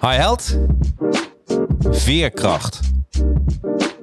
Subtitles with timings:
[0.00, 0.58] Hi held.
[1.90, 2.80] Veerkracht.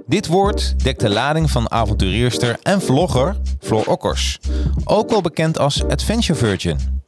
[0.06, 4.40] Dit woord dekt de lading van avonturierster en vlogger Floor Okkers,
[4.84, 7.04] ook wel bekend als Adventure Virgin.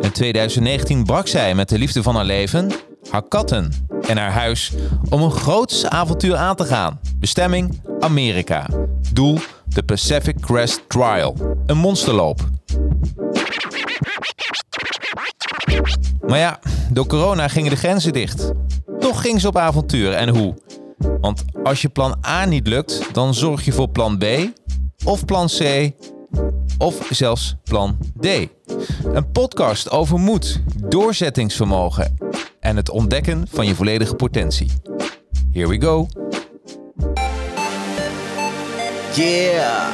[0.00, 2.70] In 2019 brak zij met de liefde van haar leven,
[3.10, 4.72] haar katten en haar huis
[5.10, 7.00] om een groots avontuur aan te gaan.
[7.18, 8.66] Bestemming Amerika.
[9.12, 12.48] Doel de Pacific Crest Trial, een monsterloop.
[16.26, 16.58] Maar ja,
[16.94, 18.52] door corona gingen de grenzen dicht.
[18.98, 20.54] Toch ging ze op avontuur en hoe?
[21.20, 24.24] Want als je plan A niet lukt, dan zorg je voor plan B
[25.04, 25.90] of plan C
[26.78, 28.26] of zelfs plan D.
[29.12, 32.16] Een podcast over moed, doorzettingsvermogen
[32.60, 34.72] en het ontdekken van je volledige potentie.
[35.52, 36.06] Here we go.
[39.14, 39.86] Yeah,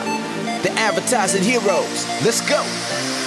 [0.62, 2.04] the advertising heroes.
[2.24, 2.89] Let's go.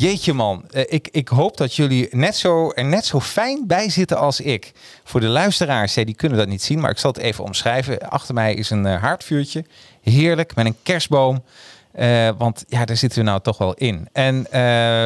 [0.00, 3.90] Jeetje man, Eh, ik, ik hoop dat jullie net zo, er net zo fijn bij
[3.90, 4.72] zitten als ik.
[5.04, 8.10] Voor de luisteraars, die kunnen dat niet zien, maar ik zal het even omschrijven.
[8.10, 9.64] Achter mij is een eh, haardvuurtje,
[10.02, 11.44] heerlijk, met een kerstboom.
[11.92, 14.08] Eh, want ja, daar zitten we nou toch wel in.
[14.12, 14.52] En,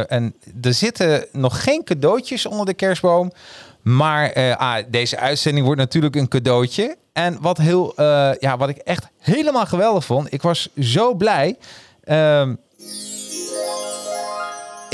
[0.08, 3.32] en er zitten nog geen cadeautjes onder de kerstboom.
[3.82, 6.96] Maar ah, deze uitzending wordt natuurlijk een cadeautje.
[7.12, 7.92] En wat, heel,
[8.40, 11.56] ja, wat ik echt helemaal geweldig vond, ik was zo blij.
[12.04, 12.54] Ehm,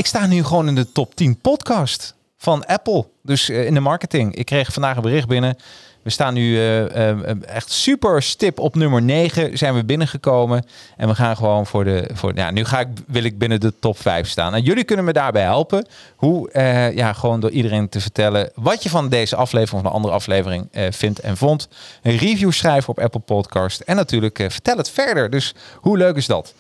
[0.01, 3.07] ik sta nu gewoon in de top 10 podcast van Apple.
[3.23, 4.35] Dus eh, in de marketing.
[4.35, 5.57] Ik kreeg vandaag een bericht binnen.
[6.03, 10.65] We staan nu eh, eh, echt super stip op nummer 9 zijn we binnengekomen.
[10.97, 12.11] En we gaan gewoon voor de...
[12.13, 14.55] Voor, ja, nu ga ik, wil ik binnen de top 5 staan.
[14.55, 15.87] En jullie kunnen me daarbij helpen.
[16.17, 16.51] Hoe,
[16.95, 20.69] ja, gewoon door iedereen te vertellen wat je van deze aflevering of een andere aflevering
[20.91, 21.69] vindt en vond.
[22.03, 23.81] Een review schrijven op Apple Podcast.
[23.81, 25.31] En natuurlijk vertel het verder.
[25.31, 26.55] Dus hoe leuk is dat?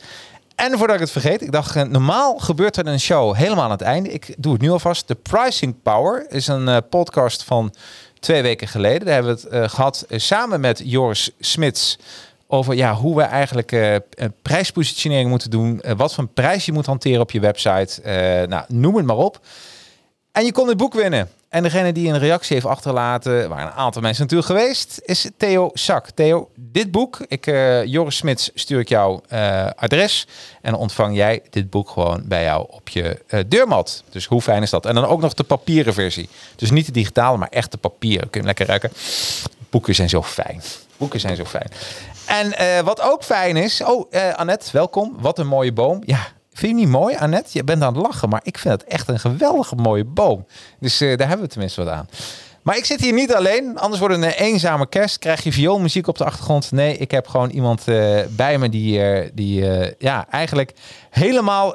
[0.60, 3.70] En voordat ik het vergeet, ik dacht, eh, normaal gebeurt er een show helemaal aan
[3.70, 4.12] het einde.
[4.12, 5.08] Ik doe het nu alvast.
[5.08, 7.74] De Pricing Power is een eh, podcast van
[8.18, 9.04] twee weken geleden.
[9.04, 11.98] Daar hebben we het eh, gehad eh, samen met Joris Smits
[12.46, 14.02] over ja, hoe we eigenlijk
[14.42, 15.82] prijspositionering moeten doen.
[15.96, 18.00] wat voor prijs je moet hanteren op je website.
[18.48, 19.40] Nou, noem het maar op.
[20.32, 21.28] En je kon dit boek winnen.
[21.50, 25.70] En degene die een reactie heeft achtergelaten, waar een aantal mensen natuurlijk geweest, is Theo
[25.72, 26.10] Sak.
[26.10, 30.26] Theo, dit boek, ik, eh, Joris Smits, stuur ik jou eh, adres.
[30.62, 34.02] En ontvang jij dit boek gewoon bij jou op je eh, deurmat.
[34.10, 34.86] Dus hoe fijn is dat?
[34.86, 36.28] En dan ook nog de papieren versie.
[36.56, 38.30] Dus niet de digitale, maar echt de papieren.
[38.30, 38.92] Kun je hem lekker ruiken.
[39.70, 40.62] Boeken zijn zo fijn.
[40.96, 41.70] Boeken zijn zo fijn.
[42.26, 43.82] En wat ook fijn is...
[43.82, 45.16] Oh, Annette, welkom.
[45.18, 46.02] Wat een mooie boom.
[46.06, 46.26] Ja,
[46.60, 47.50] Vind je niet mooi, Annette?
[47.52, 50.46] Je bent aan het lachen, maar ik vind het echt een geweldige mooie boom.
[50.80, 52.08] Dus eh, daar hebben we tenminste wat aan.
[52.62, 55.18] Maar ik zit hier niet alleen, anders wordt het een eenzame kerst.
[55.18, 56.72] Krijg je vioolmuziek op de achtergrond?
[56.72, 59.64] Nee, ik heb gewoon iemand eh, bij me die, eh, die
[59.98, 60.72] ja, eigenlijk
[61.10, 61.74] helemaal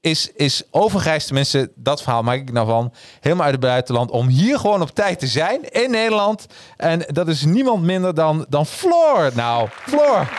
[0.00, 1.26] is, is overgereisd.
[1.26, 2.92] Tenminste, dat verhaal maak ik nou van.
[3.20, 6.46] Helemaal uit het buitenland om hier gewoon op tijd te zijn in Nederland.
[6.76, 9.30] En dat is niemand minder dan, dan Floor.
[9.34, 10.28] Nou, Floor.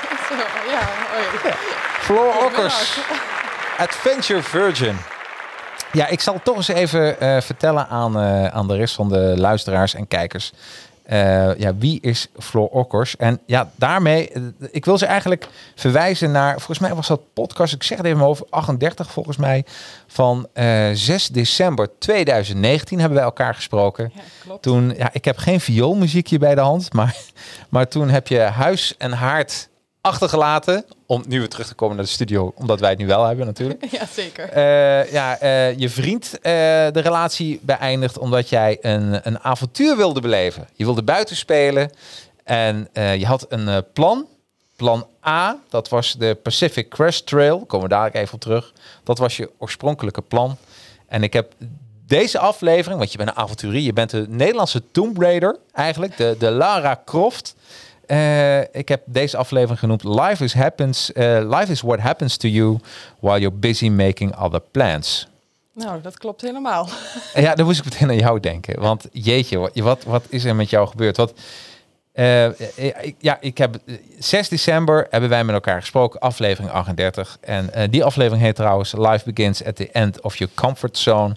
[0.72, 0.90] Ja.
[2.00, 2.98] Floor Okkers.
[3.78, 4.96] Adventure Virgin.
[5.92, 9.34] Ja, ik zal toch eens even eh, vertellen aan, eh, aan de rest van de
[9.38, 10.52] luisteraars en kijkers.
[11.06, 13.16] Eh, ja, wie is Floor Okkers?
[13.16, 14.32] En ja, daarmee,
[14.72, 18.22] ik wil ze eigenlijk verwijzen naar, volgens mij was dat podcast, ik zeg het even
[18.22, 19.66] over, 38 volgens mij,
[20.08, 24.12] van eh, 6 december 2019 hebben wij elkaar gesproken.
[24.16, 24.62] Ja, klopt.
[24.62, 27.16] Toen, ja, ik heb geen vioolmuziekje bij de hand, maar,
[27.70, 29.70] maar toen heb je huis en haard
[30.02, 30.86] achtergelaten.
[31.06, 33.46] Om nu weer terug te komen naar de studio, omdat wij het nu wel hebben
[33.46, 33.86] natuurlijk.
[34.00, 34.50] Ja, zeker.
[34.50, 36.42] Eh, ja, eh, je vriend eh,
[36.92, 40.68] de relatie beëindigd omdat jij een, een avontuur wilde beleven.
[40.74, 41.92] Je wilde buiten spelen
[42.44, 44.28] en je had een plan.
[44.76, 47.66] Plan A, dat was de Pacific Crest Trail.
[47.66, 48.74] Komen we daar even op terug.
[49.04, 50.58] Dat was je oorspronkelijke plan.
[51.08, 51.54] En ik heb
[52.08, 56.36] deze aflevering, want je bent een avonturier, je bent de Nederlandse Tomb Raider eigenlijk, de,
[56.40, 57.56] de Lara Croft.
[58.08, 62.48] Eh, ik heb deze aflevering genoemd Life is, happens, eh, Life is what happens to
[62.48, 62.80] you
[63.20, 65.28] while you're busy making other plans.
[65.74, 66.90] Nou, dat klopt helemaal.
[67.34, 68.80] Ja, dan moest ik meteen aan jou denken.
[68.82, 71.18] Want jeetje, wat, wat, is er met jou gebeurd?
[71.18, 71.34] Wat,
[72.12, 72.48] eh,
[73.20, 77.38] ja, ik heb eh, 6 december hebben wij met elkaar gesproken, aflevering 38.
[77.42, 81.36] En die aflevering heet trouwens Life Begins at the End of Your Comfort Zone.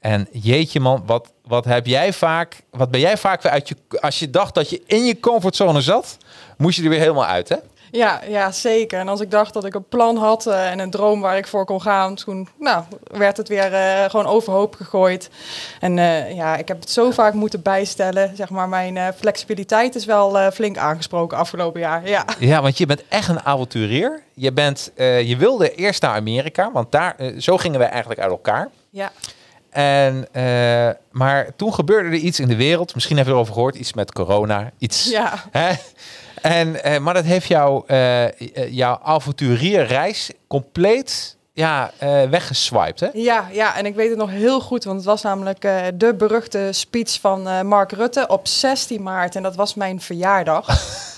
[0.00, 3.76] En jeetje man, wat, wat heb jij vaak, wat ben jij vaak weer uit je,
[4.00, 6.16] als je dacht dat je in je comfortzone zat,
[6.56, 7.56] moest je er weer helemaal uit, hè?
[7.90, 8.98] Ja, ja, zeker.
[8.98, 11.46] En als ik dacht dat ik een plan had eh, en een droom waar ik
[11.46, 15.30] voor kon gaan, toen nou, werd het weer eh, gewoon overhoop gegooid.
[15.80, 18.36] En eh, ja, ik heb het zo vaak moeten bijstellen.
[18.36, 22.08] Zeg maar, mijn flexibiliteit is wel flink aangesproken afgelopen jaar.
[22.08, 22.24] Ja.
[22.38, 24.22] Ja, want je bent echt een avonturier.
[24.34, 28.68] Je, bent, je wilde eerst naar Amerika, want daar, zo gingen wij eigenlijk uit elkaar.
[28.90, 29.12] Ja.
[29.78, 32.94] En, eh, maar toen gebeurde er iets in de wereld.
[32.94, 33.74] Misschien heb je erover gehoord.
[33.74, 34.70] Iets met corona.
[34.78, 35.10] Iets.
[35.10, 35.44] Ja.
[35.50, 35.74] Hè?
[36.42, 38.32] En, eh, maar dat heeft jou, eh, eh,
[38.70, 41.90] jouw avonturierreis compleet ja,
[42.30, 43.00] weggeswiped.
[43.00, 43.08] Hè?
[43.12, 45.60] Ja, ja, en ik weet het nog heel goed, want het was namelijk
[45.94, 50.66] de beruchte speech van Mark Rutte op 16 maart en dat was mijn verjaardag.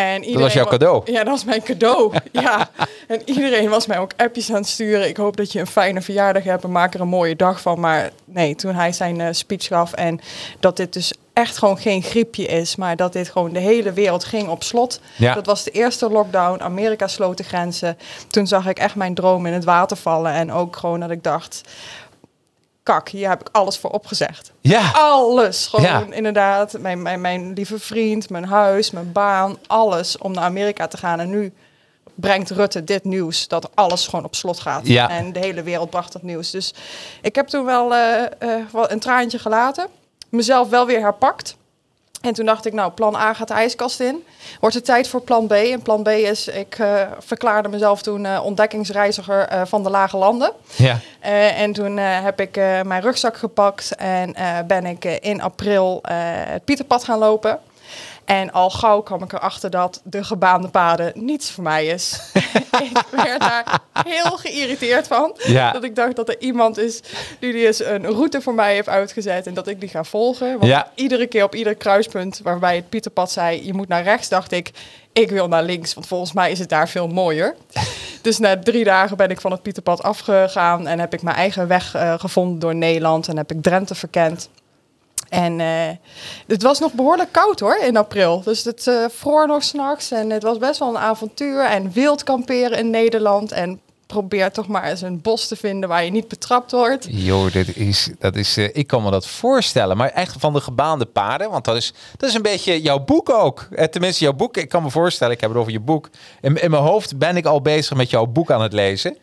[0.00, 1.02] En iedereen was jouw cadeau.
[1.12, 2.14] Ja, dat was mijn cadeau.
[2.32, 2.70] ja.
[3.08, 5.08] En iedereen was mij ook appjes aan het sturen.
[5.08, 7.80] Ik hoop dat je een fijne verjaardag hebt en maak er een mooie dag van.
[7.80, 10.20] Maar nee, toen hij zijn eh, speech gaf en
[10.60, 14.24] dat dit dus echt gewoon geen griepje is, maar dat dit gewoon de hele wereld
[14.24, 15.00] ging op slot.
[15.16, 15.34] Ja.
[15.34, 16.62] Dat was de eerste lockdown.
[16.62, 17.98] Amerika sloot de grenzen.
[18.28, 20.32] Toen zag ik echt mijn droom in het water vallen.
[20.32, 21.60] En ook gewoon dat ik dacht,
[22.90, 24.52] kak, hier heb ik alles voor opgezegd.
[24.60, 24.90] Ja.
[24.92, 26.04] Alles, gewoon Ja.
[26.10, 26.78] inderdaad.
[26.78, 31.20] Mijn, mijn, mijn lieve vriend, mijn huis, mijn baan, alles om naar Amerika te gaan.
[31.20, 31.52] En nu
[32.14, 34.86] brengt Rutte dit nieuws, dat alles gewoon op slot gaat.
[34.86, 35.08] Ja.
[35.10, 36.50] En de hele wereld bracht dat nieuws.
[36.50, 36.74] Dus
[37.22, 39.86] ik heb toen wel, eh, eh, wel een traantje gelaten.
[40.28, 41.56] Mezelf wel weer herpakt.
[42.20, 44.24] En toen dacht ik, nou, plan A gaat de ijskast in.
[44.60, 45.52] Wordt het tijd voor plan B?
[45.52, 50.16] En plan B is, ik eh, verklaarde mezelf toen eh, ontdekkingsreiziger eh, van de Lage
[50.16, 50.52] Landen.
[50.76, 50.98] Ja.
[51.54, 54.34] En toen heb ik mijn rugzak gepakt en
[54.66, 56.00] ben ik in april
[56.48, 57.58] het Pieterpad gaan lopen.
[58.30, 62.20] En al gauw kwam ik erachter dat de gebaande paden niets voor mij is.
[62.90, 65.36] ik werd daar heel geïrriteerd van.
[65.46, 65.72] Ja.
[65.72, 67.00] Dat ik dacht dat er iemand is
[67.40, 70.50] die, eens een route voor mij heeft uitgezet en dat ik die ga volgen.
[70.58, 70.90] Want Ja.
[70.94, 74.70] iedere keer op ieder kruispunt waarbij het Pieterpad zei je moet naar rechts, dacht ik
[75.12, 77.54] ik wil naar links, want volgens mij is het daar veel mooier.
[78.22, 81.68] Dus na drie dagen ben ik van het Pieterpad afgegaan en heb ik mijn eigen
[81.68, 84.48] weg eh, gevonden door Nederland en heb ik Drenthe verkend.
[85.30, 85.96] En eh,
[86.46, 88.42] het was nog behoorlijk koud hoor in april.
[88.42, 91.64] Dus het eh vroor nog s'nachts en het was best wel een avontuur.
[91.64, 93.52] En wild kamperen in Nederland.
[93.52, 97.06] En probeer toch maar eens een bos te vinden waar je niet betrapt wordt.
[97.10, 99.96] Joh, dit is, dat is, eh, ik kan me dat voorstellen.
[99.96, 101.50] Maar echt van de gebaande paden.
[101.50, 103.68] Want dat is, dat is een beetje jouw boek ook.
[103.90, 104.56] Tenminste, jouw boek.
[104.56, 106.08] Ik kan me voorstellen, ik heb het over je boek.
[106.40, 109.16] In, in mijn hoofd ben ik al bezig met jouw boek aan het lezen.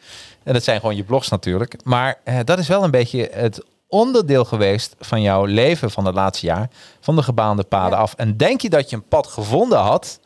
[0.44, 1.76] En dat zijn gewoon je blogs natuurlijk.
[1.84, 6.46] Maar dat is wel een beetje het onderdeel geweest van jouw leven van het laatste
[6.46, 6.70] jaar.
[7.00, 8.04] Van de gebaande paden Ja.
[8.04, 8.14] af.
[8.14, 10.20] En denk je dat je een pad gevonden had,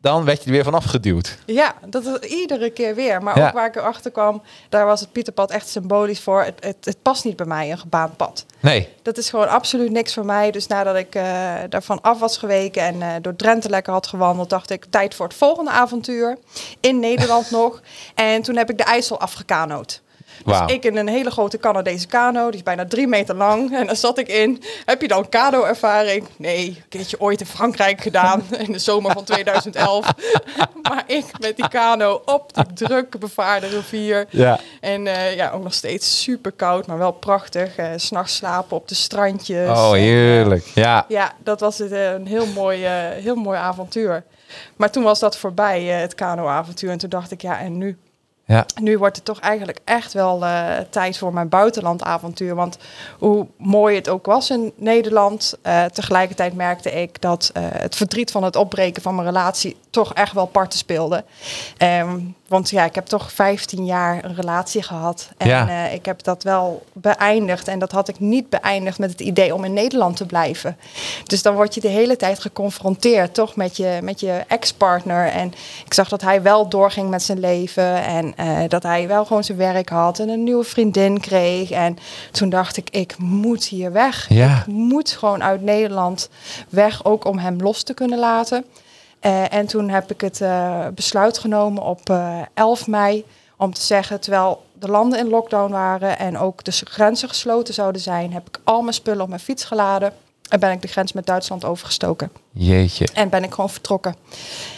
[0.00, 1.38] dan werd je er weer van afgeduwd.
[1.46, 3.22] Ja, dat is iedere keer weer.
[3.22, 3.46] Maar Ja.
[3.46, 6.42] ook waar ik erachter kwam, daar was het Pieterpad echt symbolisch voor.
[6.42, 8.44] Het, het, het past niet bij mij, een gebaand pad.
[8.60, 8.88] Nee.
[9.02, 10.50] Dat is gewoon absoluut niks voor mij.
[10.50, 14.50] Dus nadat ik eh, daarvan af was geweken en eh, door Drenthe lekker had gewandeld,
[14.50, 16.38] dacht ik tijd voor het volgende avontuur.
[16.80, 17.80] In Nederland nog.
[18.14, 20.02] En toen heb ik de IJssel afgekanood.
[20.44, 23.62] Dus ik in een hele grote Canadese kano, die is bijna drie meter lang.
[23.84, 24.62] En daar zat ik in.
[24.84, 26.26] Heb je dan kano-ervaring?
[26.36, 30.12] Nee, een keertje ooit in Frankrijk gedaan, in de zomer van 2011.
[30.88, 34.26] maar ik met die kano op die druk bevaarde rivier.
[34.30, 34.60] Ja.
[34.80, 37.72] En eh, ja, ook nog steeds super koud, maar wel prachtig.
[37.96, 39.68] S S'nachts slapen op de strandjes.
[39.68, 40.70] Oh, En, eh, heerlijk.
[40.74, 41.04] Ja.
[41.08, 44.24] ja, dat was het, een heel mooi, heel mooi avontuur.
[44.76, 46.90] Maar toen was dat voorbij, het kano-avontuur.
[46.90, 47.98] En toen dacht ik, ja, en nu?
[48.46, 48.66] Ja.
[48.80, 52.54] Nu wordt het toch eigenlijk echt wel eh, tijd voor mijn buitenlandavontuur.
[52.54, 52.78] Want
[53.18, 58.30] hoe mooi het ook was in Nederland, eh, tegelijkertijd merkte ik dat eh, het verdriet
[58.30, 61.24] van het opbreken van mijn relatie toch echt wel parten speelde.
[61.76, 65.28] Ehm, want ja, ik heb toch 15 jaar een relatie gehad.
[65.36, 65.68] En Ja.
[65.68, 67.68] eh, ik heb dat wel beëindigd.
[67.68, 70.76] En dat had ik niet beëindigd met het idee om in Nederland te blijven.
[71.24, 75.26] Dus dan word je de hele tijd geconfronteerd, toch, met je, met je ex-partner.
[75.28, 75.52] En
[75.84, 78.02] ik zag dat hij wel doorging met zijn leven.
[78.04, 81.70] En eh, dat hij wel gewoon zijn werk had en een nieuwe vriendin kreeg.
[81.70, 81.98] En
[82.30, 84.26] toen dacht ik, ik moet hier weg.
[84.28, 84.58] Ja.
[84.58, 86.28] Ik moet gewoon uit Nederland
[86.68, 88.64] weg, ook om hem los te kunnen laten.
[89.24, 93.24] Eh, en toen heb ik het eh, besluit genomen op eh, 11 mei
[93.56, 98.00] om te zeggen, terwijl de landen in lockdown waren en ook de grenzen gesloten zouden
[98.00, 100.12] zijn, heb ik al mijn spullen op mijn fiets geladen
[100.48, 102.30] en ben ik de grens met Duitsland overgestoken.
[102.52, 103.08] Jeetje.
[103.14, 104.14] En ben ik gewoon vertrokken.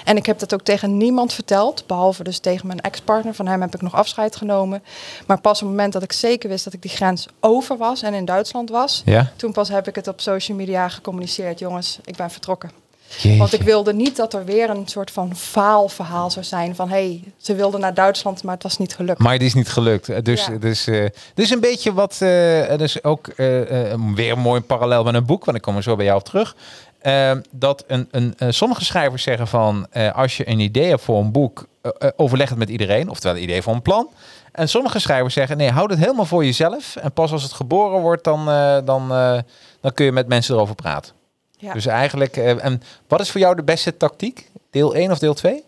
[0.04, 3.34] En ik heb dat ook tegen niemand verteld, behalve dus tegen mijn ex-partner.
[3.34, 4.82] Van hem heb ik nog afscheid genomen.
[5.26, 8.02] Maar pas op het moment dat ik zeker wist dat ik die grens over was
[8.02, 9.32] en in Duitsland was, Ja?
[9.36, 11.58] toen pas heb ik het op social media gecommuniceerd.
[11.58, 12.85] Jongens, ik ben vertrokken.
[13.08, 13.36] Jeetje.
[13.38, 16.94] Want ik wilde niet dat er weer een soort van faalverhaal zou zijn van hé,
[16.94, 19.18] hey, ze wilden naar Duitsland, maar het was niet gelukt.
[19.18, 20.08] Maar het is niet gelukt.
[20.08, 20.56] Eh, Dus, Ja.
[20.58, 22.16] dus, eh, dus een beetje wat.
[22.20, 25.76] eh dus ook eh, eh, weer een mooi parallel met een boek, want ik kom
[25.76, 26.56] er zo bij jou op terug.
[26.98, 31.02] Eh, dat een, een, eh, sommige schrijvers zeggen van eh, als je een idee hebt
[31.02, 34.08] voor een boek, eh, eh, overleg het met iedereen, oftewel een idee voor een plan.
[34.52, 36.96] En sommige schrijvers zeggen nee, houd het helemaal voor jezelf.
[36.96, 39.38] En pas als het geboren wordt, dan, eh, dan, eh,
[39.80, 41.12] dan kun je met mensen erover praten.
[41.56, 41.72] Ja.
[41.72, 44.50] Dus eigenlijk, eh, en wat is voor jou de beste tactiek?
[44.70, 45.64] Deel 1 of deel 2?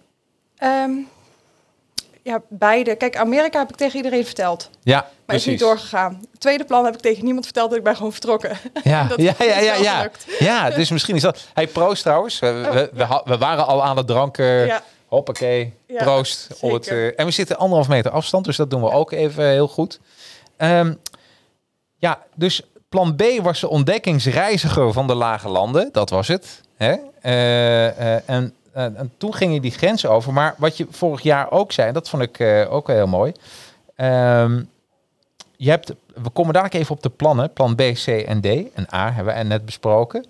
[0.56, 0.90] Ehm,
[2.22, 2.94] ja, beide.
[2.94, 4.70] Kijk, Amerika heb ik tegen iedereen verteld.
[4.82, 6.18] Ja, Maar is niet doorgegaan.
[6.30, 7.74] Het tweede plan heb ik tegen niemand verteld.
[7.74, 8.58] Ik ben gewoon vertrokken.
[8.82, 10.10] Ja, Dat ja, ja, ja, ja.
[10.38, 11.46] ja, dus misschien is dat...
[11.54, 12.38] Hey, proost trouwens.
[12.38, 13.22] We, we, we, ja.
[13.24, 14.44] we waren al aan het dranken.
[14.44, 14.82] Ja.
[15.06, 16.48] Hoppakee, Ja, proost.
[16.60, 19.44] Op het, eh, en we zitten anderhalf meter afstand, dus dat doen we ook even
[19.44, 20.00] heel goed.
[20.56, 20.94] Ehm,
[21.96, 25.88] ja, dus plan B was de ontdekkingsreiziger van de lage landen.
[25.92, 26.60] Dat was het.
[26.76, 26.96] Hè?
[27.20, 30.32] Eh, eh, en, eh, en toen ging je die grens over.
[30.32, 32.40] Maar wat je vorig jaar ook zei, dat vond ik
[32.70, 33.32] ook heel mooi.
[33.96, 34.62] Ehm,
[35.56, 37.52] je hebt, we komen dadelijk even op de plannen.
[37.52, 38.46] Plan B, C en D.
[38.74, 40.26] En A hebben we net besproken.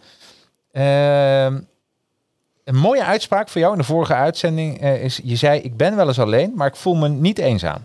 [0.73, 1.61] Ehm,
[2.65, 5.21] een mooie uitspraak voor jou in de vorige uitzending is...
[5.25, 7.85] Je zei, ik ben wel eens alleen, maar ik voel me niet eenzaam.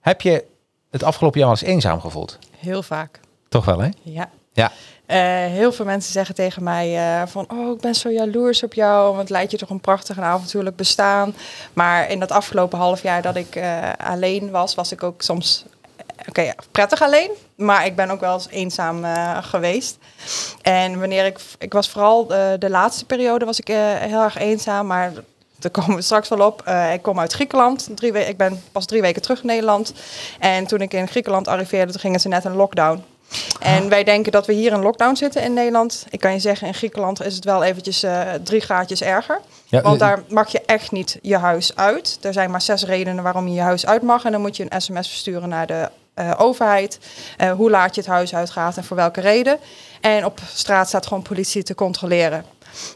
[0.00, 0.44] Heb je
[0.90, 2.38] het afgelopen jaar wel eens eenzaam gevoeld?
[2.56, 3.20] Heel vaak.
[3.48, 3.88] Toch wel, hè?
[4.02, 4.30] Ja.
[4.52, 4.72] Ja.
[5.06, 5.18] Eh,
[5.52, 9.06] heel veel mensen zeggen tegen mij eh, van, oh, ik ben zo jaloers op jou,
[9.08, 11.34] want het leidt je toch een prachtig en avontuurlijk bestaan.
[11.72, 15.64] Maar in dat afgelopen half jaar dat ik eh, alleen was, was ik ook soms,
[16.28, 19.04] oké, prettig alleen, maar ik ben ook wel eens eenzaam
[19.42, 19.98] geweest.
[20.62, 22.26] En wanneer ik, ik was vooral
[22.58, 25.12] de laatste periode was ik heel erg eenzaam, maar
[25.60, 26.62] daar komen we straks wel op.
[26.64, 27.88] Eh, ik kom uit Griekenland.
[27.94, 29.92] Drie ik ben pas drie weken terug in Nederland.
[30.38, 33.04] En toen ik in Griekenland arriveerde, toen gingen ze net een lockdown.
[33.60, 36.06] En wij denken dat we hier in lockdown zitten in Nederland.
[36.10, 39.40] Ik kan je zeggen, in Griekenland is het wel eventjes eh, drie graadjes erger.
[39.64, 42.18] Ja, Want eh, daar mag je echt niet je huis uit.
[42.20, 44.24] Er zijn maar zes redenen waarom je je huis uit mag.
[44.24, 45.88] En dan moet je een sms versturen naar de
[46.36, 46.98] overheid.
[47.56, 49.58] hoe laat je het huis uitgaat en voor welke reden.
[50.00, 52.44] En op straat staat gewoon politie te controleren.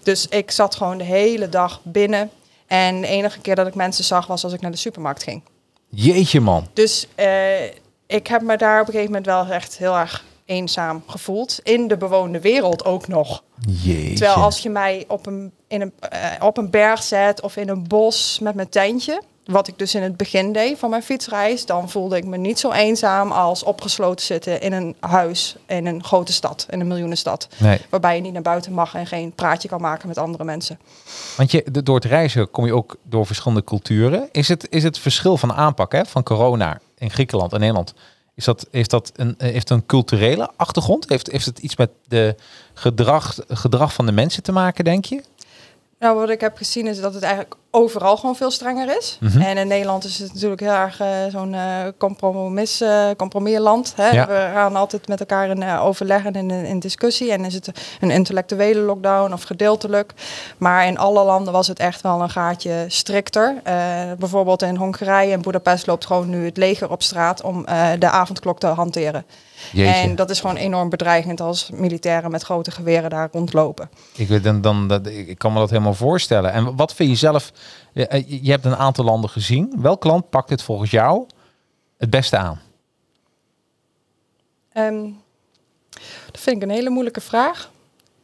[0.02, 2.30] Dus ik zat gewoon de hele dag binnen.
[2.66, 5.42] En de enige keer dat ik mensen zag was als ik naar de supermarkt ging.
[5.88, 6.66] Jeetje, man.
[6.72, 7.64] Dus eh,
[8.06, 11.60] ik heb me daar op een gegeven moment wel echt heel erg eenzaam gevoeld.
[11.62, 13.42] In de bewoonde wereld ook nog.
[13.82, 14.14] Jeetje.
[14.14, 17.68] Terwijl als je mij op een, in een, eh, op een berg zet of in
[17.68, 21.66] een bos met mijn tentje, wat ik dus in het begin deed van mijn fietsreis,
[21.66, 26.04] dan voelde ik me niet zo eenzaam als opgesloten zitten in een huis in een
[26.04, 27.48] grote stad, in een miljoenenstad.
[27.58, 30.78] Nee, Waarbij je niet naar buiten mag en geen praatje kan maken met andere mensen.
[31.36, 34.28] want je, door het reizen kom je ook door verschillende culturen.
[34.32, 37.94] Is het, is het verschil van aanpak hè, van corona in Griekenland en Nederland...
[38.36, 41.08] Is dat, heeft dat een, eh, heeft een culturele achtergrond?
[41.08, 42.34] Heeft, heeft het iets met de
[42.74, 45.22] gedrag, gedrag van de mensen te maken, denk je?
[45.98, 49.18] Nou, wat ik heb gezien is dat het eigenlijk overal gewoon veel strenger is.
[49.20, 49.40] Mhm.
[49.40, 53.92] En in Nederland is het natuurlijk heel erg eh, zo'n eh compromis, eh compromisland.
[53.96, 54.08] Hè?
[54.08, 54.26] Ja.
[54.26, 57.32] We gaan altijd met elkaar in overleg en in, in discussie.
[57.32, 57.70] En is het
[58.00, 60.12] een intellectuele lockdown of gedeeltelijk.
[60.58, 63.54] Maar in alle landen was het echt wel een gaatje strikter.
[64.18, 67.64] Bijvoorbeeld in Hongarije en Budapest loopt gewoon nu het leger op straat om
[67.98, 69.24] de avondklok te hanteren.
[69.72, 69.92] Jeetje.
[69.92, 73.90] En dat is gewoon enorm bedreigend als militairen met grote geweren daar rondlopen.
[74.14, 76.52] Ik, weet, dan, dan, dat, ik kan me dat helemaal voorstellen.
[76.52, 77.52] En wat vind je zelf?
[77.92, 79.74] Je, eh, je hebt een aantal landen gezien.
[79.76, 81.26] Welk land pakt dit volgens jou
[81.96, 82.60] het beste aan?
[84.72, 85.02] Ehm,
[86.30, 87.70] dat vind ik een hele moeilijke vraag.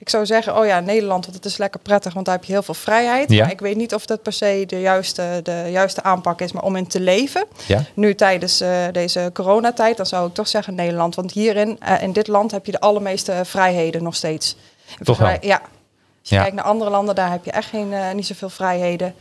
[0.01, 2.53] Ik zou zeggen, oh ja, Nederland, want het is lekker prettig, want daar heb je
[2.53, 3.31] heel veel vrijheid.
[3.31, 3.43] Ja.
[3.43, 6.63] Maar ik weet niet of dat per se de juiste, de juiste aanpak is, maar
[6.63, 7.45] om in te leven.
[7.67, 7.85] Ja?
[7.95, 11.15] Nu tijdens eh, deze coronatijd, dan zou ik toch zeggen Nederland.
[11.15, 14.57] Want hierin, eh, in dit land, heb je de allermeeste vrijheden nog steeds.
[15.03, 15.37] Toch wel?
[15.41, 15.61] Ja.
[15.61, 16.41] Als je Ja.
[16.41, 19.15] kijkt naar andere landen, daar heb je echt geen, eh, niet zoveel vrijheden.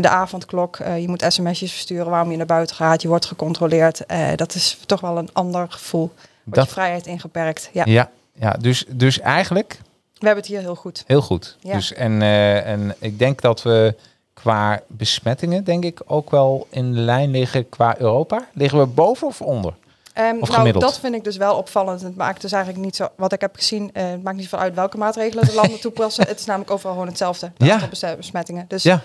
[0.00, 3.02] De avondklok, je moet sms'jes versturen waarom je naar buiten gaat.
[3.02, 4.02] Je wordt gecontroleerd.
[4.36, 6.10] Dat is toch wel een ander gevoel.
[6.44, 7.70] Wordt Dat- je vrijheid ingeperkt.
[7.72, 7.82] Ja.
[7.86, 9.78] Ja, ja dus, dus eigenlijk
[10.24, 11.04] We hebben het hier heel goed.
[11.06, 11.56] heel goed.
[11.60, 11.74] Ja.
[11.74, 13.94] Dus, en, eh, en ik denk dat we
[14.34, 18.46] qua besmettingen, denk ik, ook wel in lijn liggen qua Europa.
[18.52, 19.74] Liggen we boven of onder?
[20.12, 22.00] Ehm, Of nou, dat vind ik dus wel opvallend.
[22.02, 23.08] Het maakt dus eigenlijk niet zo.
[23.16, 26.26] Wat ik heb gezien, eh, het maakt niet veel uit welke maatregelen de landen toepassen.
[26.26, 27.52] Het is namelijk overal gewoon hetzelfde.
[27.58, 27.66] Het
[28.00, 28.14] Ja.
[28.16, 28.64] besmettingen.
[28.68, 29.00] Dus Ja.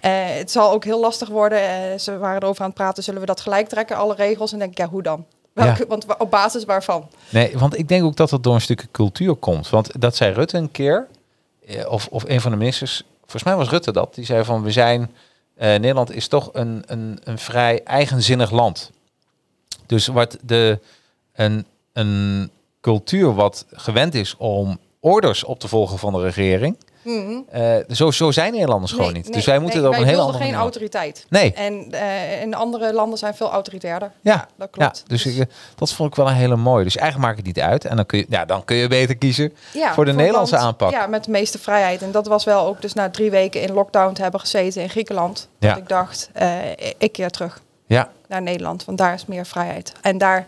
[0.00, 1.58] Eh, het zal ook heel lastig worden.
[1.60, 4.52] Eh, ze waren erover aan het praten, zullen we dat gelijk trekken, alle regels?
[4.52, 5.24] En denk ik, ja, hoe dan?
[5.64, 5.86] Welke, Ja.
[5.88, 7.08] Want wa- op basis waarvan?
[7.30, 9.68] Nee, want ik denk ook dat het door een stukje cultuur komt.
[9.70, 11.06] Want dat zei Rutte een keer,
[11.66, 14.62] eh, of, of een van de ministers, volgens mij was Rutte dat, die zei van
[14.62, 15.10] we zijn,
[15.54, 18.90] eh, Nederland is toch een, een, een vrij eigenzinnig land.
[19.86, 20.78] Dus wat de,
[21.32, 22.50] een, een
[22.80, 28.30] cultuur wat gewend is om orders op te volgen van de regering, Eh, zo, zo
[28.30, 29.24] zijn Nederlanders gewoon niet.
[29.24, 30.62] nee, dus wij moeten nee, het op een wilden andere geen manier.
[30.70, 31.26] autoriteit.
[31.28, 31.52] Nee.
[31.52, 34.12] En eh, in andere landen zijn veel autoritairder.
[34.20, 34.96] Ja, dat klopt.
[34.96, 36.84] Ja, dus ik, eh, dat vond ik wel een hele mooie.
[36.84, 37.84] Dus eigenlijk maakt het niet uit.
[37.84, 40.66] En dan kun je, ja, dan kun je beter kiezen Ja, voor de Nederlandse land-
[40.66, 40.90] aanpak.
[40.90, 42.02] Ja, met de meeste vrijheid.
[42.02, 44.90] En dat was wel ook dus na drie weken in lockdown te hebben gezeten in
[44.90, 45.48] Griekenland.
[45.58, 46.30] Dat ik dacht,
[46.98, 49.92] ik keer terug Ja, naar Nederland, want daar is meer vrijheid.
[50.00, 50.46] En daar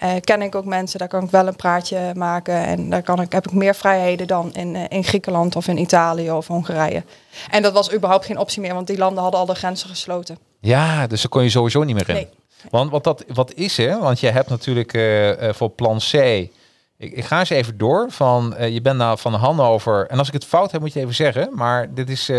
[0.00, 2.54] eh, ken ik ook mensen, daar kan ik wel een praatje maken.
[2.54, 5.78] En daar kan ik, heb ik meer vrijheden dan in, eh, in Griekenland of in
[5.78, 7.02] Italië of Hongarije.
[7.50, 10.38] En dat was überhaupt geen optie meer, want die landen hadden al de grenzen gesloten.
[10.60, 12.14] ja, dus daar kon je sowieso niet meer in.
[12.14, 12.28] Nee.
[12.70, 13.98] Want wat, dat, wat is er?
[13.98, 16.12] Want je hebt natuurlijk eh, voor plan C.
[16.12, 18.06] Ik, ik ga eens even door.
[18.10, 20.06] Van, je bent nou van Hannover.
[20.06, 21.48] En als ik het fout heb, moet je even zeggen.
[21.52, 22.30] Maar dit is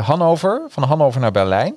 [0.00, 0.62] Hannover.
[0.68, 1.76] Van Hannover naar Berlijn.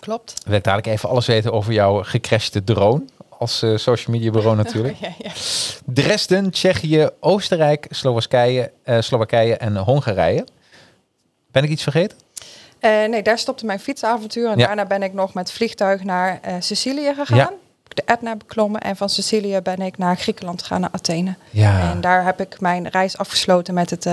[0.00, 0.30] Klopt.
[0.38, 3.04] Ik wil ik dadelijk even alles weten over jouw gecrashte drone.
[3.40, 4.96] Als eh, social media bureau natuurlijk.
[4.96, 5.30] Ja, ja.
[5.84, 10.44] Dresden, Tsjechië, Oostenrijk, Slowakije, eh, Slowakije en Hongarije.
[11.50, 12.18] Ben ik iets vergeten?
[12.78, 14.50] Eh, nee, daar stopte mijn fietsavontuur.
[14.50, 14.66] En Ja.
[14.66, 17.52] daarna ben ik nog met vliegtuig naar Sicilië gegaan.
[17.88, 18.80] De Etna beklommen.
[18.80, 21.34] En van Sicilië ben ik naar Griekenland gegaan, naar Athene.
[21.50, 21.90] Ja.
[21.90, 24.06] En daar heb ik mijn reis afgesloten met het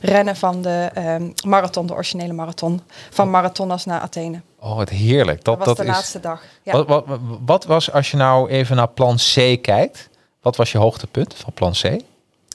[0.00, 2.80] rennen van de ehm, marathon, de originele marathon.
[3.10, 4.40] Van Marathonas naar Athene.
[4.60, 5.44] Oh, wat heerlijk.
[5.44, 5.88] Dat, Dat, was dat de is.
[5.88, 6.42] laatste dag.
[6.62, 6.72] Ja.
[6.72, 7.04] Wat, wat,
[7.44, 10.08] wat was, als je nou even naar plan C kijkt,
[10.42, 11.84] wat was je hoogtepunt van plan C?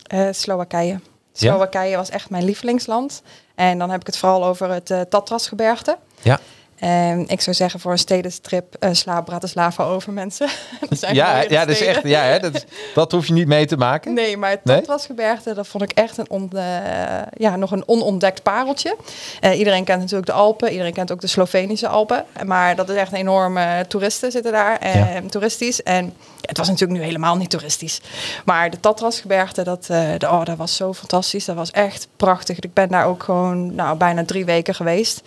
[0.08, 1.00] Eh, Slowakije.
[1.34, 3.22] Slowakije was echt mijn lievelingsland.
[3.56, 5.98] En dan heb ik het vooral over het eh Tatrasgebergte.
[6.22, 6.40] Ja.
[6.75, 10.48] En ik zou zeggen voor een stedenstrip uh, sla Bratislava over mensen.
[10.89, 13.65] dat zijn Ja, ja, dat is echt, ja hè, dat, dat hoef je niet mee
[13.65, 14.13] te maken.
[14.13, 14.62] Nee, maar?
[14.63, 16.62] Tatrasgebergte, dat vond ik echt een on, eh,
[17.38, 18.96] ja, nog een onontdekt pareltje.
[19.41, 22.25] Eh, iedereen kent natuurlijk de Alpen, iedereen kent ook de Slovenische Alpen.
[22.46, 25.22] Maar dat is echt een enorme toeristen zitten daar, eh, Ja.
[25.29, 25.83] toeristisch.
[25.83, 28.01] En het was natuurlijk nu helemaal niet toeristisch.
[28.46, 31.46] Maar de Tatrasgebergte, dat, eh, de- oh, dat was zo fantastisch.
[31.46, 32.59] Dat was echt prachtig.
[32.59, 35.22] Ik ben daar ook gewoon nou, bijna drie weken geweest.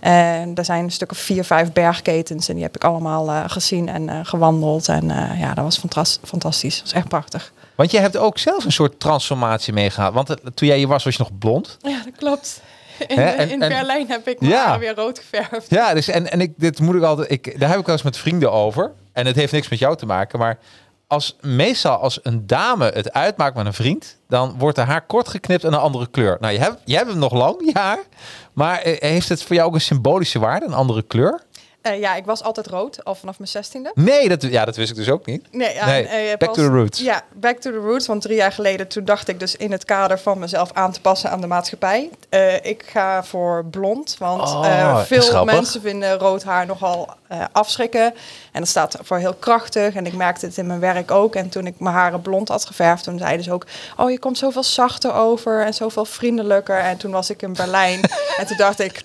[0.00, 2.48] En er zijn een stuk of vier, vijf bergketens.
[2.48, 4.88] En die heb ik allemaal eh, gezien en eh, gewandeld.
[4.88, 6.74] En eh, ja, dat was fantas- fantastisch.
[6.74, 7.52] Dat was echt prachtig.
[7.74, 10.12] Want je hebt ook zelf een soort transformatie meegehad.
[10.12, 11.76] Want het- toen jij hier was, was je nog blond.
[11.80, 12.60] Ja, dat klopt.
[13.08, 14.78] In, en- in en- Berlijn heb ik mijn Ja.
[14.78, 15.70] weer rood geverfd.
[15.70, 18.04] Ja, dus en, en ik, dit moet ik altijd, ik, daar heb ik wel eens
[18.04, 18.92] met vrienden over.
[19.12, 20.58] En het heeft niks met jou te maken, maar
[21.10, 25.28] als meestal als een dame het uitmaakt met een vriend, dan wordt haar haar kort
[25.28, 26.36] geknipt en een andere kleur.
[26.40, 27.98] Nou, je hebt, je hebt hem nog lang, je haar.
[28.52, 31.42] Maar eh, heeft het voor jou ook een symbolische waarde, een andere kleur?
[31.82, 33.90] Eh, ja, ik was altijd rood, al vanaf mijn zestiende.
[33.94, 35.46] Nee, dat, ja, dat wist ik dus ook niet.
[35.52, 36.98] Nee, ja, Nee, en, back pas- to the roots.
[37.00, 38.06] Ja, back to the roots.
[38.06, 41.00] Want drie jaar geleden, toen dacht ik dus in het kader van mezelf aan te
[41.00, 42.10] passen aan de maatschappij.
[42.28, 47.08] eh, ik ga voor blond, want Oh, eh, veel mensen vinden rood haar nogal
[47.52, 48.14] afschrikken.
[48.52, 49.94] En dat staat voor heel krachtig.
[49.94, 51.34] En ik merkte het in mijn werk ook.
[51.34, 53.66] En toen ik mijn haren blond had geverfd, toen zeiden ze ook...
[53.96, 56.78] Oh, je komt zoveel zachter over en zoveel vriendelijker.
[56.78, 58.00] En toen was ik in Berlijn.
[58.38, 59.02] en toen dacht ik,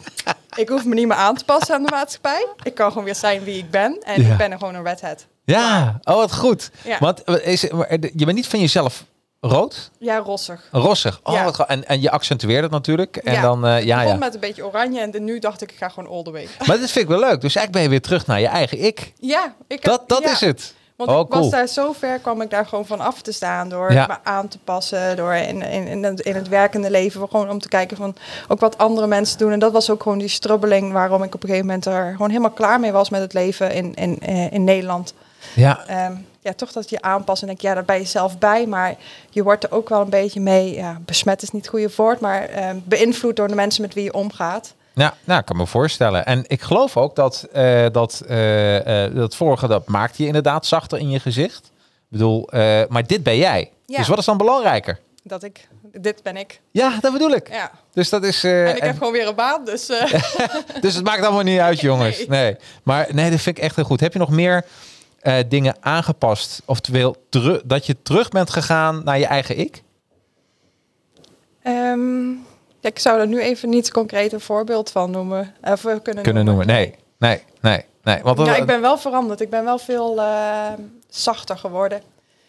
[0.55, 2.47] ik hoef me niet meer aan te passen aan de maatschappij.
[2.63, 3.97] Ik kan gewoon weer zijn wie ik ben.
[4.03, 4.31] En Ja.
[4.31, 5.25] ik ben er gewoon een redhead.
[5.45, 6.71] Ja, oh wat goed.
[6.83, 6.97] Ja.
[6.99, 9.03] Want eh, is, maar, eh, je bent niet van jezelf
[9.39, 10.67] rood, Ja, rossig.
[10.71, 11.19] rossig.
[11.23, 11.43] Oh, Ja.
[11.43, 13.17] wat en, en je accentueert het natuurlijk.
[13.17, 13.41] En Ja.
[13.41, 14.17] dan, eh, Ik ja, begon ja.
[14.17, 16.47] met een beetje oranje en nu dacht ik, ik ga gewoon all the way.
[16.65, 17.41] Maar dit vind ik wel leuk.
[17.41, 19.13] Dus eigenlijk ben je weer terug naar je eigen ik.
[19.19, 20.73] Ja, ik heb, Dat, dat is het.
[20.95, 21.51] Want oh, ik was cool.
[21.51, 24.05] daar zo ver, kwam ik daar gewoon van af te staan door Ja.
[24.07, 27.59] me aan te passen, door in, in, in, het, in het werkende leven, gewoon om
[27.59, 28.15] te kijken van
[28.47, 29.51] ook wat andere mensen doen.
[29.51, 32.29] En dat was ook gewoon die strubbeling waarom ik op een gegeven moment er gewoon
[32.29, 35.13] helemaal klaar mee was met het leven in, in, eh, in Nederland.
[35.55, 38.65] Ja, Ehm, ja, toch dat je aanpast en denk ja, daar ben je zelf bij,
[38.65, 38.95] maar
[39.29, 42.19] je wordt er ook wel een beetje mee, ja, besmet is niet het goede woord,
[42.19, 44.73] maar ehm, beïnvloed door de mensen met wie je omgaat.
[44.95, 46.25] Nou, nou, ik kan me voorstellen.
[46.25, 50.99] En ik geloof ook dat eh, dat, eh, dat vorige, dat maakt je inderdaad zachter
[50.99, 51.65] in je gezicht.
[51.65, 52.47] Ik bedoel,
[52.89, 53.71] maar dit ben jij.
[53.85, 53.97] Ja.
[53.97, 54.99] Dus wat is dan belangrijker?
[55.23, 56.61] Dat ik, dit ben ik.
[56.71, 57.49] Ja, dat bedoel ik.
[57.49, 57.71] Ja.
[57.93, 58.43] Dus dat is.
[58.43, 59.85] En ik en- heb gewoon weer een baan, dus
[60.81, 62.17] dus het maakt allemaal niet uit, jongens.
[62.17, 62.27] Nee.
[62.27, 62.55] Nee.
[62.83, 63.99] Maar nee, dat vind ik echt heel goed.
[63.99, 64.65] Heb je nog meer
[65.47, 66.61] dingen aangepast?
[66.65, 67.15] Oftewel,
[67.65, 69.83] dat je terug bent gegaan naar je eigen ik?
[71.65, 72.31] Ehm,
[72.85, 75.53] ja, ik zou er nu even niet concreet een voorbeeld van noemen.
[75.61, 76.67] Of we kunnen, Kunnen noemen.
[76.67, 77.85] Nee, nee, nee.
[78.03, 78.19] nee.
[78.23, 79.41] Want Ja, ik ben wel veranderd.
[79.41, 80.71] Ik ben wel veel eh,
[81.09, 82.01] zachter geworden.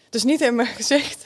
[0.09, 1.21] Dus niet in mijn gezicht.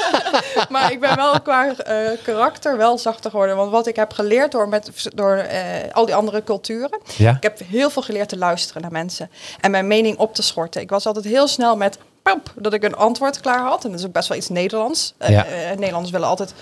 [0.68, 3.56] maar ik ben wel qua eh, karakter wel zachter geworden.
[3.56, 7.00] Want wat ik heb geleerd door, met, door eh, al die andere culturen.
[7.16, 7.36] Ja.
[7.36, 9.30] Ik heb heel veel geleerd te luisteren naar mensen.
[9.60, 10.80] En mijn mening op te schorten.
[10.80, 11.98] Ik was altijd heel snel met...
[12.54, 13.84] dat ik een antwoord klaar had.
[13.84, 15.14] En dat is ook best wel iets Nederlands.
[15.18, 15.44] Eh, Ja.
[15.46, 16.54] eh, Nederlanders willen altijd...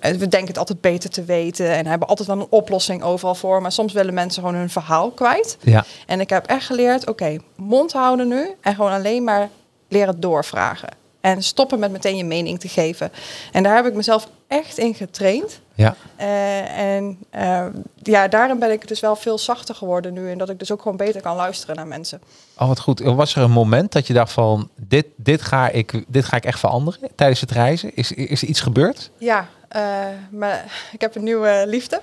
[0.00, 1.70] eh, we denken het altijd beter te weten.
[1.70, 3.62] En hebben altijd wel een oplossing overal voor.
[3.62, 5.56] Maar soms willen mensen gewoon hun verhaal kwijt.
[5.60, 5.84] Ja.
[6.06, 9.48] En ik heb echt geleerd, oké, mond houden nu en gewoon alleen maar
[9.88, 10.88] leren doorvragen.
[11.26, 13.12] En stoppen met meteen je mening te geven.
[13.52, 15.60] En daar heb ik mezelf echt in getraind.
[15.74, 15.96] Ja.
[16.16, 17.66] Eh, en eh,
[18.02, 20.30] ja, daarin ben ik dus wel veel zachter geworden nu.
[20.30, 22.20] En dat ik dus ook gewoon beter kan luisteren naar mensen.
[22.58, 23.00] Oh, wat goed.
[23.00, 26.44] Was er een moment dat je dacht van, dit, dit, ga, ik, dit ga ik
[26.44, 27.96] echt veranderen tijdens het reizen?
[27.96, 29.10] Is, is er iets gebeurd?
[29.18, 29.82] Ja, eh,
[30.30, 32.00] maar ik heb een nieuwe liefde.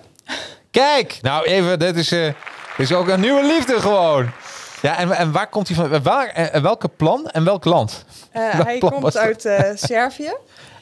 [0.71, 2.36] Kijk, nou even, dit is, dit
[2.77, 4.31] is ook een nieuwe liefde gewoon.
[4.84, 6.02] Ja, en, en waar komt hij van?
[6.04, 8.06] Waar, en welke plan en welk land?
[8.32, 9.60] Eh, Welk hij plan komt uit eh,
[9.91, 10.34] Servië.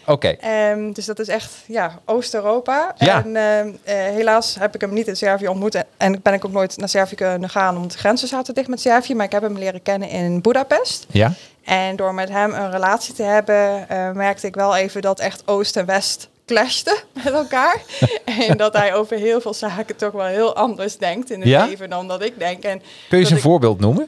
[0.05, 2.93] Oké, Ehm, dus dat is echt ja, Oost-Europa.
[2.97, 3.23] Ja.
[3.23, 5.75] En ehm, eh, helaas heb ik hem niet in Servië ontmoet.
[5.75, 8.67] En, en ben ik ook nooit naar Servië kunnen gaan, omdat de grenzen zaten dicht
[8.67, 9.15] met Servië.
[9.15, 11.05] Maar ik heb hem leren kennen in Budapest.
[11.11, 11.33] ja.
[11.65, 15.41] En door met hem een relatie te hebben, eh, merkte ik wel even dat echt
[15.45, 17.81] Oost en West clashten met elkaar.
[18.49, 21.65] en dat hij over heel veel zaken toch wel heel anders denkt in het Ja?
[21.65, 22.63] leven dan dat ik denk.
[22.63, 24.07] En Kun je eens een ik- voorbeeld noemen?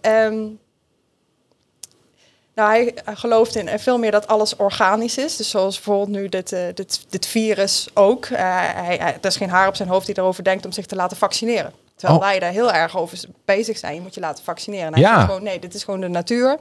[0.00, 0.46] Ehm,
[2.54, 5.36] nou, hij gelooft in eh, veel meer dat alles organisch is.
[5.36, 8.24] Dus zoals bijvoorbeeld nu dit, eh, dit, dit virus ook.
[8.26, 8.38] Eh,
[8.74, 10.96] hij, hij, er is geen haar op zijn hoofd die erover denkt om zich te
[10.96, 11.72] laten vaccineren.
[11.98, 12.26] Terwijl Oh.
[12.26, 13.94] wij daar heel erg over bezig zijn.
[13.94, 14.98] Je moet je laten vaccineren.
[15.00, 15.14] Ja.
[15.14, 16.58] zegt gewoon, nee, dit is gewoon de natuur.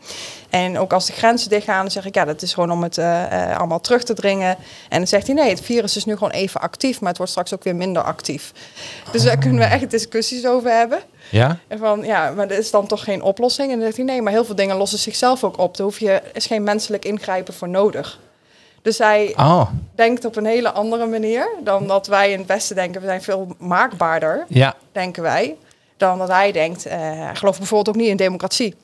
[0.50, 2.98] En ook als de grenzen dichtgaan, dan zeg ik, ja, dat is gewoon om het
[2.98, 4.58] eh, eh, allemaal terug te dringen.
[4.90, 7.32] En dan zegt hij, nee, het virus is nu gewoon even actief, maar het wordt
[7.32, 8.52] straks ook weer minder actief.
[9.12, 11.00] Dus daar kunnen we echt discussies over hebben.
[11.32, 11.58] Ja?
[11.68, 13.68] En van, ja, maar er is dan toch geen oplossing?
[13.68, 15.78] En dan zegt hij, nee, maar heel veel dingen lossen zichzelf ook op.
[15.78, 18.20] Daar hoef je, is geen menselijk ingrijpen voor nodig.
[18.88, 22.76] Dus hij Oh, denkt op een hele andere manier dan dat wij in het Westen
[22.76, 23.02] denken.
[23.02, 24.76] We zijn veel maakbaarder, ja.
[24.92, 25.56] denken wij,
[25.98, 26.86] dan dat hij denkt.
[26.86, 28.76] eh, hij gelooft bijvoorbeeld ook niet in democratie.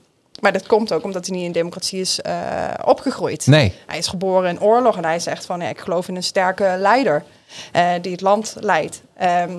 [0.41, 2.33] Maar dat komt ook omdat hij niet in democratie is eh,
[2.85, 3.47] opgegroeid.
[3.47, 3.73] Nee.
[3.87, 6.75] Hij is geboren in oorlog en hij zegt van ja, ik geloof in een sterke
[6.77, 7.23] leider
[7.71, 9.01] eh, die het land leidt.
[9.17, 9.57] Ehm,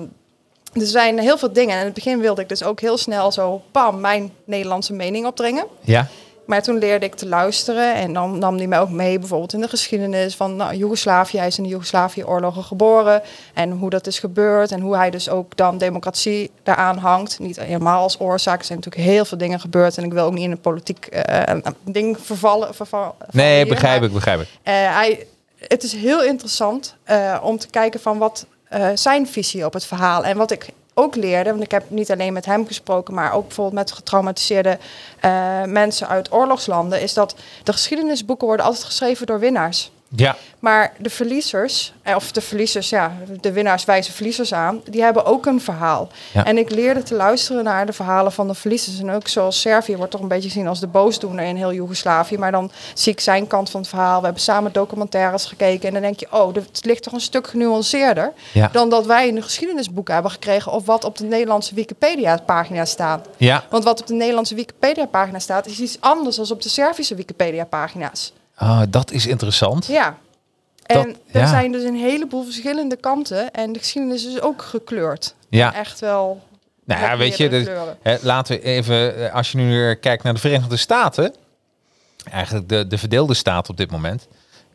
[0.73, 1.73] dus er zijn heel veel dingen.
[1.73, 5.25] En in het begin wilde ik dus ook heel snel zo, bam, mijn Nederlandse mening
[5.25, 5.65] opdringen.
[5.81, 6.07] Ja?
[6.45, 9.61] Maar toen leerde ik te luisteren en dan nam hij mij ook mee, bijvoorbeeld in
[9.61, 11.37] de geschiedenis van nou, Joegoslavië.
[11.37, 13.21] Hij is in de Joegoslavië-oorlogen geboren
[13.53, 17.39] en hoe dat is gebeurd en hoe hij dus ook dan democratie daaraan hangt.
[17.39, 20.33] Niet helemaal als oorzaak, er zijn natuurlijk heel veel dingen gebeurd en ik wil ook
[20.33, 22.75] niet in een politiek eh, ding vervallen.
[22.75, 24.47] verval- Nee, hier, begrijp maar- ik, begrijp ik.
[24.63, 25.27] eh, hij,
[25.67, 28.45] het is heel interessant eh, om te kijken van wat
[28.93, 30.25] zijn visie op het verhaal.
[30.25, 33.45] En wat ik ook leerde, want ik heb niet alleen met hem gesproken, maar ook
[33.45, 34.77] bijvoorbeeld met getraumatiseerde
[35.19, 39.91] eh, mensen uit oorlogslanden, is dat de geschiedenisboeken worden altijd geschreven door winnaars.
[40.15, 40.35] Ja.
[40.59, 45.25] Maar de verliezers, eh, of de verliezers, ja, de winnaars wijzen verliezers aan, die hebben
[45.25, 46.09] ook een verhaal.
[46.33, 46.45] Ja.
[46.45, 48.99] En ik leerde te luisteren naar de verhalen van de verliezers.
[48.99, 52.37] En ook zoals Servië wordt toch een beetje gezien als de boosdoener in heel Joegoslavië.
[52.37, 54.17] Maar dan zie ik zijn kant van het verhaal.
[54.19, 55.87] We hebben samen documentaires gekeken.
[55.87, 58.69] En dan denk je, oh, het ligt toch een stuk genuanceerder Ja.
[58.71, 60.71] dan dat wij in de geschiedenisboeken hebben gekregen.
[60.71, 63.27] Of wat op de Nederlandse Wikipedia-pagina staat.
[63.37, 63.63] Ja.
[63.69, 68.33] Want wat op de Nederlandse Wikipedia-pagina staat, is iets anders dan op de Servische Wikipedia-pagina's.
[68.59, 69.85] Oh, dat is interessant.
[69.85, 70.17] Ja.
[70.85, 71.47] Dat- En er ja.
[71.47, 73.51] zijn dus een heleboel verschillende kanten.
[73.51, 75.35] En de geschiedenis is ook gekleurd.
[75.49, 75.73] Ja.
[75.73, 76.41] Echt wel.
[76.85, 77.67] Nou ja, weet je, dus,
[78.01, 81.33] hè, laten we even, eh, als je nu weer kijkt naar de Verenigde Staten,
[82.31, 84.27] eigenlijk de, de verdeelde staat op dit moment,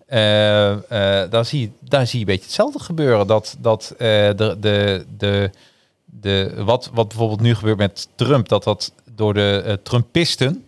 [0.07, 3.27] eh, eh, dan, zie je, daar zie je een beetje hetzelfde gebeuren.
[3.27, 5.51] Dat, dat de, de, de,
[6.05, 10.64] de, wat, wat bijvoorbeeld nu gebeurt met Trump, dat dat door de Trumpisten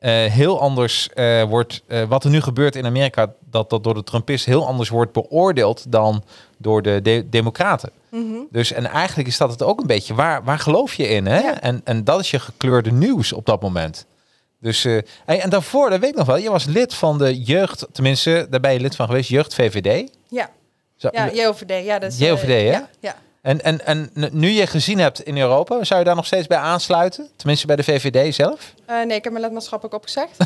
[0.00, 1.82] eh, heel anders eh, wordt.
[1.86, 5.12] eh, wat er nu gebeurt in Amerika, dat dat door de Trumpisten heel anders wordt
[5.12, 6.24] beoordeeld dan
[6.58, 7.90] door de, de Democraten.
[8.08, 8.38] Mhm.
[8.50, 10.14] Dus en eigenlijk is dat het ook een beetje.
[10.14, 11.26] Waar, waar geloof je in?
[11.26, 11.38] Hè?
[11.38, 11.60] Ja.
[11.60, 14.06] En, en dat is je gekleurde nieuws op dat moment.
[14.60, 14.82] Dus
[15.24, 16.36] hey, en daarvoor, dat weet ik nog wel.
[16.36, 20.10] Je was lid van de jeugd, tenminste, daar ben je lid van geweest, jeugd VVD.
[20.28, 20.50] Ja,
[20.96, 21.84] Zo, ja JOVD.
[21.84, 22.54] Ja, dat is, JOVD, hè?
[22.54, 23.16] Ja, ja.
[23.42, 26.58] En, en, en nu je gezien hebt in Europa, zou je daar nog steeds bij
[26.58, 27.28] aansluiten?
[27.36, 28.74] Tenminste bij de VVD zelf?
[28.86, 30.38] Eh, nee, ik heb mijn lidmaatschap ook opgezegd.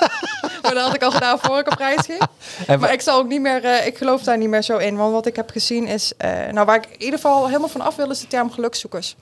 [0.62, 2.20] maar dat had ik al gedaan voor ik op reis ging.
[2.66, 4.96] En Maar ik zal ook niet meer, eh, ik geloof daar niet meer zo in.
[4.96, 7.80] Want wat ik heb gezien is, eh, nou waar ik in ieder geval helemaal van
[7.80, 9.16] af wil, is de term gelukszoekers.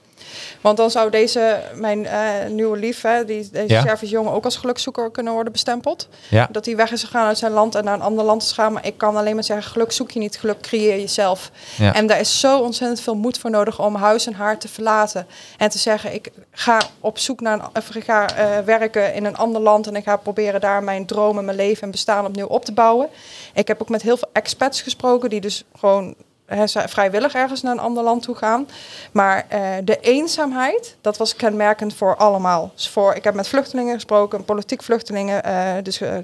[0.60, 3.82] Want dan zou deze, mijn eh, nieuwe lief, hè, die, deze Ja.
[3.82, 6.08] Servisch jongen, ook als gelukzoeker kunnen worden bestempeld.
[6.28, 6.48] Ja.
[6.50, 8.72] Dat hij weg is gegaan uit zijn land en naar een ander land is gegaan.
[8.72, 11.50] Maar ik kan alleen maar zeggen, geluk zoek je niet, geluk creëer je zelf.
[11.76, 11.94] Ja.
[11.94, 15.26] En daar is zo ontzettend veel moed voor nodig om huis en haar te verlaten.
[15.58, 19.24] En te zeggen, ik ga op zoek naar, een, of ik ga eh, werken in
[19.24, 19.86] een ander land.
[19.86, 23.08] En ik ga proberen daar mijn dromen, mijn leven en bestaan opnieuw op te bouwen.
[23.54, 26.14] Ik heb ook met heel veel expats gesproken die dus gewoon
[26.86, 28.68] vrijwillig ergens naar een ander land toe gaan.
[29.12, 32.70] Maar eh, de eenzaamheid, dat was kenmerkend voor allemaal.
[32.74, 35.44] Dus voor, ik heb met vluchtelingen gesproken, politiek vluchtelingen.
[35.44, 36.14] eh, dus eh,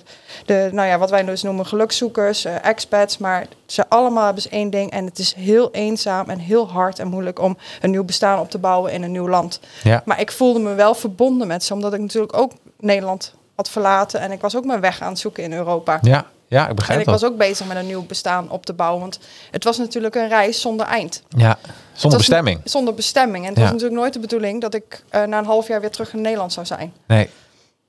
[0.47, 3.19] de, nou ja, wat wij dus noemen gelukzoekers, expats.
[3.19, 4.91] Maar ze allemaal hebben dus één ding.
[4.91, 8.51] En het is heel eenzaam en heel hard en moeilijk om een nieuw bestaan op
[8.51, 9.61] te bouwen in een nieuw land.
[9.83, 10.03] Ja.
[10.05, 14.21] Maar ik voelde me wel verbonden met ze, omdat ik natuurlijk ook Nederland had verlaten.
[14.21, 15.99] En ik was ook mijn weg aan het zoeken in Europa.
[16.03, 17.21] Ja, ja, ik En begrijp ik dat.
[17.21, 19.01] was ook bezig met een nieuw bestaan op te bouwen.
[19.01, 19.19] Want
[19.51, 21.23] het was natuurlijk een reis zonder eind.
[21.29, 21.59] Ja,
[21.93, 22.61] zonder bestemming.
[22.65, 23.43] Zonder bestemming.
[23.45, 23.63] En het Ja.
[23.63, 26.21] was natuurlijk nooit de bedoeling dat ik eh, na een half jaar weer terug in
[26.21, 26.93] Nederland zou zijn.
[27.07, 27.29] Nee,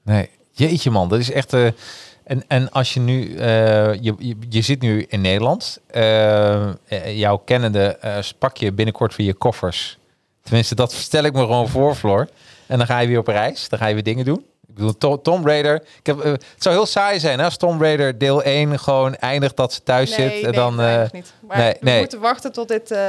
[0.04, 0.30] nee.
[0.52, 1.54] Jeetje man, dat is echt...
[1.54, 1.68] eh
[2.24, 3.36] en, en als je nu...
[3.36, 5.80] eh, je, je, je zit nu in Nederland.
[7.06, 9.98] jouw kennende eh, pak je binnenkort weer je koffers.
[10.44, 12.28] Tenminste, dat stel ik me gewoon voor, Floor.
[12.68, 13.70] En dan ga je weer op reis.
[13.70, 14.46] Dan ga je weer dingen doen.
[14.70, 15.76] Ik bedoel, To- Tom Raider.
[16.00, 19.16] Ik heb, eh, het zou heel saai zijn hè, als Tom Raider deel 1 gewoon
[19.16, 20.32] eindigt dat ze thuis zit.
[20.34, 21.34] En nee, dan, dat eh, niet.
[21.48, 22.00] Maar nee, we nee.
[22.00, 23.00] moeten wachten tot dit eh,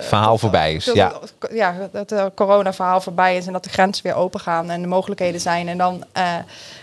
[0.00, 1.12] Verhaal tot- voorbij is, ja.
[1.20, 4.80] het- ja, dat het corona-verhaal voorbij is en dat de grenzen weer open gaan en
[4.82, 5.68] de mogelijkheden zijn.
[5.68, 6.04] En dan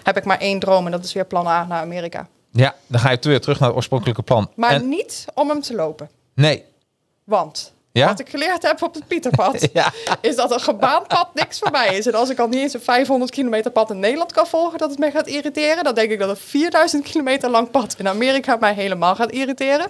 [0.04, 2.28] heb ik maar één droom en dat is weer plan A naar Amerika.
[2.52, 4.50] ja, dan ga je weer terug naar het oorspronkelijke plan.
[4.56, 6.10] Maar En- niet om hem te lopen.
[6.36, 6.64] nee.
[7.24, 8.08] Want Ja?
[8.08, 9.92] wat ik geleerd heb op het Pieterpad, Ja.
[10.22, 12.06] is dat een gebaand pad niks voor mij is.
[12.08, 14.90] En als ik al niet eens een 500 kilometer pad in Nederland kan volgen, dat
[14.90, 18.58] het mij gaat irriteren, dan denk ik dat een 4000 kilometer lang pad in Amerika
[18.60, 19.88] mij helemaal gaat irriteren.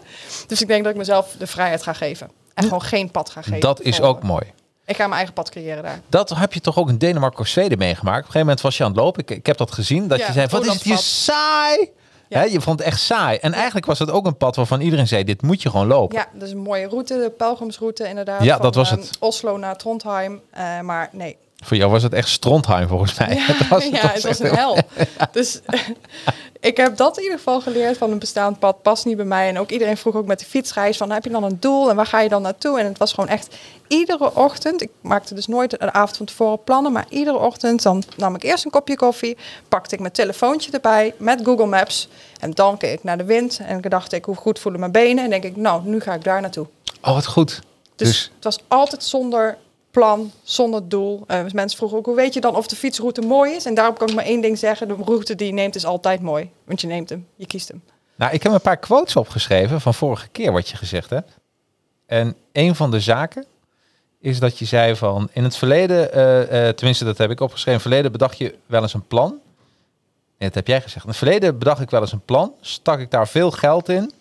[0.48, 2.30] Dus ik denk dat ik mezelf de vrijheid ga geven.
[2.54, 3.60] En gewoon geen pad ga geven.
[3.60, 4.44] Dat is ook mooi.
[4.86, 6.00] Ik ga mijn eigen pad creëren daar.
[6.10, 8.06] Dat heb je toch ook in Denemarken of Zweden meegemaakt.
[8.20, 9.22] Op een gegeven moment was je aan het lopen.
[9.22, 10.08] Ik, ik heb dat gezien.
[10.08, 11.90] Dat Ja, je zei, wat is het hier saai.
[12.28, 12.40] Ja.
[12.40, 13.38] Hè, je vond het echt saai.
[13.38, 16.18] En eigenlijk was het ook een pad waarvan iedereen zei, dit moet je gewoon lopen.
[16.18, 18.44] Ja, dus een mooie route, de pelgrimsroute inderdaad.
[18.44, 19.18] Ja, van, dat was ehm, het.
[19.20, 20.42] Oslo naar Trondheim.
[20.50, 23.36] Eh, maar nee, Voor jou was het echt Strondheim volgens mij.
[23.36, 24.78] Ja, het was, ja, het het was een hel.
[25.32, 25.60] Dus
[26.60, 29.48] ik heb dat in ieder geval geleerd van een bestaand pad past niet bij mij.
[29.48, 31.96] En ook iedereen vroeg ook met de fietsreis van heb je dan een doel en
[31.96, 32.80] waar ga je dan naartoe?
[32.80, 33.56] En het was gewoon echt
[33.88, 34.82] iedere ochtend.
[34.82, 38.44] Ik maakte dus nooit een avond van tevoren plannen, maar iedere ochtend dan nam ik
[38.44, 39.38] eerst een kopje koffie,
[39.70, 42.08] pakte ik mijn telefoontje erbij met Google Maps
[42.40, 44.92] en dan keek ik naar de wind en ik dacht ik hoe goed voelen mijn
[44.92, 46.68] benen en denk ik nou nu ga ik daar naartoe.
[47.02, 47.62] Oh, wat goed.
[47.96, 49.58] Dus, Dus, het was altijd zonder
[49.94, 51.24] plan, zonder doel.
[51.28, 53.66] Dus mensen vroegen ook, hoe weet je dan of de fietsroute mooi is?
[53.66, 56.22] En daarop kan ik maar één ding zeggen, de route die je neemt is altijd
[56.22, 56.50] mooi.
[56.64, 57.84] Want je neemt hem, je kiest hem.
[58.16, 61.32] nou, ik heb een paar quotes opgeschreven van vorige keer wat je gezegd hebt.
[62.06, 63.46] En een van de zaken
[64.20, 67.74] is dat je zei van in het verleden, eh, eh, tenminste dat heb ik opgeschreven,
[67.74, 69.30] in verleden bedacht je wel eens een plan.
[70.38, 71.04] Nee, dat heb jij gezegd.
[71.04, 74.12] In het verleden bedacht ik wel eens een plan, stak ik daar veel geld in,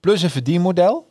[0.00, 1.06] plus een verdienmodel.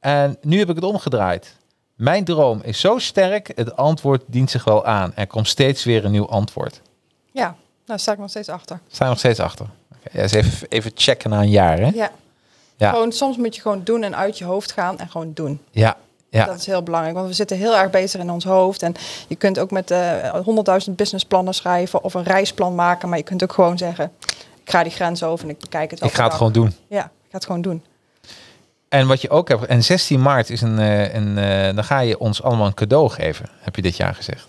[0.00, 1.56] En nu heb ik het omgedraaid.
[2.00, 5.12] Mijn droom is zo sterk, het antwoord dient zich wel aan.
[5.14, 6.80] Er komt steeds weer een nieuw antwoord.
[7.32, 8.80] Ja, nou, daar sta ik nog steeds achter.
[8.88, 9.66] Sta je nog steeds achter?
[10.12, 11.90] Ja, eens even, even checken na een jaar, hè?
[11.94, 12.10] Ja.
[12.76, 12.90] Ja.
[12.90, 15.60] Gewoon, soms moet je gewoon doen en uit je hoofd gaan en gewoon doen.
[15.70, 15.96] Ja,
[16.30, 16.44] ja.
[16.44, 18.82] Dat is heel belangrijk, want we zitten heel erg bezig in ons hoofd.
[18.82, 18.94] En
[19.28, 23.08] je kunt ook met eh, honderdduizend businessplannen schrijven of een reisplan maken.
[23.08, 24.12] Maar je kunt ook gewoon zeggen,
[24.62, 26.74] ik ga die grens over en ik bekijk het Ik ga het gewoon doen.
[26.88, 27.82] Ja, ik ga het gewoon doen.
[28.90, 32.00] En wat je ook hebt, en 16 maart is een, eh, een eh, dan ga
[32.00, 34.46] je ons allemaal een cadeau geven, heb je dit jaar gezegd.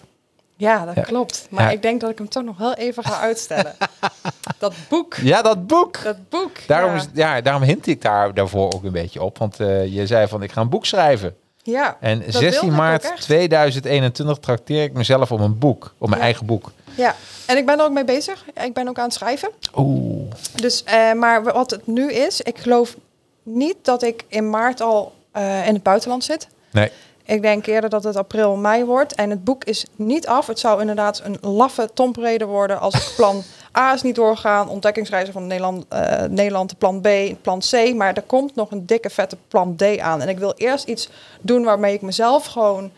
[0.57, 1.01] Ja, dat Ja.
[1.01, 1.47] klopt.
[1.49, 1.69] Maar Ja.
[1.69, 3.75] ik denk dat ik hem toch nog wel even ga uitstellen.
[4.59, 5.15] dat boek.
[5.15, 6.03] Ja, dat boek.
[6.03, 6.51] Dat boek.
[6.67, 6.95] Daarom, ja.
[6.97, 9.37] is, ja, daarom hint ik daar daarvoor ook een beetje op.
[9.37, 11.35] Want eh, je zei van, ik ga een boek schrijven.
[11.63, 11.97] ja.
[11.99, 13.21] En dat 16 wilde ik maart ook echt.
[13.21, 15.93] 2021 trakteer ik mezelf op een boek.
[15.97, 16.71] Op mijn eigen boek.
[16.95, 18.45] Ja, en ik ben er ook mee bezig.
[18.63, 19.49] Ik ben ook aan het schrijven.
[19.75, 20.31] Oeh.
[20.55, 20.83] Dus,
[21.15, 22.95] maar wat het nu is, ik geloof
[23.43, 26.47] niet dat ik in maart al eh, in het buitenland zit.
[26.71, 26.91] Nee.
[27.25, 29.15] Ik denk eerder dat het april, mei wordt.
[29.15, 30.47] En het boek is niet af.
[30.47, 33.43] Het zou inderdaad een laffe tompreden worden als het plan
[33.77, 34.69] A is niet doorgaan.
[34.69, 37.07] Ontdekkingsreizen van Nederland, eh, Nederland, plan B,
[37.41, 37.93] plan C.
[37.95, 40.21] Maar er komt nog een dikke vette plan D aan.
[40.21, 41.09] En ik wil eerst iets
[41.41, 42.91] doen waarmee ik mezelf gewoon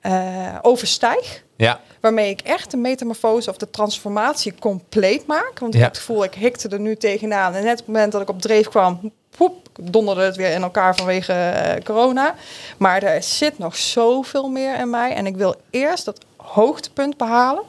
[0.00, 1.42] eh, overstijg.
[1.56, 1.80] Ja.
[2.00, 5.58] Waarmee ik echt de metamorfose of de transformatie compleet maak.
[5.58, 5.78] Want Ja.
[5.78, 7.54] ik heb het gevoel, ik hikte er nu tegenaan.
[7.54, 10.62] En net op het moment dat ik op dreef kwam, poep, donderde het weer in
[10.62, 12.34] elkaar vanwege eh, corona.
[12.76, 15.14] Maar er zit nog zoveel meer in mij.
[15.14, 17.62] En ik wil eerst dat hoogtepunt behalen.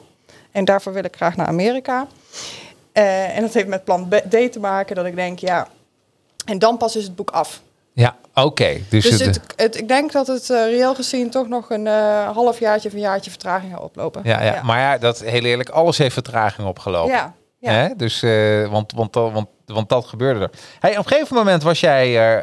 [0.52, 2.06] En daarvoor wil ik graag naar Amerika.
[2.92, 5.68] Eh, en dat heeft met plan B- D te maken, dat ik denk, ja...
[6.44, 7.60] En dan pas is het boek af.
[7.92, 8.76] Ja, oké.
[8.88, 12.30] Dus, Dus het, het, ik denk dat het eh, reëel gezien toch nog een eh
[12.30, 14.20] halfjaartje of een jaartje vertraging gaat oplopen.
[14.24, 17.12] ja, ja, maar ja, dat heel eerlijk, alles heeft vertraging opgelopen.
[17.14, 17.34] ja,
[17.72, 17.72] ja.
[17.72, 17.96] Hè?
[17.96, 20.50] Dus, eh, want, want, want, want dat gebeurde er.
[20.80, 22.42] Hey, op een gegeven moment was jij er,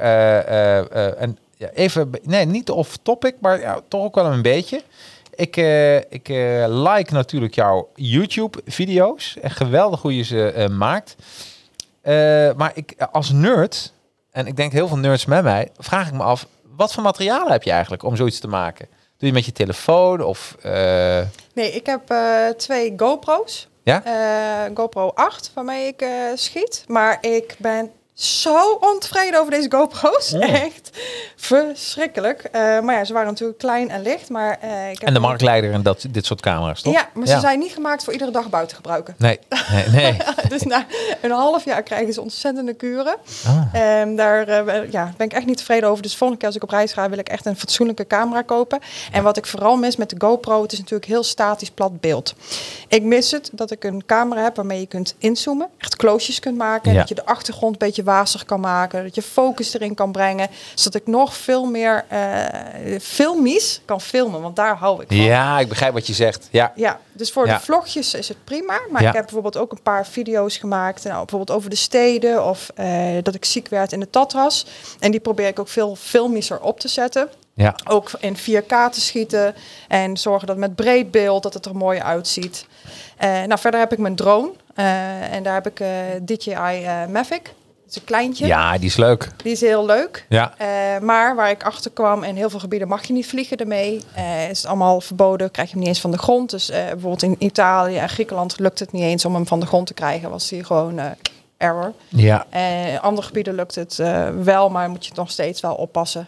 [1.18, 4.84] en ja, even, nee, niet off topic, maar ja, toch ook wel een beetje.
[5.36, 5.56] Ik,
[6.10, 6.28] ik
[6.68, 9.38] like natuurlijk jouw YouTube-video's.
[9.42, 11.16] En geweldig hoe je ze maakt.
[12.58, 13.94] Maar ik als nerd,
[14.32, 17.48] en ik denk heel veel nerds met mij, vraag ik me af, wat voor materiaal
[17.48, 18.88] heb je eigenlijk om zoiets te maken?
[19.18, 20.58] Doe je met je telefoon of...
[21.54, 22.14] Nee, ik heb
[22.58, 23.68] twee GoPro's.
[23.84, 24.04] Ja?
[24.04, 26.86] Eh, GoPro 8, waarmee ik eh, schiet.
[26.88, 30.30] Maar ik ben zo ontevreden over deze GoPro's.
[30.30, 30.40] Ja.
[30.40, 30.90] Echt
[31.36, 32.44] verschrikkelijk.
[32.44, 34.30] Eh, maar ja, ze waren natuurlijk klein en licht.
[34.30, 36.94] Maar, eh, ik heb en de marktleider en dat, dit soort camera's, toch?
[36.94, 39.16] Ja, maar ze zijn niet gemaakt voor iedere dag buiten gebruiken.
[39.18, 39.40] Nee,
[39.72, 40.18] nee, nee.
[40.50, 40.86] dus na
[41.22, 43.16] een half jaar krijgen ze ontzettende kuren.
[43.48, 43.62] Ah.
[43.74, 46.02] Ehm, daar eh, ben- ja, ben ik echt niet tevreden over.
[46.04, 48.42] Dus de volgende keer als ik op reis ga, wil ik echt een fatsoenlijke camera
[48.42, 48.80] kopen.
[49.12, 52.34] En wat ik vooral mis met de GoPro, het is natuurlijk heel statisch plat beeld.
[52.88, 56.58] Ik mis het dat ik een camera heb waarmee je kunt inzoomen, echt kloosjes kunt
[56.58, 57.00] maken, Ja.
[57.00, 60.48] dat je de achtergrond een beetje wazig kan maken, dat je focus erin kan brengen,
[60.76, 65.16] zodat ik nog veel meer eh filmies kan filmen, want daar hou ik van.
[65.18, 66.48] Ja, ik begrijp wat je zegt.
[66.52, 67.58] Ja, Ja, dus voor Ja.
[67.58, 68.80] de vlogjes is het prima.
[68.90, 69.08] Maar Ja.
[69.08, 71.04] ik heb bijvoorbeeld ook een paar video's gemaakt.
[71.04, 72.88] Nou, bijvoorbeeld over de steden of eh,
[73.24, 74.66] dat ik ziek werd in de Tatras.
[75.00, 77.30] En die probeer ik ook veel filmischer op te zetten.
[77.56, 77.76] ja.
[77.90, 79.56] Ook in 4K te schieten.
[79.88, 82.66] En zorgen dat met breed beeld dat het er mooi uitziet.
[83.18, 84.52] Eh, nou, verder heb ik mijn drone.
[85.32, 85.84] En daar heb ik
[86.26, 87.54] DJI Mavic.
[87.94, 88.46] Is een kleintje.
[88.46, 89.28] ja, die is leuk.
[89.38, 90.26] Die is heel leuk.
[90.30, 90.68] Ja, Eh,
[91.02, 94.02] maar waar ik achter kwam, in heel veel gebieden mag je niet vliegen ermee.
[94.14, 96.50] Eh is het allemaal verboden, krijg je hem niet eens van de grond.
[96.50, 99.66] Dus eh, bijvoorbeeld in Italië en Griekenland lukt het niet eens om hem van de
[99.66, 100.30] grond te krijgen.
[100.30, 101.00] Was die gewoon
[101.58, 101.94] error.
[102.10, 102.46] ja.
[102.50, 103.96] En in andere gebieden lukt het
[104.44, 106.28] wel, maar moet je nog steeds wel oppassen.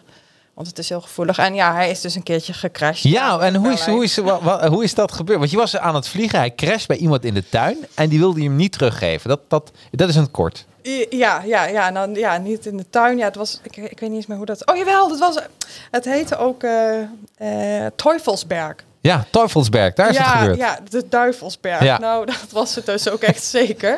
[0.54, 1.38] Want het is heel gevoelig.
[1.38, 3.12] En ja, hij is dus een keertje gecrashed.
[3.12, 5.40] Ja, en hoe is, hoe, is, wa- wa- hoe is dat gebeurd?
[5.40, 8.20] Want je was aan het vliegen, hij crasht bij iemand in de tuin en die
[8.20, 9.30] wilde je hem niet teruggeven.
[9.30, 10.66] Dat, dat, dat is een kort.
[11.10, 13.18] Ja, ja, ja, nou, ja, niet in de tuin.
[13.18, 14.68] Ja, het was, ik, ik weet niet eens meer hoe dat...
[14.68, 15.40] Oh jawel, dat was,
[15.92, 18.76] het heette ook eh Teufelsberg.
[19.06, 20.58] Ja, Teufelsberg, daar is ja, het gebeurd.
[20.58, 21.84] Ja, de Duivelsberg.
[21.84, 21.98] Ja.
[22.00, 23.98] Nou, dat was het dus ook echt zeker.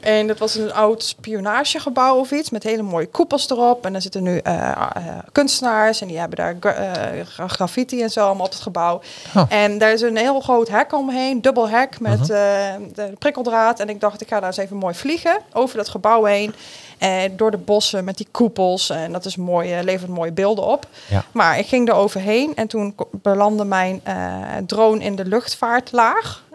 [0.00, 3.84] En dat was een oud spionagegebouw of iets met hele mooie koepels erop.
[3.86, 4.76] En er zitten nu eh, eh,
[5.32, 9.00] kunstenaars en die hebben daar gra- eh, gra- graffiti en zo allemaal op het gebouw.
[9.36, 9.42] Oh.
[9.48, 12.26] En daar is een heel groot hek omheen, dubbel hek met Mhm.
[12.94, 13.80] de prikkeldraad.
[13.80, 16.54] En ik dacht, ik ga daar eens even mooi vliegen over dat gebouw heen.
[16.98, 18.90] Eh, door de bossen met die koepels.
[18.90, 20.86] En dat is mooi, eh, levert mooie beelden op.
[21.08, 21.24] Ja.
[21.32, 24.14] Maar ik ging er overheen en toen belandde mijn eh,
[24.66, 26.46] drone in de luchtvaartlaag.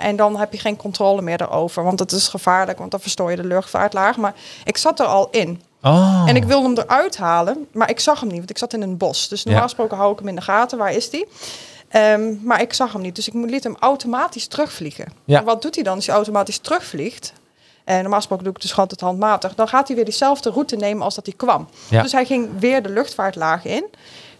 [0.00, 1.84] En dan heb je geen controle meer erover.
[1.84, 4.16] Want het is gevaarlijk, want dan verstoor je de luchtvaartlaag.
[4.16, 5.62] Maar ik zat er al in.
[5.82, 6.24] Oh.
[6.26, 8.82] En ik wilde hem eruit halen, maar ik zag hem niet, want ik zat in
[8.82, 9.28] een bos.
[9.28, 9.68] Dus normaal Ja.
[9.68, 10.78] gesproken hou ik hem in de gaten.
[10.78, 11.26] Waar is die?
[11.88, 15.06] Ehm, maar ik zag hem niet, dus ik liet hem automatisch terugvliegen.
[15.24, 15.38] Ja.
[15.38, 17.32] En wat doet hij dan als hij automatisch terugvliegt?
[17.84, 19.54] En normaal gesproken doe ik het dus gewoon altijd handmatig.
[19.54, 21.68] Dan gaat hij weer diezelfde route nemen als dat hij kwam.
[21.90, 22.02] Ja.
[22.02, 23.84] Dus hij ging weer de luchtvaartlaag in.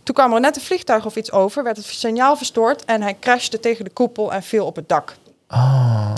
[0.03, 3.17] Toen kwam er net een vliegtuig of iets over, werd het signaal verstoord en hij
[3.21, 5.17] crashte tegen de koepel en viel op het dak.
[5.47, 6.11] Ah.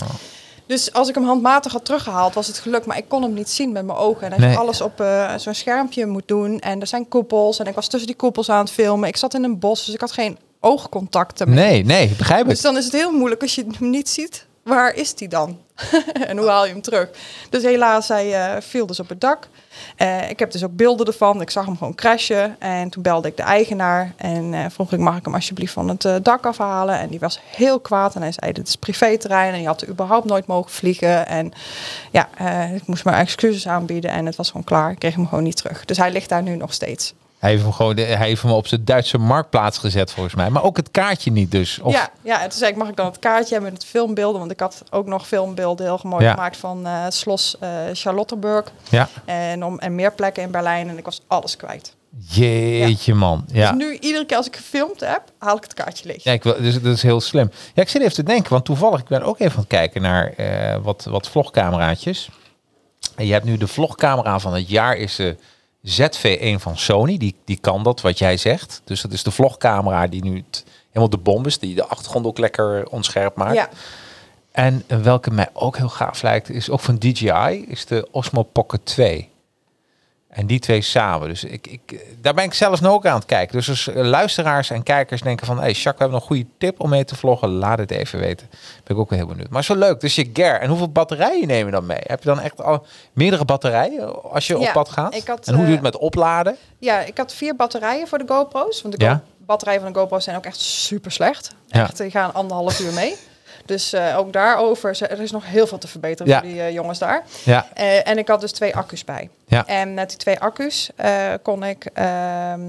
[0.65, 2.85] Dus als ik hem handmatig had teruggehaald, was het gelukt.
[2.85, 4.25] Maar ik kon hem niet zien met mijn ogen.
[4.25, 4.51] En als Nee.
[4.51, 6.59] je alles op eh, zo'n schermpje moet doen.
[6.59, 7.59] En er zijn koepels.
[7.59, 9.07] En ik was tussen die koepels aan het filmen.
[9.09, 11.55] Ik zat in een bos, dus ik had geen oogcontact ermee.
[11.55, 12.49] Nee, nee, begrijp ik.
[12.49, 14.45] Dus dan is het heel moeilijk als je hem niet ziet.
[14.67, 15.59] Waar is die dan?
[16.27, 17.09] en hoe haal je hem terug?
[17.49, 19.47] Dus helaas, hij eh, viel dus op het dak.
[19.95, 21.41] Eh, ik heb dus ook beelden ervan.
[21.41, 22.55] Ik zag hem gewoon crashen.
[22.59, 24.13] En toen belde ik de eigenaar.
[24.15, 26.99] En eh, vroeg ik, mag ik hem alsjeblieft van het dak afhalen?
[26.99, 28.15] En die was heel kwaad.
[28.15, 29.53] En hij zei, dit is privéterrein.
[29.53, 31.27] En je had er überhaupt nooit mogen vliegen.
[31.27, 31.51] En
[32.11, 32.29] ja,
[32.73, 34.11] ik moest mijn excuses aanbieden.
[34.11, 34.91] En het was gewoon klaar.
[34.91, 35.85] Ik kreeg hem gewoon niet terug.
[35.85, 37.13] Dus hij ligt daar nu nog steeds.
[37.37, 40.49] Hij heeft hem gewoon hij heeft hem op zijn Duitse marktplaats gezet volgens mij.
[40.49, 41.79] Maar ook het kaartje niet dus.
[41.79, 43.91] Of, Ja, ja, en toen zei ik, mag ik dan het kaartje hebben met het
[43.91, 44.39] filmbeelden?
[44.39, 46.31] Want ik had ook nog filmbeelden heel mooi Ja.
[46.33, 48.71] gemaakt van eh Slos eh Charlottenburg.
[48.89, 49.09] ja.
[49.25, 50.89] En, om, en meer plekken in Berlijn.
[50.89, 51.95] En ik was alles kwijt.
[52.29, 53.45] Jeetje man.
[53.51, 53.71] Ja.
[53.71, 56.23] Dus nu, iedere keer als ik gefilmd heb, haal ik het kaartje leeg.
[56.23, 57.51] Ja, ik, wil- dus dat is heel slim.
[57.73, 60.01] Ja, ik zit even te denken, want toevallig, ik ben ook even aan het kijken
[60.01, 62.29] naar eh, wat, wat vlogcameraatjes.
[63.15, 65.35] En je hebt nu de vlogcamera van het jaar is de
[65.87, 67.17] ZV1 van Sony.
[67.17, 68.81] Die, die kan dat, wat jij zegt.
[68.83, 72.25] Dus dat is de vlogcamera die nu het- helemaal de bom is, die de achtergrond
[72.25, 73.55] ook lekker onscherp maakt.
[73.55, 73.69] Ja,
[74.51, 78.43] En eh, welke mij ook heel gaaf lijkt, is ook van DJI, is de Osmo
[78.43, 79.29] Pocket 2.
[80.37, 81.27] En die twee samen.
[81.27, 83.57] Dus ik, ik, daar ben ik zelf nog ook aan het kijken.
[83.57, 85.59] Dus als eh, luisteraars en kijkers denken van...
[85.59, 87.49] hey, Jacques, we hebben nog een goede tip om mee te vloggen.
[87.49, 88.49] Laat het even weten.
[88.83, 89.49] Ben ik ook heel benieuwd.
[89.49, 89.99] Maar zo leuk.
[89.99, 90.59] Dus je Gear.
[90.59, 91.99] En hoeveel batterijen neem je dan mee?
[92.01, 95.15] Heb je dan echt al meerdere batterijen als je Ja, op pad gaat?
[95.15, 96.55] ik had, en hoe doe je eh, het met opladen?
[96.79, 98.81] Ja, ik had vier batterijen voor de GoPro's.
[98.81, 99.21] Want de Ja?
[99.37, 101.51] Batterijen van de GoPro's zijn ook echt super slecht.
[101.67, 101.81] Ja.
[101.81, 103.15] Echt, die gaan anderhalf uur mee.
[103.65, 106.39] Dus eh, ook daarover, er is nog heel veel te verbeteren Ja.
[106.39, 107.23] voor die eh, jongens daar.
[107.43, 107.67] Ja.
[107.73, 109.29] Eh, en ik had dus twee accu's bij.
[109.47, 109.65] Ja.
[109.65, 110.89] En met die twee accu's
[111.41, 112.61] kon ik, ehm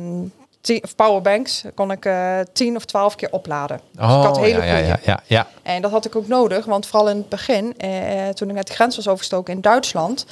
[0.60, 3.80] tien, of powerbanks, kon ik eh 10 of 12 keer opladen.
[3.92, 5.46] Dus ik had hele Oh, ja, ja, ja, ja, ja.
[5.62, 7.76] En dat had ik ook nodig, want vooral in het begin,
[8.34, 10.26] toen ik net de grens was overgestoken in Duitsland,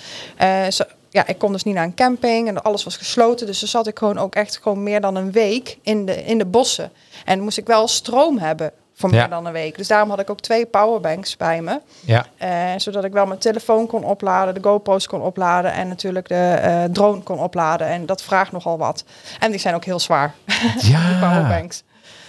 [1.11, 3.46] ja, ik kon dus niet naar een camping en alles was gesloten.
[3.46, 6.38] Dus dan zat ik gewoon ook echt gewoon meer dan een week in de, in
[6.38, 6.92] de bossen.
[7.24, 9.16] En moest ik wel stroom hebben voor Ja.
[9.20, 9.76] meer dan een week.
[9.76, 11.80] Dus daarom had ik ook twee powerbanks bij me.
[12.01, 12.26] ja.
[12.36, 16.34] Eh, zodat ik wel mijn telefoon kon opladen, de GoPro's kon opladen en natuurlijk de
[16.62, 17.86] eh, drone kon opladen.
[17.86, 19.05] En dat vraagt nogal wat.
[19.40, 20.34] En die zijn ook heel zwaar,
[20.80, 21.82] die Ja, powerbanks.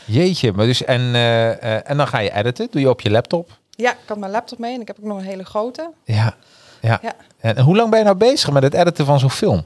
[0.06, 0.52] jeetje.
[0.54, 2.68] Maar dus, en, eh, en dan ga je editen.
[2.72, 3.50] Doe je op je laptop.
[3.70, 5.92] Ja, ik had mijn laptop mee en ik heb ook nog een hele grote.
[6.04, 6.34] Ja,
[6.82, 7.00] ja.
[7.02, 7.14] Ja.
[7.40, 9.64] En, en hoe lang ben je nou bezig met het editen van zo'n film?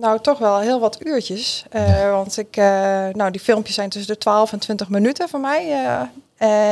[0.00, 1.64] Nou, toch wel heel wat uurtjes.
[1.70, 2.64] Eh, Want ik, eh,
[3.12, 5.70] nou, die filmpjes zijn tussen de 12 en 20 minuten voor mij.
[5.70, 6.02] eh.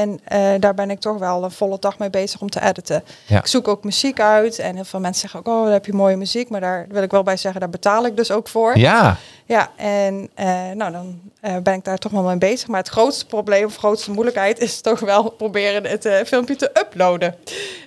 [0.01, 0.21] en
[0.61, 3.05] daar ben ik toch wel een volle dag mee bezig om te editen.
[3.27, 3.39] Ja.
[3.39, 4.59] Ik zoek ook muziek uit.
[4.59, 6.49] En heel veel mensen zeggen ook, oh, dan heb je mooie muziek.
[6.49, 8.79] Maar daar wil ik wel bij zeggen, daar betaal ik dus ook voor.
[8.79, 10.31] Ja, Ja, en
[10.77, 11.21] nou, dan
[11.63, 12.69] ben ik daar toch wel mee bezig.
[12.69, 17.35] Maar het grootste probleem of grootste moeilijkheid is toch wel proberen het filmpje te uploaden.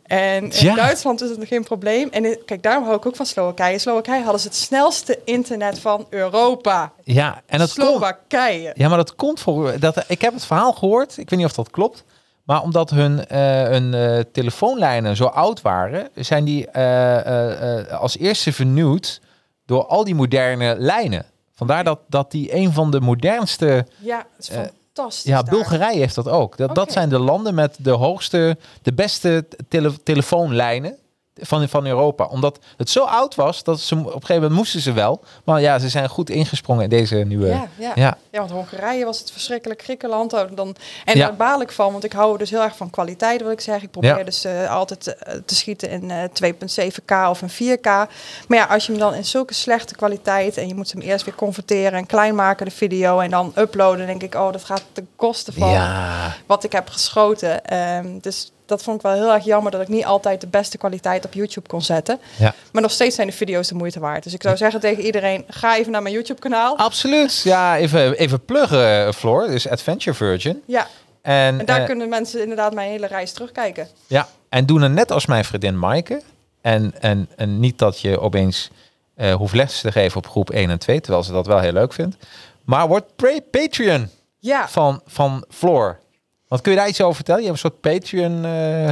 [0.07, 0.75] En in Ja.
[0.75, 2.09] Duitsland is het nog geen probleem.
[2.09, 3.73] En in- kijk, daarom hou ik ook van Slowakije.
[3.73, 6.91] In Slowakije hadden ze het snelste internet van Europa.
[7.03, 7.41] ja.
[7.45, 8.71] En dat komt, Slowakije.
[8.75, 9.79] ja, maar dat komt voor...
[9.79, 11.17] Dat, ik heb het verhaal gehoord.
[11.17, 12.03] Ik weet niet of dat klopt.
[12.43, 16.09] Maar omdat hun, eh, hun eh, telefoonlijnen zo oud waren...
[16.15, 19.21] zijn die eh, als eerste vernieuwd
[19.65, 21.25] door al die moderne lijnen.
[21.55, 23.85] Vandaar dat, dat die een van de modernste...
[23.99, 24.55] Ja, het is
[24.97, 25.31] fantastisch.
[25.31, 25.53] Ja, daar.
[25.53, 26.57] Bulgarije heeft dat ook.
[26.57, 30.97] Dat, dat zijn de landen met de hoogste, de beste tele- telefoonlijnen
[31.41, 32.25] van, van Europa.
[32.25, 35.21] Omdat het zo oud was, dat ze op een gegeven moment moesten ze wel.
[35.43, 37.47] Maar ja, ze zijn goed ingesprongen in deze nieuwe...
[37.47, 37.91] Ja, ja.
[37.95, 38.17] ja.
[38.31, 40.33] Ja, want Hongarije was het verschrikkelijk Griekenland.
[40.33, 40.75] oh, Dan,
[41.05, 41.25] en Ja.
[41.27, 43.83] daar baal ik van, want ik hou dus heel erg van kwaliteit, wil ik zeggen.
[43.83, 46.23] Ik probeer dus eh, altijd eh, te schieten in eh
[46.53, 47.83] 2.7K of een 4K.
[48.47, 51.25] Maar ja, als je hem dan in zulke slechte kwaliteit en je moet hem eerst
[51.25, 54.83] weer converteren en klein maken, de video, en dan uploaden, denk ik, oh, dat gaat
[54.91, 55.89] ten koste van
[56.45, 57.65] wat ik heb geschoten.
[57.65, 60.77] Ehm, dus dat vond ik wel heel erg jammer dat ik niet altijd de beste
[60.77, 62.19] kwaliteit op YouTube kon zetten.
[62.37, 62.53] Ja.
[62.71, 64.23] Maar nog steeds zijn de video's de moeite waard.
[64.23, 66.77] Dus ik zou zeggen tegen iedereen, ga even naar mijn YouTube kanaal.
[66.77, 67.41] Absoluut.
[67.43, 69.47] Ja, even, even pluggen, eh, Floor.
[69.47, 70.61] Dus Adventure Virgin.
[70.65, 70.87] Ja,
[71.21, 73.87] En, En daar eh, kunnen mensen inderdaad mijn hele reis terugkijken.
[74.07, 76.21] Ja, en doen het net als mijn vriendin Maaike.
[76.61, 78.69] En, en, en niet dat je opeens
[79.15, 81.71] eh, hoeft les te geven op groep 1 en 2, terwijl ze dat wel heel
[81.71, 82.15] leuk vindt.
[82.65, 83.15] Maar wordt
[83.51, 84.09] Patreon
[84.39, 85.99] Ja, van, van Floor.
[86.47, 87.41] Want kun je daar iets over vertellen?
[87.41, 88.85] Je hebt een soort Patreon eh,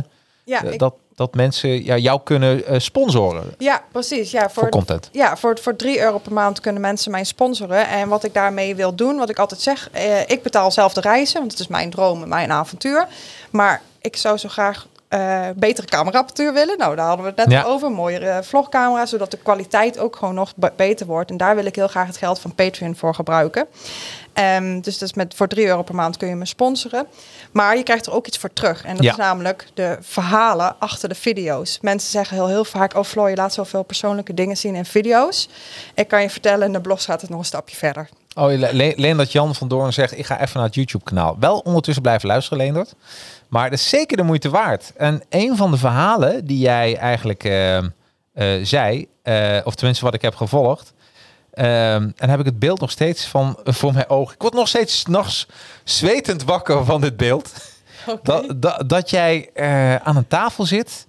[0.43, 4.31] ja, eh, ik- dat, dat mensen ja, jou kunnen eh, sponsoren ja precies.
[4.31, 5.09] Ja, voor voor, content.
[5.11, 7.87] ja, voor, voor 3 euro per maand kunnen mensen mij sponsoren.
[7.87, 9.89] En wat ik daarmee wil doen, wat ik altijd zeg,
[10.27, 13.07] ik betaal zelf de reizen, want het is mijn droom en mijn avontuur.
[13.49, 16.77] Maar ik zou zo graag eh, betere cameraapparatuur willen.
[16.77, 17.63] Nou, daar hadden we het net Ja.
[17.69, 17.91] over.
[17.91, 21.29] Mooiere vlogcamera, zodat de kwaliteit ook gewoon nog be- beter wordt.
[21.29, 23.65] En daar wil ik heel graag het geld van Patreon voor gebruiken.
[24.35, 27.07] Ehm, dus dat is met, voor 3 euro per maand kun je me sponsoren.
[27.51, 28.83] Maar je krijgt er ook iets voor terug.
[28.83, 29.11] En dat Ja.
[29.11, 31.77] is namelijk de verhalen achter de video's.
[31.81, 32.95] Mensen zeggen heel, heel vaak...
[32.95, 35.49] oh Floor, je laat zoveel persoonlijke dingen zien in video's.
[35.93, 38.09] Ik kan je vertellen, in de blog gaat het nog een stapje verder.
[38.35, 38.51] Oh,
[38.95, 41.35] Leendert Jan van Doorn zegt, ik ga even naar het YouTube-kanaal.
[41.39, 42.93] Wel ondertussen blijven luisteren, Leendert.
[43.47, 44.91] Maar het is zeker de moeite waard.
[44.97, 47.83] En een van de verhalen die jij eigenlijk eh, eh,
[48.63, 50.93] zei, eh, of tenminste wat ik heb gevolgd,
[51.55, 54.33] ehm, en heb ik het beeld nog steeds van voor mijn ogen.
[54.35, 55.47] Ik word nog steeds 's nachts
[55.83, 57.51] zwetend wakker van dit beeld.
[58.23, 61.05] Dat, dat, dat jij eh, aan een tafel zit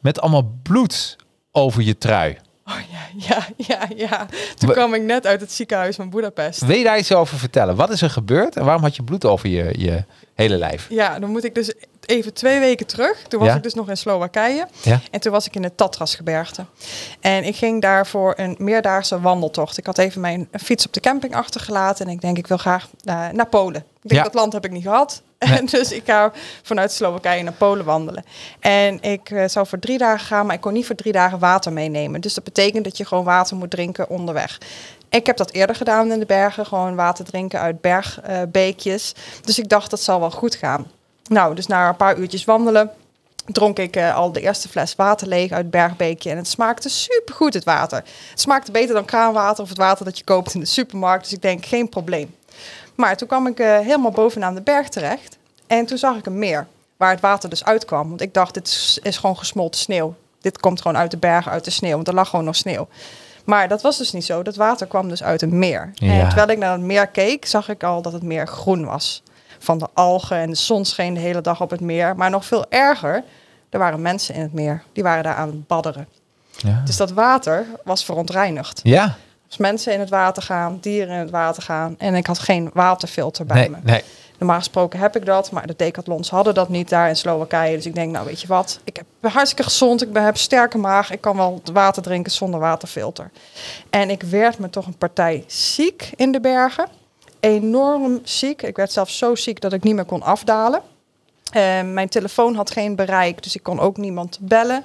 [0.00, 1.16] met allemaal bloed
[1.52, 2.38] over je trui.
[2.66, 4.26] Oh ja, ja, ja, ja.
[4.56, 6.60] Toen We- kwam ik net uit het ziekenhuis van Budapest.
[6.64, 7.76] Wil je daar iets over vertellen?
[7.76, 10.86] Wat is er gebeurd en waarom had je bloed over je, je hele lijf?
[10.88, 11.72] Ja, dan moet ik dus
[12.06, 13.22] even twee weken terug.
[13.28, 13.54] Toen was Ja?
[13.54, 14.66] ik dus nog in Slowakije.
[14.82, 15.00] Ja.
[15.10, 16.64] En toen was ik in de Tatrasgebergte.
[17.20, 19.78] En ik ging daar voor een meerdaagse wandeltocht.
[19.78, 22.06] Ik had even mijn fiets op de camping achtergelaten.
[22.06, 23.80] En ik denk, ik wil graag eh, naar Polen.
[24.02, 24.22] Ik denk, Ja.
[24.22, 25.22] dat land heb ik niet gehad.
[25.40, 25.58] Nee.
[25.58, 26.32] En dus ik ga
[26.62, 28.24] vanuit Slowakije naar Polen wandelen.
[28.58, 31.38] En ik eh, zou voor drie dagen gaan, maar ik kon niet voor drie dagen
[31.38, 32.20] water meenemen.
[32.20, 34.58] Dus dat betekent dat je gewoon water moet drinken onderweg.
[35.08, 39.14] Ik heb dat eerder gedaan in de bergen, gewoon water drinken uit bergbeekjes.
[39.44, 40.86] dus ik dacht, dat zal wel goed gaan.
[41.30, 42.90] Nou, dus na een paar uurtjes wandelen,
[43.46, 46.30] dronk ik eh, al de eerste fles water leeg uit het bergbeekje.
[46.30, 47.98] En het smaakte supergoed, het water.
[48.30, 51.24] Het smaakte beter dan kraanwater of het water dat je koopt in de supermarkt.
[51.24, 52.34] Dus ik denk, geen probleem.
[52.94, 55.38] Maar toen kwam ik eh, helemaal bovenaan de berg terecht.
[55.66, 56.66] En toen zag ik een meer,
[56.96, 58.08] waar het water dus uitkwam.
[58.08, 60.14] Want ik dacht, dit is, is gewoon gesmolten sneeuw.
[60.40, 61.94] Dit komt gewoon uit de bergen, uit de sneeuw.
[61.94, 62.88] Want er lag gewoon nog sneeuw.
[63.44, 64.42] Maar dat was dus niet zo.
[64.42, 65.90] Dat water kwam dus uit een meer.
[65.94, 66.12] Ja.
[66.12, 69.22] En terwijl ik naar het meer keek, zag ik al dat het meer groen was.
[69.62, 72.16] Van de algen en de zon scheen de hele dag op het meer.
[72.16, 73.22] Maar nog veel erger,
[73.70, 74.82] er waren mensen in het meer.
[74.92, 76.08] Die waren daar aan het badderen.
[76.56, 76.82] Ja.
[76.84, 78.80] Dus dat water was verontreinigd.
[78.82, 79.16] ja.
[79.48, 81.94] Als mensen in het water gaan, dieren in het water gaan.
[81.98, 83.76] En ik had geen waterfilter bij Nee, me.
[83.82, 84.02] nee.
[84.38, 87.76] Normaal gesproken heb ik dat, maar de decathlons hadden dat niet daar in Slowakije.
[87.76, 90.78] Dus ik denk, nou weet je wat, ik ben hartstikke gezond, ik ben, heb sterke
[90.78, 93.30] maag, ik kan wel water drinken zonder waterfilter.
[93.90, 96.86] En ik werd me toch een partij ziek in de bergen.
[97.40, 98.62] Enorm ziek.
[98.62, 100.82] Ik werd zelfs zo ziek dat ik niet meer kon afdalen.
[101.50, 104.84] Eh, mijn telefoon had geen bereik, dus ik kon ook niemand bellen.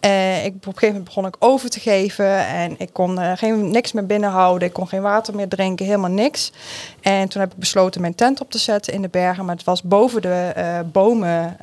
[0.00, 3.32] Eh, ik, op een gegeven moment begon ik over te geven en ik kon eh,
[3.36, 4.68] geen, niks meer binnenhouden.
[4.68, 6.52] Ik kon geen water meer drinken, helemaal niks.
[7.00, 9.44] En toen heb ik besloten mijn tent op te zetten in de bergen.
[9.44, 11.56] Maar het was boven de eh, bomen,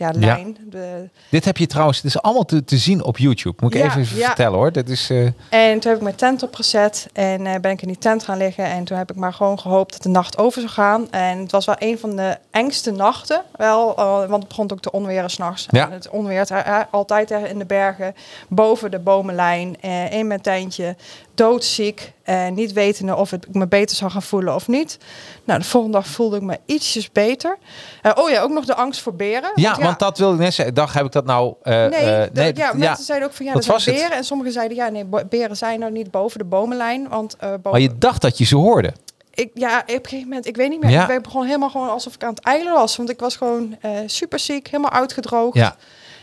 [0.00, 0.56] ja, lijn.
[0.70, 3.56] De, Dit heb je trouwens, het is allemaal te, te zien op YouTube.
[3.60, 4.26] Moet ik Ja, even ja.
[4.26, 4.72] vertellen hoor.
[4.72, 7.88] Dat is, eh, En toen heb ik mijn tent opgezet en eh, ben ik in
[7.88, 8.64] die tent gaan liggen.
[8.64, 11.10] En toen heb ik maar gewoon gehoopt dat de nacht over zou gaan.
[11.10, 13.42] En het was wel een van de engste nachten.
[13.56, 15.66] Wel, eh, want het begon ook te onweren s'nachts.
[15.70, 15.86] Ja.
[15.86, 16.50] En Het onweert
[16.90, 18.14] altijd in de bergen,
[18.48, 19.80] boven de bomenlijn,
[20.10, 20.96] in mijn tentje.
[21.34, 24.98] Doodziek, eh, niet wetende of ik me beter zou gaan voelen of niet.
[25.44, 27.58] Nou, de volgende dag voelde ik me ietsjes beter.
[28.02, 29.50] Eh, oh ja, ook nog de angst voor beren.
[29.54, 30.74] ja, want dat wilde ik net zeggen.
[30.74, 31.54] Dag heb ik dat nou.
[31.62, 33.94] eh, Nee, eh, de- ja, mensen zeiden ook van ja, er zijn het?
[33.94, 34.12] beren.
[34.16, 37.08] En sommigen zeiden ja, nee, beren zijn er niet boven de bomenlijn.
[37.08, 38.92] Want boven, Maar je dacht dat je ze hoorde.
[39.34, 41.10] ik, ja, op een gegeven moment, ik weet niet meer.
[41.10, 42.96] Ik begon helemaal gewoon alsof ik aan het eilen was.
[42.96, 43.76] Want ik was gewoon
[44.06, 45.56] super ziek, helemaal uitgedroogd.
[45.56, 45.76] Ja.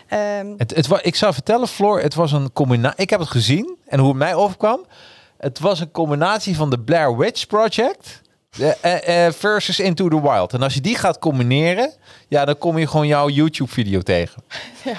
[0.08, 3.02] Ehm, Het, het, ik zou vertellen, Floor, het was een combinatie.
[3.02, 4.86] Ik heb het gezien en hoe het mij overkwam.
[5.38, 8.22] Het was een combinatie van de Blair Witch Project
[8.82, 10.54] eh, eh, versus Into the Wild.
[10.54, 11.94] En als je die gaat combineren,
[12.28, 14.44] ja, dan kom je gewoon jouw YouTube-video tegen.
[14.84, 14.98] Ja.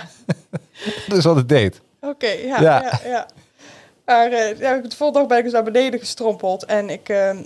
[1.08, 1.80] dat is wat het deed.
[2.00, 2.82] Oké, ja, Ja.
[2.82, 3.00] ja.
[3.04, 3.26] ja,
[4.04, 6.64] Maar eh, ja, de volgende dag ben ik dus naar beneden gestrompeld.
[6.64, 7.36] En ik eh, eh,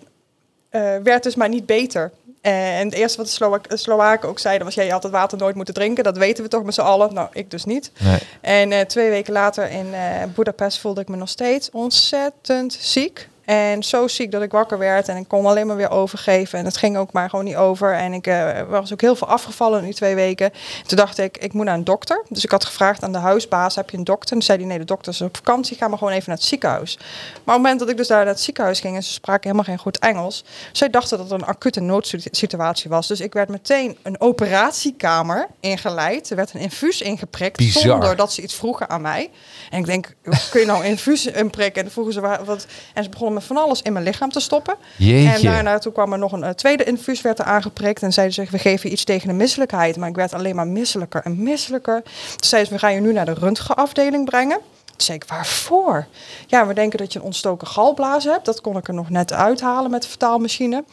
[1.02, 2.10] werd dus maar niet beter.
[2.42, 4.74] Eh, en het eerste wat de Slowa- Slowaken ook zeiden was...
[4.74, 6.04] Ja, je had het water nooit moeten drinken.
[6.04, 7.14] Dat weten we toch met z'n allen.
[7.14, 7.90] Nou, ik dus niet.
[7.98, 8.18] Nee.
[8.40, 10.00] En eh, twee weken later in eh
[10.34, 13.28] Budapest voelde ik me nog steeds ontzettend ziek.
[13.44, 16.58] En zo ziek dat ik wakker werd en ik kon alleen maar weer overgeven.
[16.58, 17.94] En het ging ook maar gewoon niet over.
[17.94, 20.52] En ik eh, was ook heel veel afgevallen in die twee weken.
[20.86, 22.24] Toen dacht ik, ik moet naar een dokter.
[22.28, 24.30] Dus ik had gevraagd aan de huisbaas, heb je een dokter?
[24.32, 26.38] En toen zei hij, nee, de dokter is op vakantie, ga maar gewoon even naar
[26.38, 26.96] het ziekenhuis.
[26.96, 28.96] Maar op het moment dat ik dus daar naar het ziekenhuis ging...
[28.96, 30.44] en ze spraken helemaal geen goed Engels...
[30.72, 33.08] zij dachten dat het een acute noodsituatie was.
[33.08, 36.30] Dus ik werd meteen een operatiekamer ingeleid.
[36.30, 37.82] Er werd een infuus ingeprikt Bizar.
[37.82, 39.30] zonder dat ze iets vroegen aan mij.
[39.70, 40.14] En ik denk,
[40.50, 41.76] kun je nou een infuus inprikken?
[41.76, 42.66] En dan vroegen ze wat.
[42.94, 44.74] En ze begonnen met van alles in mijn lichaam te stoppen.
[44.96, 45.30] Jeetje.
[45.30, 48.02] En daarna toen kwam er nog een eh, tweede infuus werd er aangeprikt.
[48.02, 49.96] En zeiden ze, we geven je iets tegen de misselijkheid.
[49.96, 52.02] Maar ik werd alleen maar misselijker en misselijker.
[52.02, 54.58] Toen zeiden ze, we gaan je nu naar de röntgenafdeling brengen.
[54.84, 56.06] Toen zei ik, waarvoor?
[56.46, 58.44] Ja, we denken dat je een ontstoken galblaas hebt.
[58.44, 60.84] Dat kon ik er nog net uithalen met de vertaalmachine.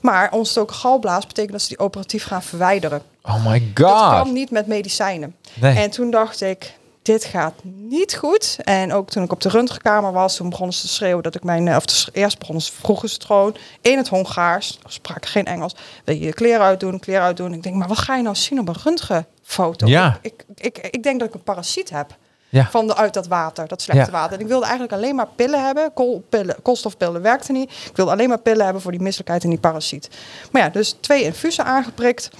[0.00, 3.02] Maar ontstoken galblaas betekent dat ze die operatief gaan verwijderen.
[3.22, 4.10] Oh my Dat god.
[4.10, 5.34] kan niet met medicijnen.
[5.54, 5.76] Nee.
[5.76, 6.72] En toen dacht ik,
[7.12, 8.56] dit gaat niet goed.
[8.62, 11.44] En ook toen ik op de röntgenkamer was, toen begonnen ze te schreeuwen dat ik
[11.44, 11.68] mijn...
[11.68, 14.78] eh, Of te eerst begonnen ze, vroegen ze in het Hongaars.
[14.86, 15.74] Spraken geen Engels.
[16.04, 17.52] Wil je je kleren uitdoen, kleren uitdoen.
[17.52, 19.86] Ik denk, maar wat ga je nou zien op een röntgenfoto?
[19.86, 20.18] Ja.
[20.22, 22.16] Ik, ik, ik, ik denk dat ik een parasiet heb.
[22.48, 22.68] Ja.
[22.70, 24.18] Van de, uit dat water, dat slechte Ja.
[24.18, 24.34] water.
[24.36, 25.92] En ik wilde eigenlijk alleen maar pillen hebben.
[25.94, 27.70] Koolpillen, koolstofpillen werkte niet.
[27.70, 30.08] Ik wilde alleen maar pillen hebben voor die misselijkheid en die parasiet.
[30.52, 32.30] Maar ja, dus twee infusen aangeprikt.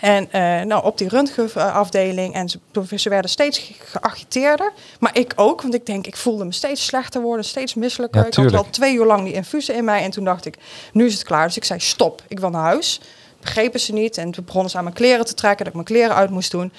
[0.00, 2.34] En eh, nou, op die röntgenafdeling.
[2.34, 2.58] En ze,
[2.98, 4.72] ze werden steeds ge- geagiteerder.
[5.00, 8.20] Maar ik ook, want ik denk, ik voelde me steeds slechter worden, steeds misselijker.
[8.20, 10.02] Ja, ik had al twee uur lang die infusen in mij.
[10.02, 10.56] En toen dacht ik,
[10.92, 11.46] nu is het klaar.
[11.46, 13.00] Dus ik zei, stop, ik wil naar huis.
[13.40, 14.16] Begrepen ze niet.
[14.18, 16.50] En toen begonnen ze aan mijn kleren te trekken, dat ik mijn kleren uit moest
[16.50, 16.72] doen.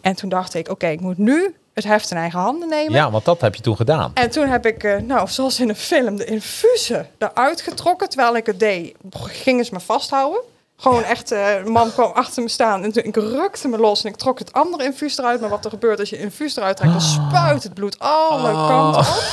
[0.00, 2.92] En toen dacht ik, oké, ik moet nu het heft in eigen handen nemen.
[2.92, 4.10] Ja, want dat heb je toen gedaan.
[4.14, 8.08] En toen heb ik, eh, nou, zoals in een film, de infusen eruit getrokken.
[8.08, 10.40] Terwijl ik het deed, gingen ze me vasthouden.
[10.80, 14.10] Gewoon echt, een man kwam achter me staan en toen, ik rukte me los en
[14.10, 15.40] ik trok het andere infuus eruit.
[15.40, 18.68] Maar wat er gebeurt als je infuus eruit trekt, dan spuit het bloed alle Oh.
[18.68, 19.06] kanten op.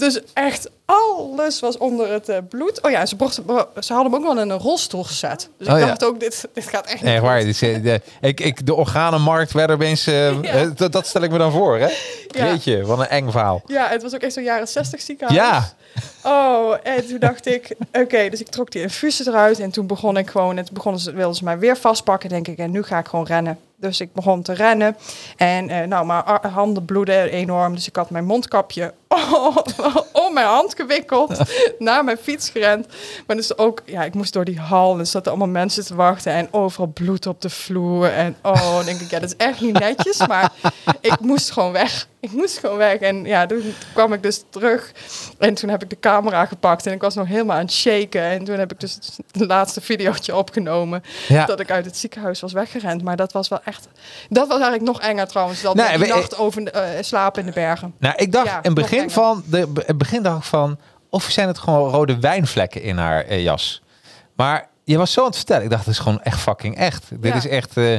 [0.00, 2.82] Dus echt alles was onder het eh, bloed.
[2.82, 3.44] Oh ja, ze, brachten-
[3.80, 5.48] ze hadden me ook wel in een rolstoel gezet.
[5.58, 5.86] Dus ik Oh ja.
[5.86, 7.26] dacht ook, dit, dit gaat echt niet Nee, goed.
[7.28, 7.40] waar.
[7.44, 10.06] Dus, de, ik, ik, de organenmarkt werd opeens...
[10.06, 10.64] eh, Ja.
[10.76, 11.86] dat, dat stel ik me dan voor, hè?
[12.28, 12.46] Ja.
[12.46, 13.62] Jeetje, wat een eng verhaal.
[13.66, 15.38] Ja, het was ook echt zo'n jaren 60 ziekenhuis.
[15.40, 15.72] Ja.
[16.24, 20.16] Oh, en toen dacht ik, oké, dus ik trok die infusen eruit en toen begon
[20.16, 22.98] ik gewoon, toen begonnen ze, wilden ze mij weer vastpakken, denk ik, en nu ga
[22.98, 23.58] ik gewoon rennen.
[23.76, 24.96] Dus ik begon te rennen.
[25.36, 26.22] En nou, mijn
[26.52, 27.74] handen bloedden enorm.
[27.74, 28.92] Dus ik had mijn mondkapje
[30.26, 31.38] om mijn hand gewikkeld.
[31.78, 32.86] naar mijn fiets gerend.
[33.26, 34.92] Maar dus ook, ja, ik moest door die hal.
[34.92, 36.32] En er zaten allemaal mensen te wachten.
[36.32, 38.06] En overal bloed op de vloer.
[38.12, 40.26] En oh, dan denk ik, ja, dat is echt niet netjes.
[40.26, 40.52] Maar
[41.00, 42.08] ik moest gewoon weg.
[42.20, 42.96] Ik moest gewoon weg.
[42.98, 44.92] En ja, toen kwam ik dus terug.
[45.38, 46.86] En toen heb ik de camera gepakt.
[46.86, 48.22] En ik was nog helemaal aan het shaken.
[48.22, 48.98] En toen heb ik dus
[49.32, 51.02] het laatste videootje opgenomen.
[51.28, 51.44] Ja.
[51.46, 53.02] Dat ik uit het ziekenhuis was weggerend.
[53.02, 53.88] Maar dat was wel echt...
[54.28, 55.62] Dat was eigenlijk nog enger trouwens.
[55.62, 57.94] Dan Nee, die we- nacht over eh, slapen in de bergen.
[57.98, 60.78] Nou, ik dacht Ja, in nog begin van, de, begin dacht ik van,
[61.10, 63.82] of zijn het gewoon rode wijnvlekken in haar eh, jas?
[64.36, 65.64] Maar je was zo aan het vertellen.
[65.64, 67.04] Ik dacht, het is gewoon echt fucking echt.
[67.10, 67.36] Dit Ja.
[67.36, 67.76] is echt.
[67.76, 67.94] eh,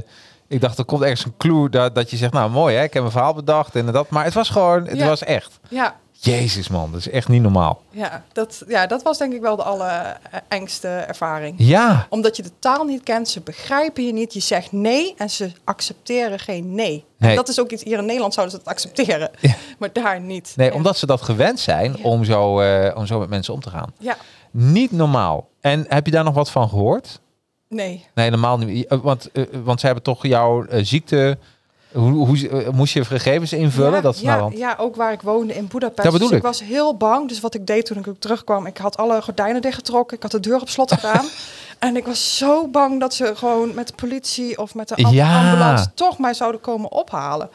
[0.47, 2.93] ik dacht, er komt ergens een clue dat, dat je zegt, nou mooi hè, ik
[2.93, 4.09] heb een verhaal bedacht en dat.
[4.09, 5.05] Maar het was gewoon, het Ja.
[5.05, 5.59] was echt.
[5.69, 7.81] Ja, Jezus man, dat is echt niet normaal.
[7.89, 11.55] ja, dat, ja, dat was denk ik wel de allerengste ervaring.
[11.57, 14.33] Ja, Omdat je de taal niet kent, ze begrijpen je niet.
[14.33, 17.05] Je zegt nee en ze accepteren geen nee.
[17.17, 17.29] Nee.
[17.29, 19.29] En dat is ook iets, hier in Nederland zouden ze het accepteren.
[19.39, 19.55] Ja.
[19.79, 20.53] Maar daar niet.
[20.55, 20.75] nee, Ja.
[20.75, 22.03] omdat ze dat gewend zijn Ja.
[22.03, 23.93] om, zo, eh, om zo met mensen om te gaan.
[23.99, 24.15] Ja,
[24.51, 25.49] Niet normaal.
[25.61, 27.19] En heb je daar nog wat van gehoord?
[27.69, 28.05] nee.
[28.15, 28.85] Nee, normaal niet.
[28.87, 31.37] Eh, Want, eh, want ze hebben toch jouw ziekte.
[31.91, 33.91] Hoe, hoe eh, moest je gegevens invullen?
[33.93, 36.03] Ja, dat is ja, nou ja, ook waar ik woonde in Budapest.
[36.03, 36.43] Dat bedoel dus ik.
[36.43, 37.27] was heel bang.
[37.27, 40.17] Dus wat ik deed toen ik ook terugkwam, ik had alle gordijnen dichtgetrokken.
[40.17, 41.25] Ik had de deur op slot gedaan.
[41.79, 45.13] en ik was zo bang dat ze gewoon met de politie of met de am-
[45.13, 45.39] Ja.
[45.49, 47.49] ambulance toch mij zouden komen ophalen.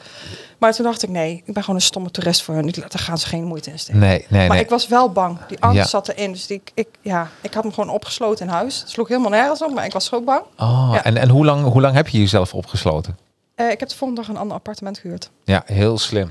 [0.58, 2.74] Maar toen dacht ik, nee, ik ben gewoon een stomme toerist voor hun.
[2.74, 4.00] Daar gaan ze geen moeite in steken.
[4.00, 4.64] Nee, nee, Maar nee.
[4.64, 5.38] ik was wel bang.
[5.48, 6.32] Die angst zat erin.
[6.32, 8.80] Dus die, ik, ja, ik had me gewoon opgesloten in huis.
[8.80, 10.42] Het sloeg helemaal nergens op, maar ik was zo bang.
[10.58, 13.16] Oh, en, en hoe, lang, hoe lang heb je jezelf opgesloten?
[13.56, 15.30] Eh, ik heb de volgende dag een ander appartement gehuurd.
[15.44, 16.28] Ja, heel slim.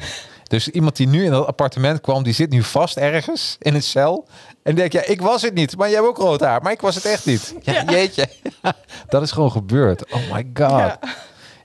[0.48, 3.84] Dus iemand die nu in dat appartement kwam, die zit nu vast ergens in een
[3.84, 4.28] cel.
[4.64, 5.78] En denk, ja, ik was het niet.
[5.78, 6.62] Maar jij hebt ook rood haar.
[6.62, 7.56] Maar ik was het echt niet.
[7.62, 8.28] Ja, jeetje.
[9.10, 10.12] dat is gewoon gebeurd.
[10.14, 10.70] Oh my god.
[10.70, 11.00] Ja,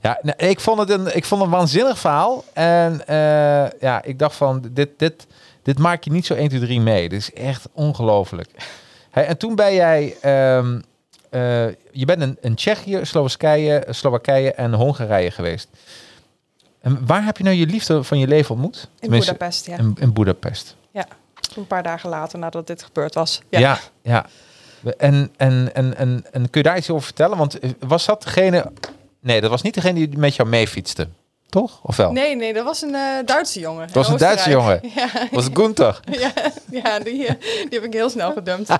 [0.02, 0.20] Ja.
[0.36, 2.44] ik, vond het een, ik vond het een waanzinnig verhaal.
[2.52, 5.26] En eh, ja, ik dacht van, dit, dit,
[5.62, 7.08] dit maak je niet zo 1, 2, 3 mee.
[7.08, 8.50] Dit is echt ongelooflijk.
[9.10, 10.16] Hey, en toen ben jij...
[10.20, 10.80] ehm,
[11.30, 15.68] eh, je bent in, in Tsjechië, Slowakije, Slowakije en Hongarije geweest.
[16.80, 18.88] En waar heb je nou je liefde van je leven ontmoet?
[18.98, 19.78] In Budapest, ja.
[19.78, 20.76] In, in Budapest.
[20.90, 21.06] ja.
[21.56, 23.42] Een paar dagen later nadat dit gebeurd was.
[23.48, 24.26] Ja, ja.
[24.96, 27.38] En, en, en, en, en kun je daar iets over vertellen?
[27.38, 28.72] Want eh, was dat degene...
[29.20, 31.08] Nee, dat was niet degene die met jou meefietste.
[31.50, 31.80] Toch?
[31.82, 32.12] Of wel?
[32.12, 33.88] Nee, nee, dat was een eh, Duitse jongen.
[33.92, 34.80] was een Duitse jongen.
[34.94, 36.00] Ja, Was Gunther?
[36.20, 36.32] ja,
[36.70, 38.68] ja die, eh, die heb ik heel snel gedumpt.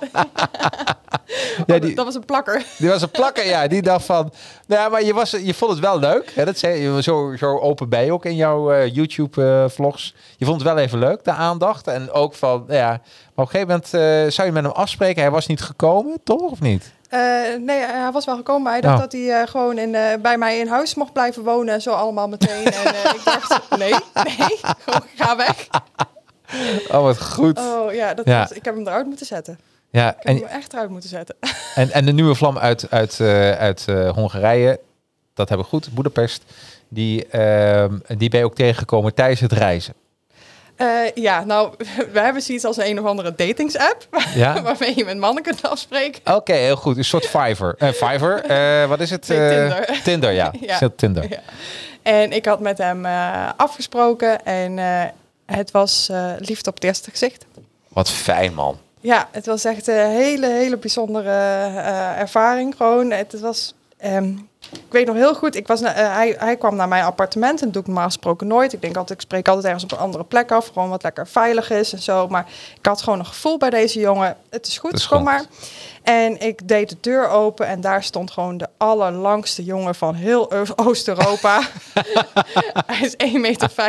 [1.65, 2.65] Ja, die, Dat was een plakker.
[2.77, 3.67] die was een plakker, ja.
[3.67, 4.33] Die dacht van...
[4.67, 6.31] Nou ja, maar je, was, je vond het wel leuk.
[6.35, 6.45] Hè?
[6.45, 10.15] Dat zei, je, zo, zo open bij ook in jouw eh, YouTube-vlogs.
[10.37, 11.87] je vond het wel even leuk, de aandacht.
[11.87, 12.89] En ook van, nou ja...
[12.89, 15.21] Maar op een gegeven moment zou je met hem afspreken.
[15.21, 16.51] Hij was niet gekomen, toch?
[16.51, 16.91] Of niet?
[17.11, 17.19] Eh,
[17.59, 19.01] nee, hij was wel gekomen, maar hij dacht Oh.
[19.01, 21.73] dat hij eh, gewoon in, eh, bij mij in huis mocht blijven wonen.
[21.73, 22.65] En zo allemaal meteen.
[22.65, 25.67] en ik dacht, nee, nee, gewoon ga weg.
[26.91, 27.59] Oh, wat goed.
[27.59, 28.39] Oh ja, dat Ja.
[28.39, 29.59] Was, ik heb hem eruit moeten zetten.
[29.89, 31.35] Ja, Ik heb en, hem echt eruit moeten zetten.
[31.75, 33.19] En, en de nieuwe vlam uit, uit,
[33.57, 33.85] uit
[34.15, 34.79] Hongarije,
[35.33, 36.43] dat hebben we goed, Boedapest,
[36.87, 39.93] die, ehm, die ben je ook tegengekomen tijdens het reizen.
[40.81, 41.73] Eh, ja, nou,
[42.13, 44.07] we hebben zoiets als een, een of andere datingsapp.
[44.35, 44.61] Ja?
[44.61, 46.35] waarmee je met mannen kunt afspreken.
[46.35, 46.97] Oké, heel goed.
[46.97, 47.75] Een soort Fiverr.
[47.77, 48.43] Eh Fiverr,
[48.81, 49.27] eh, wat is het?
[49.27, 49.99] Nee, Tinder.
[50.03, 50.53] Tinder, ja.
[50.59, 50.77] Ja.
[50.77, 51.29] Zit Tinder.
[51.29, 51.39] Ja.
[52.01, 53.05] En ik had met hem
[53.57, 54.77] afgesproken en
[55.45, 57.45] het was liefde op het eerste gezicht.
[57.87, 58.77] Wat fijn, man.
[58.99, 61.29] Ja, het was echt een hele, hele bijzondere
[62.17, 62.75] ervaring.
[62.77, 63.73] Gewoon, het was.
[63.97, 64.33] ehm,
[64.71, 67.63] ik weet nog heel goed, ik was eh, hij, hij kwam naar mijn appartement en
[67.65, 68.73] dat doe ik normaal gesproken nooit.
[68.73, 71.27] Ik denk altijd, ik spreek altijd ergens op een andere plek af, gewoon wat lekker
[71.27, 72.27] veilig is en zo.
[72.27, 72.45] Maar
[72.77, 74.37] ik had gewoon een gevoel bij deze jongen.
[74.49, 75.25] Het is goed, Het is kom goed.
[75.25, 75.43] maar.
[76.03, 80.51] En ik deed de deur open en daar stond gewoon de allerlangste jongen van heel
[80.85, 81.61] Oost-Europa.
[82.85, 83.15] hij is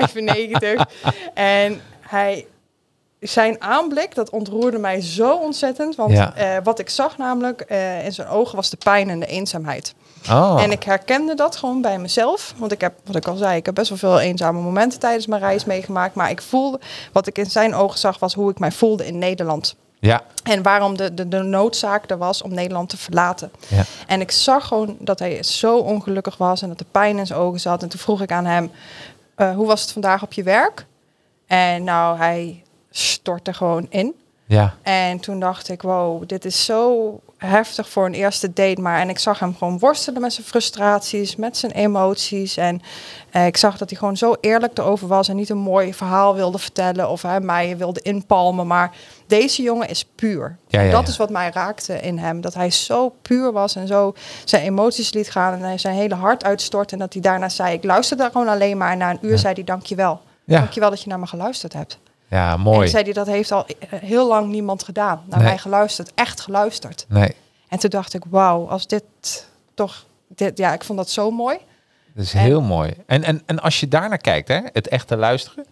[0.08, 0.86] 1,95 meter.
[1.34, 2.46] En hij,
[3.20, 5.94] zijn aanblik, dat ontroerde mij zo ontzettend.
[5.96, 6.34] Want Ja.
[6.34, 9.94] eh, wat ik zag namelijk eh, in zijn ogen was de pijn en de eenzaamheid.
[10.30, 10.62] Oh.
[10.62, 12.54] En ik herkende dat gewoon bij mezelf.
[12.56, 15.26] Want ik heb, wat ik al zei, ik heb best wel veel eenzame momenten tijdens
[15.26, 16.14] mijn reis meegemaakt.
[16.14, 16.80] Maar ik voelde,
[17.12, 19.76] wat ik in zijn ogen zag, was hoe ik mij voelde in Nederland.
[19.98, 23.50] Ja, En waarom de, de, de noodzaak er was om Nederland te verlaten.
[23.68, 23.84] ja.
[24.06, 27.38] En ik zag gewoon dat hij zo ongelukkig was en dat de pijn in zijn
[27.38, 27.82] ogen zat.
[27.82, 28.70] En toen vroeg ik aan hem,
[29.34, 30.86] eh, hoe was het vandaag op je werk?
[31.46, 34.14] En nou, hij stortte gewoon in.
[34.46, 34.74] Ja.
[34.82, 38.80] En toen dacht ik, wow, dit is zo heftig voor een eerste date.
[38.80, 42.56] Maar en ik zag hem gewoon worstelen met zijn frustraties, met zijn emoties.
[42.56, 42.80] En
[43.30, 46.34] eh, ik zag dat hij gewoon zo eerlijk erover was en niet een mooi verhaal
[46.34, 48.66] wilde vertellen of hij mij wilde inpalmen.
[48.66, 48.94] Maar
[49.26, 50.56] deze jongen is puur.
[50.68, 52.40] Ja, ja, dat is wat mij raakte in hem.
[52.40, 54.14] Dat hij zo puur was en zo
[54.44, 56.92] zijn emoties liet gaan en hij zijn hele hart uitstort.
[56.92, 58.90] En dat hij daarna zei, ik luister daar gewoon alleen maar.
[58.92, 60.20] En na een uur zei hij, dankjewel.
[60.44, 60.58] Ja.
[60.58, 61.98] Dankjewel dat je naar me geluisterd hebt.
[62.32, 62.88] Ja, En mooi.
[62.88, 65.24] zei hij, dat heeft al eh, heel lang niemand gedaan.
[65.26, 65.48] Naar Nee.
[65.48, 67.06] mij geluisterd, echt geluisterd.
[67.08, 67.34] Nee,
[67.68, 69.04] En toen dacht ik, wauw, als dit
[69.74, 70.04] toch...
[70.28, 71.58] Dit, ja, ik vond dat zo mooi.
[72.14, 72.94] dat is En- heel mooi.
[73.06, 75.64] En, en, en als je daarnaar kijkt, hè, het echte luisteren.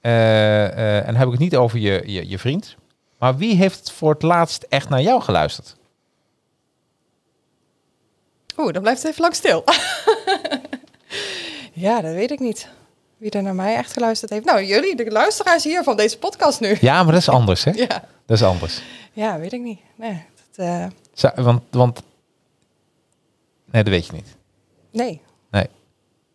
[0.00, 2.76] eh, eh, en dan heb ik het niet over je, je, je vriend.
[3.18, 5.76] Maar wie heeft voor het laatst echt naar jou geluisterd?
[8.56, 9.64] Oeh, dan blijft het even lang stil.
[11.86, 12.68] ja, dat weet ik niet.
[13.24, 14.44] Wie er naar mij echt geluisterd heeft.
[14.44, 16.76] Nou, jullie, de luisteraars hier van deze podcast nu.
[16.80, 17.70] Ja, maar dat is anders, hè?
[17.88, 18.82] Ja, Dat is anders.
[19.12, 19.78] ja weet ik niet.
[19.96, 20.22] Nee,
[20.56, 22.02] dat, Zou- want, want...
[23.70, 24.36] Nee, dat weet je niet.
[24.90, 25.20] nee.
[25.50, 25.66] Nee.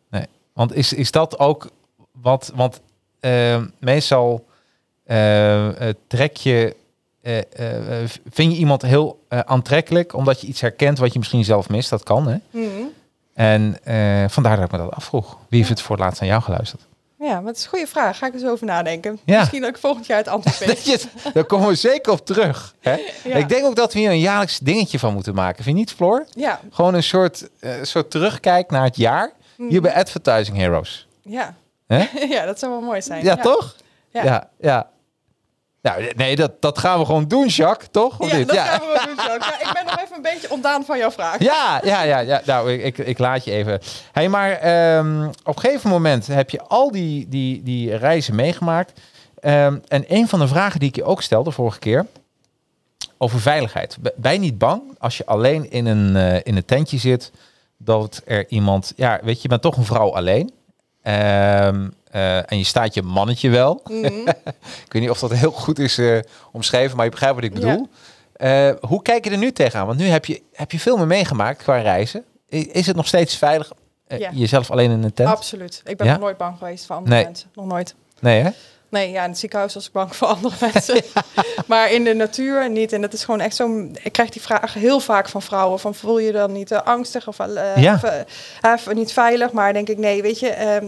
[0.10, 0.26] Nee.
[0.54, 1.70] Want is, is dat ook
[2.12, 2.52] wat...
[2.56, 2.80] Want
[3.20, 4.46] eh, meestal
[5.04, 6.76] eh, eh, trek je...
[8.30, 10.14] vind je iemand heel aantrekkelijk...
[10.14, 11.90] omdat je iets herkent wat je misschien zelf mist.
[11.90, 12.38] Dat kan, hè?
[12.52, 12.84] Mhm.
[13.40, 15.38] En eh, vandaar dat ik me dat afvroeg.
[15.50, 16.82] Wie heeft het voor het laatst aan jou geluisterd?
[17.20, 18.18] Ja, het is een goede vraag.
[18.18, 19.20] Ga ik eens over nadenken.
[19.26, 19.38] Ja.
[19.40, 21.08] Misschien dat ik volgend jaar het antwoord Dat weet.
[21.34, 22.76] daar komen we zeker op terug.
[22.80, 22.98] Hè?
[23.24, 23.36] Ja.
[23.36, 25.64] Ik denk ook dat we hier een jaarlijks dingetje van moeten maken.
[25.64, 26.26] Vind je niet, Floor?
[26.36, 29.32] Ja, Gewoon een soort, eh, soort terugkijk naar het jaar.
[29.68, 31.08] Hier bij Advertising Heroes.
[31.24, 31.54] ja.
[31.88, 32.08] Hè?
[32.36, 33.24] ja, dat zou wel mooi zijn.
[33.24, 33.76] Ja, toch?
[34.10, 34.24] Ja.
[34.24, 34.90] Ja, ja.
[35.82, 38.20] Nou, nee, dat, dat gaan we gewoon doen, Jacques, toch?
[38.20, 38.64] Of Ja, dat ja.
[38.66, 39.48] gaan we wel doen, Jacques.
[39.60, 41.44] Ja, ik ben nog even een beetje ontdaan van jouw vraag.
[41.44, 42.42] Ja, ja, ja, ja.
[42.46, 43.80] Nou, ik, ik, ik laat je even.
[44.12, 49.00] Hey, maar ehm, op een gegeven moment heb je al die, die, die reizen meegemaakt.
[49.40, 52.06] Ehm, en een van de vragen die ik je ook stelde vorige keer
[53.18, 53.98] over veiligheid.
[54.16, 57.32] Ben je niet bang als je alleen in een, eh, in een tentje zit
[57.78, 60.52] dat er iemand, ja, weet je, je bent toch een vrouw alleen.
[61.02, 63.82] Ehm, eh, en je staat je mannetje wel.
[63.84, 64.06] Mhm.
[64.86, 66.20] Ik weet niet of dat heel goed is eh,
[66.52, 67.88] omschreven, maar je begrijpt wat ik bedoel.
[68.34, 69.86] Eh, hoe kijk je er nu tegenaan?
[69.88, 72.24] Want nu heb je, heb je veel meer meegemaakt qua reizen.
[72.50, 73.72] Is het nog steeds veilig
[74.08, 74.30] Ja.
[74.34, 75.30] jezelf alleen in een tent?
[75.30, 75.82] Absoluut.
[75.86, 76.12] Ik ben Ja?
[76.14, 77.24] nog nooit bang geweest voor andere Nee.
[77.24, 77.50] mensen.
[77.54, 77.96] Nog nooit.
[78.20, 78.50] Nee, hè?
[78.90, 81.02] Nee, ja, in het ziekenhuis was ik bang voor andere mensen.
[81.68, 82.94] Maar in de natuur niet.
[82.94, 83.88] En dat is gewoon echt zo.
[84.04, 87.40] Ik krijg die vraag heel vaak van vrouwen: van voel je dan niet angstig of,
[87.40, 88.00] eh, Ja.
[88.62, 89.52] of, niet veilig?
[89.52, 90.86] Maar denk ik, nee, weet je, ehm,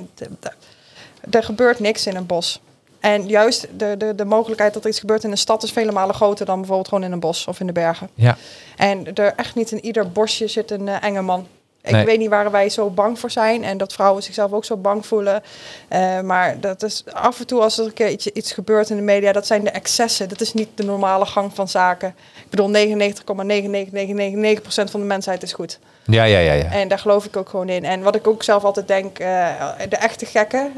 [1.30, 2.62] er gebeurt niks in een bos.
[3.00, 5.92] En juist de, de, de mogelijkheid dat er iets gebeurt in een stad is vele
[5.92, 8.10] malen groter dan bijvoorbeeld gewoon in een bos of in de bergen.
[8.14, 8.38] Ja.
[8.78, 11.48] En er echt niet in ieder bosje zit een eh, enge man.
[11.84, 12.06] Ik Nee.
[12.06, 15.06] weet niet waar wij zo bang voor zijn en dat vrouwen zichzelf ook zo bang
[15.06, 15.44] voelen.
[15.88, 18.96] Eh, maar dat is af en toe als er een keer iets, iets gebeurt in
[18.96, 20.30] de media, dat zijn de excessen.
[20.30, 22.16] Dat is niet de normale gang van zaken.
[22.44, 25.80] Ik bedoel, 99,99999% van de mensheid is goed.
[26.06, 26.54] Ja, ja, ja.
[26.54, 26.72] ja.
[26.72, 27.86] En daar geloof ik ook gewoon in.
[27.86, 30.74] En wat ik ook zelf altijd denk, de echte gekken,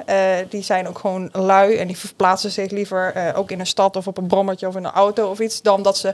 [0.49, 1.75] die zijn ook gewoon lui.
[1.75, 4.83] En die verplaatsen zich liever ook in een stad of op een brommetje of in
[4.83, 5.61] een auto of iets.
[5.61, 6.13] Dan dat ze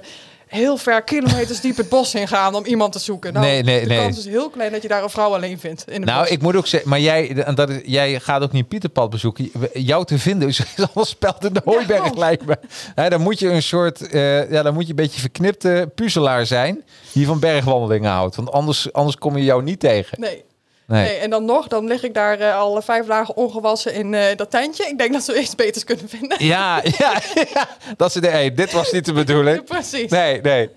[0.50, 3.34] heel ver kilometers diep het bos in gaan om iemand te zoeken.
[3.34, 3.98] Nou, Nee, nee, de nee.
[4.00, 5.84] kans is heel klein dat je daar een vrouw alleen vindt.
[5.92, 6.30] In Nou, bos.
[6.30, 9.52] ik moet ook zeggen, maar jij, en dat is, jij gaat ook niet Pieterpad bezoeken.
[9.74, 12.58] Jou te vinden is is al speld in de hooiberg, lijkt me.
[12.96, 16.46] Hè, dan moet je een soort, eh, ja, dan moet je een beetje verknipte puzzelaar
[16.46, 16.84] zijn
[17.14, 18.36] die van bergwandelingen houdt.
[18.36, 20.20] Want anders, anders kom je jou niet tegen.
[20.22, 20.44] Nee.
[20.90, 21.04] Nee.
[21.04, 24.36] Nee, en dan nog, dan lig ik daar eh, al vijf dagen ongewassen in eh,
[24.36, 24.88] dat tentje.
[24.88, 26.46] Ik denk dat ze iets beters kunnen vinden.
[26.46, 27.22] Ja, ja,
[27.54, 27.68] ja.
[27.98, 29.64] Dat ze de, hey, dit was niet de bedoeling.
[29.76, 30.12] Precies.
[30.12, 30.70] Nee, nee.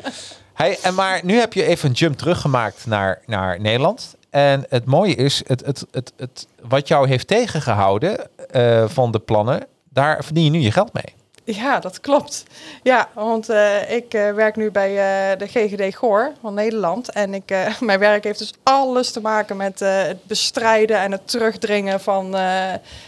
[0.54, 4.16] Hey, en maar nu heb je even een jump teruggemaakt naar, naar Nederland.
[4.30, 9.18] En het mooie is, het, het, het, het, wat jou heeft tegengehouden eh, van de
[9.18, 11.14] plannen, daar verdien je nu je geld mee.
[11.45, 12.45] Ja, dat klopt.
[12.82, 17.11] Ja, want eh, ik eh, werk nu bij eh, de GGD Goor van Nederland.
[17.11, 22.01] En ik, mijn werk heeft dus alles te maken met het bestrijden en het terugdringen
[22.01, 22.26] van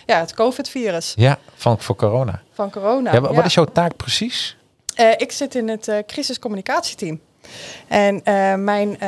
[0.06, 2.40] ja, het COVID-virus, Ja, van, voor corona.
[2.52, 3.12] van corona.
[3.12, 3.44] ja, wa- wat Ja.
[3.44, 4.56] is jouw taak precies?
[5.16, 7.20] Ik zit in het crisiscommunicatieteam.
[7.88, 8.20] En
[8.64, 8.98] mijn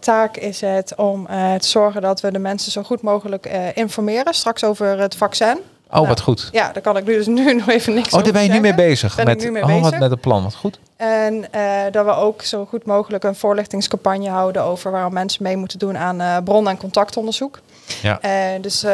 [0.00, 1.26] taak is het om
[1.58, 4.34] te zorgen dat we de mensen zo goed mogelijk informeren.
[4.34, 5.58] Straks over het vaccin.
[5.92, 6.48] Oh, Nou, wat goed.
[6.52, 8.48] Ja, daar kan ik nu dus nu nog even niks Oh, daar over ben je
[8.48, 9.14] nu mee bezig.
[9.14, 9.98] Ben ik met, nu mee oh, wat bezig.
[9.98, 10.42] met het plan.
[10.42, 10.78] Wat goed.
[10.96, 15.56] En eh, dat we ook zo goed mogelijk een voorlichtingscampagne houden over waarom mensen mee
[15.56, 17.60] moeten doen aan eh, bron- en contactonderzoek.
[18.02, 18.20] Ja.
[18.20, 18.84] Eh, dus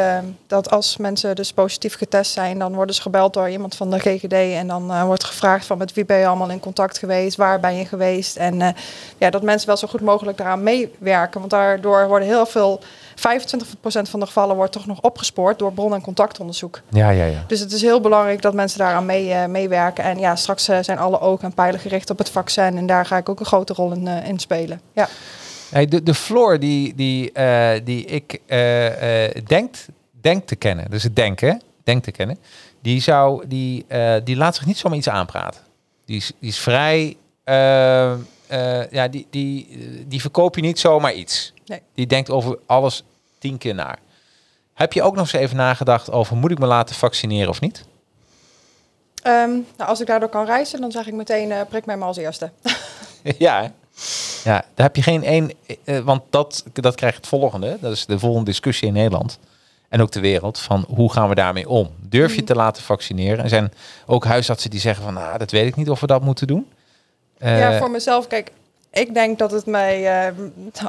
[0.47, 3.99] dat als mensen dus positief getest zijn, dan worden ze gebeld door iemand van de
[3.99, 7.59] GGD en dan wordt gevraagd van met wie ben je allemaal in contact geweest, waar
[7.59, 8.35] ben je geweest.
[8.37, 8.75] En
[9.17, 12.79] ja, dat mensen wel zo goed mogelijk daaraan meewerken, want daardoor worden heel veel,
[13.19, 13.21] 25%
[14.09, 16.81] van de gevallen wordt toch nog opgespoord door bron- en contactonderzoek.
[16.89, 17.43] Ja, ja, ja.
[17.47, 20.03] Dus het is heel belangrijk dat mensen daaraan mee, eh, meewerken.
[20.03, 22.77] En ja, straks eh, zijn alle ogen en pijlen gericht op het vaccin.
[22.77, 24.81] En daar ga ik ook een grote rol in, eh, in spelen.
[24.93, 25.09] Ja.
[25.69, 27.31] Hey, de, de Floor die, die,
[27.83, 29.87] die ik eh, eh, denkt,
[30.21, 32.37] denk te kennen, dus het denken, denk te kennen,
[32.81, 33.85] die, zou, die,
[34.23, 35.61] die laat zich niet zomaar iets aanpraten.
[36.05, 37.17] Die is, die is vrij,
[38.91, 39.67] ja, die, die,
[40.07, 41.53] die verkoop je niet zomaar iets.
[41.69, 41.81] Nee.
[41.95, 43.03] Die denkt over alles
[43.37, 43.95] tien keer na.
[44.73, 47.85] Heb je ook nog eens even nagedacht over moet ik me laten vaccineren of niet?
[49.21, 52.07] Ehm, nou, als ik daardoor kan reizen, dan zeg ik meteen eh, prik mij maar
[52.07, 52.51] als eerste.
[53.37, 53.67] ja, hè?
[54.49, 55.51] ja, daar heb je geen één,
[55.83, 57.77] eh, want dat, dat krijgt het volgende.
[57.81, 59.39] Dat is de volgende discussie in Nederland
[59.89, 61.89] en ook de wereld van hoe gaan we daarmee om?
[61.99, 63.43] Durf je te laten vaccineren?
[63.43, 63.73] Er zijn
[64.05, 66.67] ook huisartsen die zeggen van, nou, dat weet ik niet of we dat moeten doen.
[67.39, 68.51] ja, Eh, voor mezelf, kijk,
[68.99, 70.33] ik denk dat het mij, eh,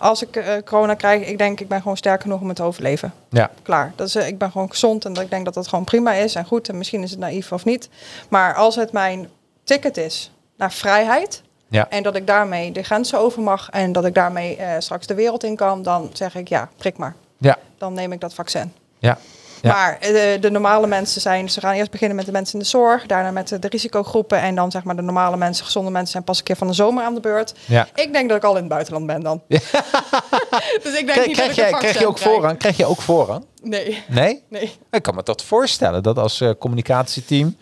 [0.00, 2.62] als ik eh, corona krijg, ik denk ik ben gewoon sterk genoeg om het te
[2.62, 3.12] overleven.
[3.28, 3.92] ja, Klaar.
[3.96, 6.12] Dat is, eh, ik ben gewoon gezond en dat ik denk dat dat gewoon prima
[6.12, 6.68] is en goed.
[6.68, 7.88] En misschien is het naïef of niet.
[8.28, 9.28] Maar als het mijn
[9.64, 11.86] ticket is naar vrijheid, Ja.
[11.88, 15.44] En dat ik daarmee de grenzen over mag en dat ik daarmee straks de wereld
[15.44, 17.14] in kan, dan zeg ik ja, prik maar.
[17.38, 18.72] ja, Dan neem ik dat vaccin.
[18.98, 19.18] ja.
[19.62, 19.72] Ja.
[19.72, 22.64] Maar eh, de normale mensen zijn, ze gaan eerst beginnen met de mensen in de
[22.66, 26.12] zorg, daarna met de, de risicogroepen en dan zeg maar de normale mensen, gezonde mensen
[26.12, 27.54] zijn pas een keer van de zomer aan de beurt.
[27.66, 27.88] ja.
[27.94, 29.42] Ik denk dat ik al in het buitenland ben dan.
[29.48, 32.58] dus ik denk Krijg, niet krijg, dat jij, krijg je ook voorrang?
[32.58, 33.44] Krijg je ook voorrang?
[33.62, 34.42] Nee, Nee?
[34.48, 34.72] nee.
[34.90, 37.56] Ik kan me dat voorstellen, dat als eh, communicatieteam,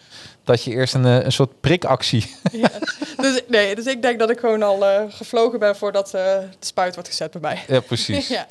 [0.49, 2.35] dat je eerst een, eh, een soort prikactie...
[3.17, 3.75] Dus, nee.
[3.75, 6.23] dus ik denk dat ik gewoon al eh, gevlogen ben voordat eh,
[6.59, 7.63] de spuit wordt gezet bij mij.
[7.67, 8.29] Ja, precies.
[8.39, 8.47] ja.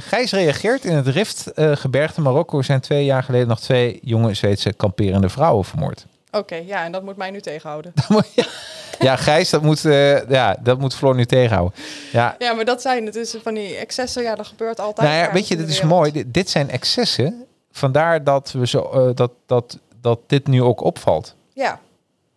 [0.00, 5.28] Gijs reageert in het Rift-gebergte Marokko zijn twee jaar geleden nog twee jonge Zweedse kamperende
[5.28, 6.06] vrouwen vermoord.
[6.30, 7.92] Oké, ja, en dat moet mij nu tegenhouden.
[8.98, 9.82] ja, Gijs, dat moet,
[10.28, 11.78] ja, dat moet Floor nu tegenhouden.
[12.12, 14.22] Ja, Ja, maar dat zijn het dus van die excessen.
[14.22, 15.08] Ja, dat gebeurt altijd.
[15.08, 15.92] nou ja, weet je, dit is wereld.
[15.92, 16.12] mooi.
[16.12, 17.44] Dit, dit zijn excessen.
[17.72, 21.34] Vandaar dat, we zo, dat, dat, dat dit nu ook opvalt.
[21.52, 21.80] Ja,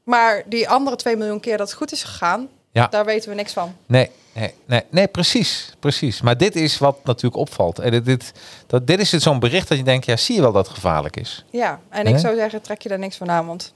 [0.03, 2.87] maar die andere 2 miljoen keer dat het goed is gegaan, Ja.
[2.87, 3.75] daar weten we niks van.
[3.85, 6.21] Nee, nee, nee, nee, precies, precies.
[6.21, 7.79] Maar dit is wat natuurlijk opvalt.
[7.79, 8.31] En dit, dit,
[8.67, 10.75] dat, dit is het zo'n bericht dat je denkt, ja, zie je wel dat het
[10.75, 11.45] gevaarlijk is.
[11.51, 13.45] Ja, en ik zou zeggen, trek je daar niks van aan.
[13.45, 13.73] Want...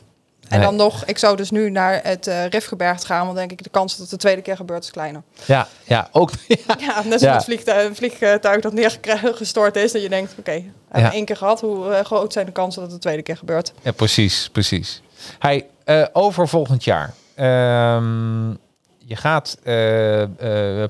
[0.51, 0.67] En Nee.
[0.67, 3.91] dan nog, ik zou dus nu naar het Rifgebergte gaan, want denk ik de kans
[3.91, 5.21] dat het de tweede keer gebeurt is kleiner.
[5.45, 6.31] Ja, ja, ook.
[6.79, 7.83] Ja, net zoals Ja.
[7.83, 11.11] een vliegtuig dat neergestort is, dat je denkt, oké, hebben Ja.
[11.11, 13.73] één keer gehad, hoe eh, groot zijn de kansen dat het de tweede keer gebeurt?
[13.81, 15.01] Ja, precies, precies.
[15.39, 17.13] Hij eh, over volgend jaar.
[17.35, 18.49] Ehm,
[18.97, 19.57] je gaat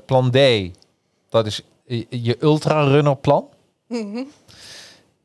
[0.06, 0.38] plan D,
[1.30, 3.48] dat is je, je ultrarunner plan.
[3.88, 4.22] Mhm.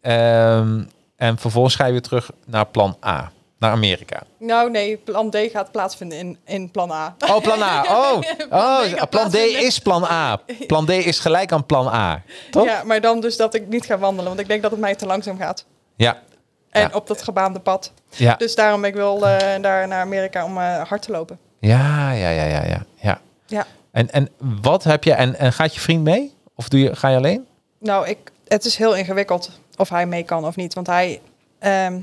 [0.01, 0.83] Ehm,
[1.15, 4.21] en vervolgens ga je weer terug naar plan A, naar Amerika.
[4.39, 7.15] Nou nee, plan D gaat plaatsvinden in, in plan A.
[7.27, 7.81] Oh, plan A.
[7.83, 8.17] Oh,
[8.49, 9.65] oh D plan D plaatsvinden.
[9.65, 10.39] is plan A.
[10.67, 12.21] Plan D is gelijk aan plan A.
[12.51, 12.65] Toch?
[12.65, 14.95] Ja, maar dan dus dat ik niet ga wandelen, want ik denk dat het mij
[14.95, 15.65] te langzaam gaat.
[15.95, 16.21] Ja.
[16.69, 16.89] En Ja.
[16.93, 17.91] op dat gebaande pad.
[18.09, 18.35] Ja.
[18.35, 21.39] Dus daarom ik wil eh, daar naar Amerika om eh, hard te lopen.
[21.59, 22.85] Ja, ja, ja, ja, ja.
[23.01, 23.19] ja.
[23.45, 23.65] Ja.
[23.91, 24.29] En, en
[24.61, 25.13] wat heb je?
[25.13, 26.33] En, en gaat je vriend mee?
[26.55, 27.47] Of doe je, ga je alleen?
[27.79, 30.73] Nou, ik, het is heel ingewikkeld of hij mee kan of niet.
[30.73, 31.21] Want hij,
[31.59, 31.99] ehm,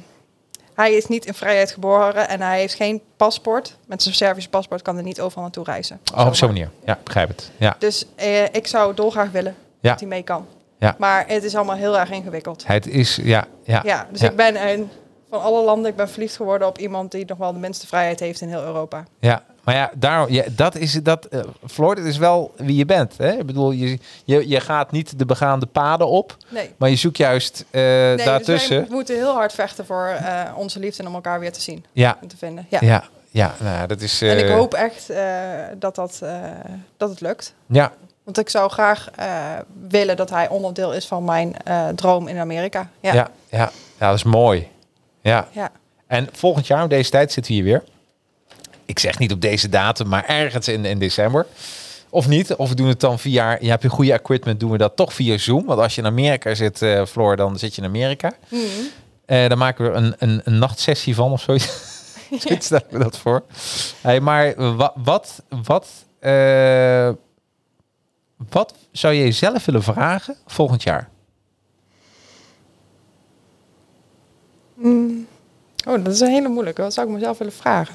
[0.74, 3.76] hij is niet in vrijheid geboren en hij heeft geen paspoort.
[3.86, 6.00] Met zijn Servische paspoort kan hij niet overal naartoe reizen.
[6.14, 6.70] Oh, op zo'n manier.
[6.84, 7.50] Ja, begrijp het.
[7.56, 7.76] Ja.
[7.78, 9.90] Dus eh, ik zou dolgraag willen Ja.
[9.90, 10.46] dat hij mee kan.
[10.78, 10.94] Ja.
[10.98, 12.66] Maar het is allemaal heel erg ingewikkeld.
[12.66, 13.80] Het is, ja, ja.
[13.84, 14.90] Ja, dus ja, ik ben een,
[15.30, 18.20] van alle landen, ik ben verliefd geworden op iemand die nog wel de minste vrijheid
[18.20, 19.04] heeft in heel Europa.
[19.20, 21.24] Ja, maar ja, daar, ja dat is dat.
[21.24, 23.14] eh Floor, dit is wel wie je bent.
[23.18, 23.32] Hè?
[23.32, 26.70] Ik bedoel, je, je, je gaat niet de begaande paden op, Nee.
[26.76, 28.76] maar je zoekt juist eh, Nee, dus daartussen.
[28.80, 31.84] wij moeten heel hard vechten voor eh, onze liefde en om elkaar weer te zien
[31.92, 32.66] ja, en te vinden.
[32.68, 32.78] Ja.
[32.80, 34.22] ja, ja, nou, dat is.
[34.22, 35.12] En ik hoop echt
[35.78, 36.22] dat, dat,
[36.96, 37.54] dat het lukt.
[37.66, 37.92] Ja,
[38.24, 39.08] Want ik zou graag
[39.88, 41.56] willen dat hij onderdeel is van mijn
[41.94, 42.88] droom in Amerika.
[43.00, 43.12] Ja.
[43.14, 44.68] ja, ja, ja, dat is mooi.
[45.20, 45.48] Ja.
[45.52, 45.70] Ja.
[46.06, 47.82] En volgend jaar, om deze tijd, zitten we hier weer.
[48.86, 51.46] Ik zeg niet op deze datum, maar ergens in, in december.
[52.10, 53.58] Of niet, of we doen het dan via...
[53.60, 55.64] Je hebt je goede equipment, doen we dat toch via Zoom.
[55.64, 58.32] Want als je in Amerika zit, eh Floor, dan zit je in Amerika.
[59.26, 61.68] Eh, dan maken we een, een, een nachtsessie van of zoiets.
[62.42, 63.42] Zoiets stellen we dat voor.
[64.00, 67.10] Hey, maar wat, wat, wat, eh,
[68.50, 71.08] wat zou je jezelf willen vragen volgend jaar?
[75.86, 76.82] Oh, dat is een hele moeilijke.
[76.82, 77.94] Wat zou ik mezelf willen vragen?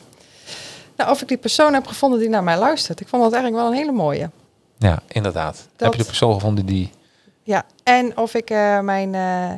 [0.99, 2.99] Nou, of ik die persoon heb gevonden die naar mij luistert.
[2.99, 4.29] Ik vond dat eigenlijk wel een hele mooie.
[4.77, 5.67] Ja, inderdaad.
[5.77, 6.91] Heb je de persoon gevonden die...
[7.43, 9.51] Ja, en of ik, eh, mijn, eh,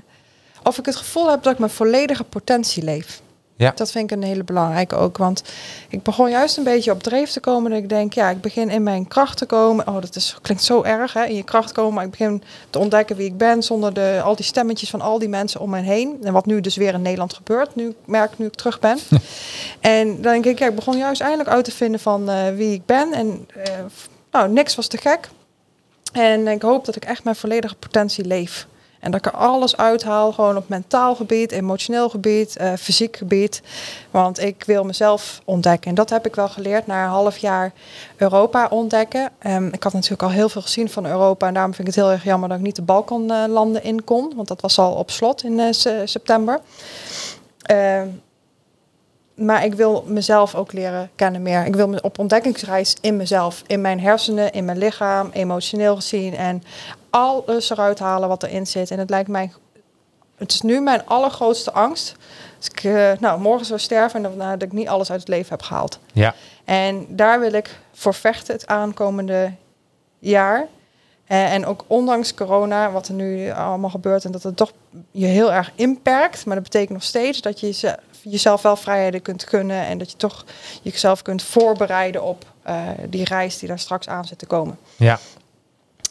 [0.63, 3.21] of ik het gevoel heb dat ik mijn volledige potentie leef.
[3.55, 3.71] Ja.
[3.75, 5.17] Dat vind ik een hele belangrijke ook.
[5.17, 5.43] Want
[5.89, 7.71] ik begon juist een beetje op dreef te komen.
[7.71, 9.87] Dat ik denk, ja, ik begin in mijn kracht te komen.
[9.87, 11.25] Oh, dat is, klinkt zo erg, hè?
[11.25, 11.93] In je kracht komen.
[11.93, 13.63] Maar ik begin te ontdekken wie ik ben.
[13.63, 16.17] Zonder de, al die stemmetjes van al die mensen om me heen.
[16.23, 17.75] En wat nu dus weer in Nederland gebeurt.
[17.75, 18.97] Nu ik merk nu ik terug ben.
[19.79, 22.73] en dan denk ik, ja, ik begon juist eindelijk uit te vinden van eh, wie
[22.73, 23.13] ik ben.
[23.13, 23.73] En eh,
[24.31, 25.29] nou, niks was te gek.
[26.11, 28.67] En ik hoop dat ik echt mijn volledige potentie leef.
[29.01, 33.61] En dat ik er alles uithaal, gewoon op mentaal gebied, emotioneel gebied, eh, fysiek gebied.
[34.11, 35.89] Want ik wil mezelf ontdekken.
[35.89, 37.71] En dat heb ik wel geleerd na een half jaar
[38.17, 39.29] Europa ontdekken.
[39.39, 41.47] Ehm, ik had natuurlijk al heel veel gezien van Europa.
[41.47, 44.33] En daarom vind ik het heel erg jammer dat ik niet de Balkanlanden in kon.
[44.35, 46.59] Want dat was al op slot in eh, se- september.
[47.61, 48.07] Ehm,
[49.35, 51.65] maar ik wil mezelf ook leren kennen meer.
[51.65, 56.35] Ik wil op ontdekkingsreis in mezelf, in mijn hersenen, in mijn lichaam, emotioneel gezien.
[56.35, 56.63] En
[57.11, 58.91] alles eruit halen wat erin zit.
[58.91, 59.51] En het lijkt mij,
[60.37, 62.15] het is nu mijn allergrootste angst.
[62.57, 65.29] Als ik eh, nou, morgen zou sterven en dan, dat ik niet alles uit het
[65.29, 65.99] leven heb gehaald.
[66.13, 66.33] Ja.
[66.65, 69.53] En daar wil ik voor vechten het aankomende
[70.19, 70.67] jaar.
[71.25, 74.71] Eh, en ook ondanks corona, wat er nu allemaal gebeurt en dat het toch
[75.11, 76.45] je heel erg inperkt.
[76.45, 79.85] Maar dat betekent nog steeds dat je jeze- jezelf wel vrijheden kunt gunnen.
[79.85, 80.45] En dat je toch
[80.81, 82.75] jezelf kunt voorbereiden op eh,
[83.09, 84.77] die reis die daar straks aan zit te komen.
[84.95, 85.19] Ja.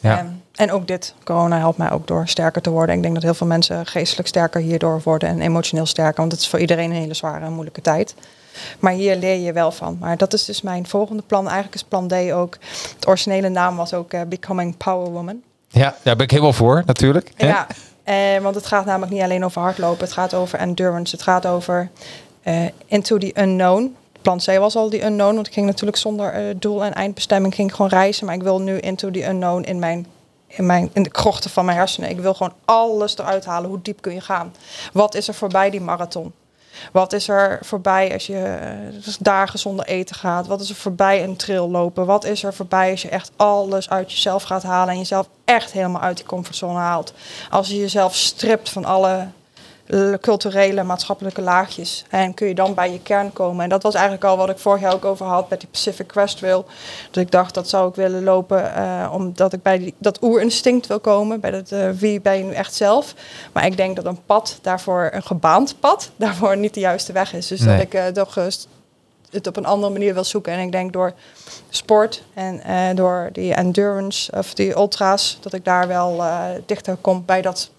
[0.01, 0.17] Ja.
[0.17, 0.27] Ehm,
[0.61, 2.95] en ook dit, corona helpt mij ook door sterker te worden.
[2.95, 6.19] Ik denk dat heel veel mensen geestelijk sterker hierdoor worden en emotioneel sterker.
[6.19, 8.15] Want het is voor iedereen een hele zware en moeilijke tijd.
[8.79, 9.97] Maar hier leer je wel van.
[9.99, 11.45] Maar dat is dus mijn volgende plan.
[11.45, 12.57] Eigenlijk is plan D ook.
[12.95, 15.41] Het originele naam was ook eh, Becoming Power Woman.
[15.67, 17.31] Ja, daar ben ik helemaal voor, natuurlijk.
[17.37, 17.67] Ja,
[18.03, 20.03] eh, want het gaat namelijk niet alleen over hardlopen.
[20.03, 21.15] Het gaat over endurance.
[21.15, 21.89] Het gaat over
[22.41, 23.95] eh, into the unknown.
[24.21, 25.35] Plan C was al die unknown.
[25.35, 28.25] Want ik ging natuurlijk zonder doel en eindbestemming ging gewoon reizen.
[28.25, 30.05] Maar ik wil nu into the unknown in mijn...
[30.51, 32.09] In, mijn, in de krochten van mijn hersenen.
[32.09, 33.69] Ik wil gewoon alles eruit halen.
[33.69, 34.53] Hoe diep kun je gaan?
[34.93, 36.33] Wat is er voorbij die marathon?
[36.91, 40.47] Wat is er voorbij als je eh, dus dagen zonder eten gaat?
[40.47, 42.05] Wat is er voorbij een trail lopen?
[42.05, 45.71] Wat is er voorbij als je echt alles uit jezelf gaat halen en jezelf echt
[45.71, 47.13] helemaal uit die comfortzone haalt?
[47.49, 49.27] Als je jezelf stript van alle
[50.21, 52.05] culturele, maatschappelijke laagjes.
[52.09, 53.63] En kun je dan bij je kern komen.
[53.63, 56.07] En dat was eigenlijk al wat ik vorig jaar ook over had met die Pacific
[56.07, 56.65] Crest Trail.
[57.11, 60.87] Dat ik dacht, dat zou ik willen lopen eh, omdat ik bij die, dat oerinstinct
[60.87, 61.39] wil komen.
[61.39, 63.13] Bij dat eh, wie ben je nu echt zelf.
[63.51, 67.33] Maar ik denk dat een pad daarvoor, een gebaand pad, daarvoor niet de juiste weg
[67.33, 67.47] is.
[67.47, 67.75] Dus Nee.
[67.75, 68.35] dat ik eh, toch
[69.29, 70.53] het op een andere manier wil zoeken.
[70.53, 71.13] En ik denk door
[71.69, 72.61] sport en
[72.95, 76.23] door die endurance of die ultra's, dat ik daar wel
[76.65, 77.71] dichter kom bij dat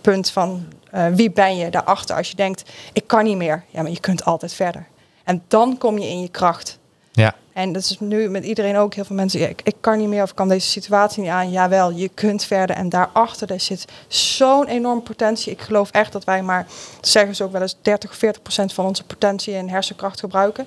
[0.00, 2.16] punt van eh, wie ben je daarachter.
[2.16, 3.64] Als je denkt, ik kan niet meer.
[3.70, 4.86] Ja, maar je kunt altijd verder.
[5.24, 6.78] En dan kom je in je kracht.
[7.12, 7.34] Ja.
[7.52, 8.94] En dat is nu met iedereen ook.
[8.94, 11.30] Heel veel mensen, ja, ik, ik kan niet meer of ik kan deze situatie niet
[11.30, 11.50] aan.
[11.50, 12.76] Jawel, je kunt verder.
[12.76, 15.52] En daarachter daar zit zo'n enorme potentie.
[15.52, 16.66] Ik geloof echt dat wij maar,
[17.00, 20.66] zeggen ze ook wel eens, 30 of 40 procent van onze potentie en hersenkracht gebruiken.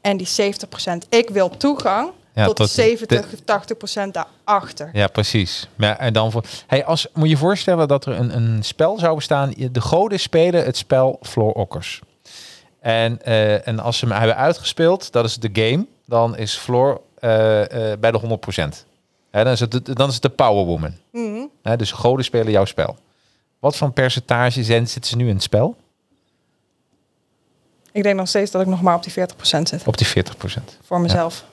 [0.00, 4.14] En die 70 procent, ik wil toegang Ja, tot, tot die die- 70, 80 procent
[4.14, 4.90] daarachter.
[4.92, 5.68] Ja, precies.
[5.76, 8.98] Maar, en dan voor, hey, als, moet je je voorstellen dat er een, een spel
[8.98, 9.52] zou bestaan.
[9.72, 12.00] De goden spelen het spel Floor Okkers.
[12.80, 17.00] En, eh, en als ze hem hebben uitgespeeld, dat is de game, dan is Floor
[17.18, 18.84] eh, eh, bij de 100%.
[19.30, 20.94] Hè, dan, is het, de- dan is het de Power Woman.
[21.12, 21.44] Mhm.
[21.62, 22.96] Hè, dus goden spelen jouw spel.
[23.58, 25.76] Wat voor percentage zijn, zitten ze nu in het spel?
[27.92, 29.86] Ik denk nog steeds dat ik nog maar op die 40 procent zit.
[29.86, 30.78] Op die 40%.
[30.82, 31.44] Voor mezelf.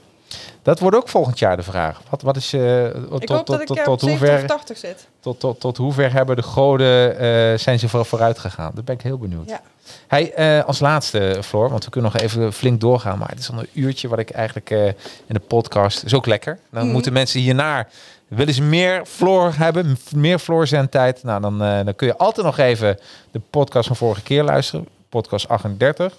[0.61, 2.01] Dat wordt ook volgend jaar de vraag.
[2.09, 2.61] Wat, wat is Ik
[3.09, 5.07] tot, hoop tot, dat ik tot, eh, tot, 70 hoever, of 80 zit.
[5.19, 8.71] tot, tot, tot hoever hebben de goden eh, zijn ze voor, vooruit gegaan?
[8.75, 9.49] Daar ben ik heel benieuwd.
[9.49, 9.61] Ja.
[10.07, 13.51] Hey, eh, als laatste, Floor, want we kunnen nog even flink doorgaan, maar het is
[13.51, 14.93] al een uurtje wat ik eigenlijk in
[15.27, 16.59] de podcast is ook lekker.
[16.71, 16.91] Dan Mhm.
[16.91, 17.89] moeten mensen hiernaar
[18.27, 21.23] willen ze meer Floor hebben, meer Floor tijd.
[21.23, 22.99] Nou, dan, dan kun je altijd nog even
[23.31, 26.13] de podcast van vorige keer luisteren, podcast 38.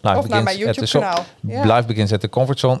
[0.00, 1.24] Live Of naar mijn at the YouTube so- kanaal.
[1.40, 1.74] Ja.
[1.74, 2.80] Live begins at the comfortzone.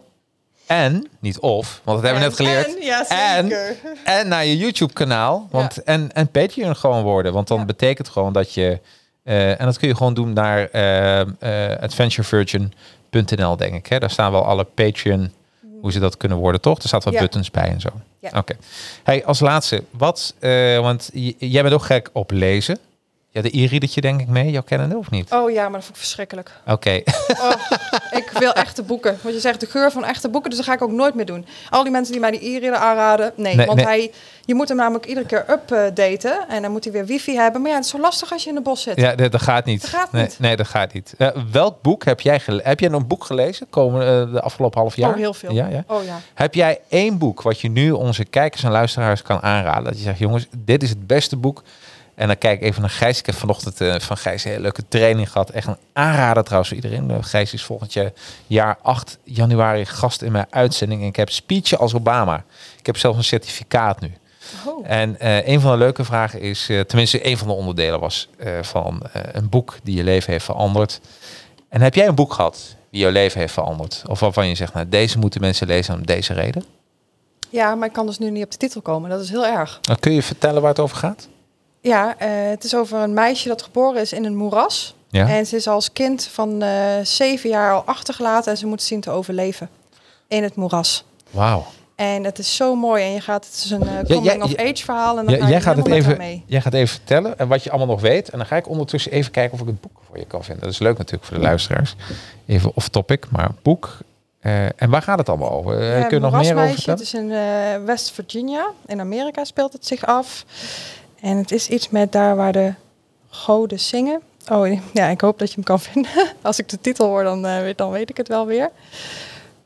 [0.68, 2.76] En, niet of, want dat hebben we net geleerd.
[2.76, 3.76] En, ja, En- zeker.
[4.04, 5.48] En naar je YouTube kanaal.
[5.50, 7.32] Want, en, en Patreon gewoon worden.
[7.32, 7.64] Want dan Ja.
[7.64, 8.80] betekent gewoon dat je.
[9.22, 13.86] eh, en dat kun je gewoon doen naar eh, eh, adventurevirgin.nl, denk ik.
[13.86, 13.98] Hè?
[13.98, 15.32] Daar staan wel alle Patreon.
[15.80, 16.78] Hoe ze dat kunnen worden, toch?
[16.78, 17.88] Er staat wat buttons bij en zo.
[18.34, 18.56] Oké.
[19.02, 20.34] Hey, als laatste, wat.
[20.80, 22.78] want jij bent ook gek op lezen.
[23.30, 24.50] Ja, de e-readertje denk ik mee.
[24.50, 25.32] Jouw kennen of niet?
[25.32, 26.52] Oh ja, maar dat vond ik verschrikkelijk.
[26.66, 27.02] Oké.
[27.28, 27.52] Oh,
[28.10, 29.18] ik wil echte boeken.
[29.22, 31.26] Want je zegt de geur van echte boeken, dus dat ga ik ook nooit meer
[31.26, 31.46] doen.
[31.70, 33.56] Al die mensen die mij die e-reader aanraden, nee.
[33.56, 33.86] Nee, want nee.
[33.86, 34.12] Hij,
[34.44, 36.48] je moet hem namelijk iedere keer updaten.
[36.48, 37.60] En dan moet hij weer wifi hebben.
[37.60, 39.00] Maar ja, het is zo lastig als je in de bos zit.
[39.00, 39.80] Ja, dat, dat gaat niet.
[39.80, 40.38] Dat gaat nee, niet.
[40.38, 41.14] Nee, dat gaat niet.
[41.18, 42.68] Eh, welk boek heb jij gelezen?
[42.68, 45.10] Heb jij een boek gelezen komen eh, de afgelopen half jaar?
[45.10, 45.52] Oh, heel veel.
[45.52, 45.84] Ja, ja.
[45.86, 46.20] Oh ja.
[46.34, 49.84] Heb jij één boek wat je nu onze kijkers en luisteraars kan aanraden?
[49.84, 51.62] Dat je zegt, jongens, dit is het beste boek.
[52.18, 53.18] En dan kijk ik even naar Gijs.
[53.18, 55.50] Ik heb vanochtend eh, van Gijs een hele leuke training gehad.
[55.50, 57.10] Echt een aanrader trouwens voor iedereen.
[57.10, 58.10] Uh, Gijs is volgend jaar,
[58.46, 61.00] jaar 8 januari gast in mijn uitzending.
[61.00, 62.44] En ik heb speechen als Obama.
[62.78, 64.12] Ik heb zelfs een certificaat nu.
[64.66, 64.84] Oh.
[64.90, 68.28] En eh, een van de leuke vragen is, eh, tenminste een van de onderdelen was
[68.38, 71.00] eh, van eh, een boek die je leven heeft veranderd.
[71.68, 74.02] En heb jij een boek gehad die jouw leven heeft veranderd?
[74.06, 76.64] Of waarvan je zegt, nou deze moeten mensen lezen om deze reden?
[77.50, 79.10] Ja, maar ik kan dus nu niet op de titel komen.
[79.10, 79.78] Dat is heel erg.
[79.80, 81.28] Dan kun je vertellen waar het over gaat?
[81.80, 84.94] Ja, eh, het is over een meisje dat geboren is in een moeras.
[85.10, 85.28] Ja.
[85.28, 86.70] En ze is als kind van eh,
[87.02, 89.68] zeven jaar al achtergelaten en ze moet zien te overleven
[90.28, 91.04] in het moeras.
[91.30, 91.66] Wauw.
[91.94, 93.04] En het is zo mooi.
[93.04, 95.18] En je gaat, het is een eh, coming of age verhaal.
[95.18, 96.44] En dan Ja, ga je jij, gaat het even, mee.
[96.46, 98.28] jij gaat even vertellen en wat je allemaal nog weet.
[98.28, 100.64] En dan ga ik ondertussen even kijken of ik het boek voor je kan vinden.
[100.64, 101.94] Dat is leuk natuurlijk voor de luisteraars.
[102.46, 103.96] Even off topic, maar boek.
[104.76, 105.82] En waar gaat het allemaal over?
[105.84, 106.98] Ja, kun je nog meer over vertellen?
[106.98, 107.28] Het is in
[107.84, 108.70] West Virginia.
[108.86, 110.44] In Amerika speelt het zich af.
[111.20, 112.74] En het is iets met daar waar de
[113.28, 114.20] goden zingen.
[114.48, 116.10] Oh ja, ik hoop dat je hem kan vinden.
[116.42, 118.70] Als ik de titel hoor, dan, eh, dan weet ik het wel weer.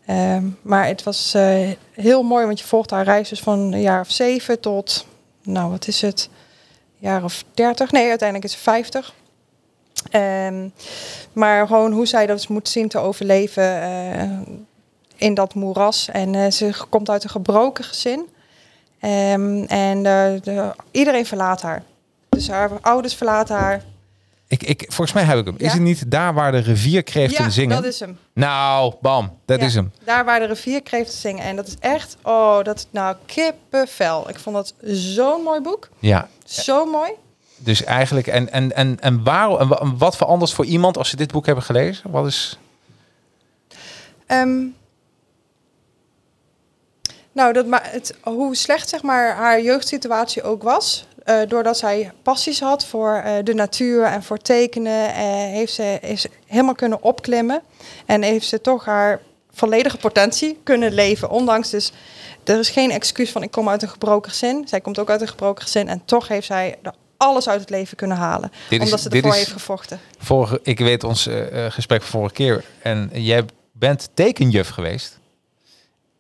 [0.06, 3.80] Ehm, maar het was eh, heel mooi, want je volgt haar reis dus van een
[3.80, 5.06] jaar of zeven tot,
[5.42, 6.28] nou wat is het,
[6.98, 7.92] jaar of dertig.
[7.92, 9.14] Nee, uiteindelijk is ze vijftig.
[10.10, 10.68] Ehm,
[11.32, 14.38] maar gewoon hoe zij dat moet zien te overleven eh,
[15.16, 16.08] in dat moeras.
[16.08, 18.28] En ze komt uit een gebroken gezin.
[19.02, 21.82] Ehm, en de, de, iedereen verlaat haar.
[22.28, 23.82] Dus haar ouders verlaten haar.
[24.48, 25.54] Ik, ik, volgens mij heb ik hem.
[25.58, 27.76] Is het niet daar waar de rivierkreeften ja, zingen?
[27.76, 28.18] dat is hem.
[28.32, 29.92] Nou, bam, dat Ja, is hem.
[30.04, 31.44] Daar waar de rivierkreeften zingen.
[31.44, 34.28] En dat is echt, oh, dat is nou kippenvel.
[34.28, 35.88] Ik vond dat zo'n mooi boek.
[35.98, 37.10] Ja, Zo mooi.
[37.56, 41.16] dus eigenlijk, en, en, en, en, waarom, en wa- wat verandert voor iemand als ze
[41.16, 42.10] dit boek hebben gelezen?
[42.10, 42.58] Wat is...
[44.26, 44.60] Ehm,
[47.32, 51.06] nou, dat het, hoe slecht zeg maar, haar jeugdsituatie ook was.
[51.24, 55.98] eh, doordat zij passies had voor eh, de natuur en voor tekenen, eh, heeft ze
[56.00, 57.62] is helemaal kunnen opklimmen.
[58.06, 59.20] En heeft ze toch haar
[59.52, 61.30] volledige potentie kunnen leven.
[61.30, 61.92] Ondanks dus,
[62.44, 64.68] er is geen excuus van ik kom uit een gebroken gezin.
[64.68, 65.88] Zij komt ook uit een gebroken gezin.
[65.88, 68.52] En toch heeft zij er alles uit het leven kunnen halen.
[68.68, 70.00] Dit is- omdat ze dit ervoor is- heeft gevochten.
[70.18, 71.28] Vorige, ik weet ons
[71.68, 72.64] gesprek van vorige keer.
[72.82, 75.18] En jij bent tekenjuf geweest.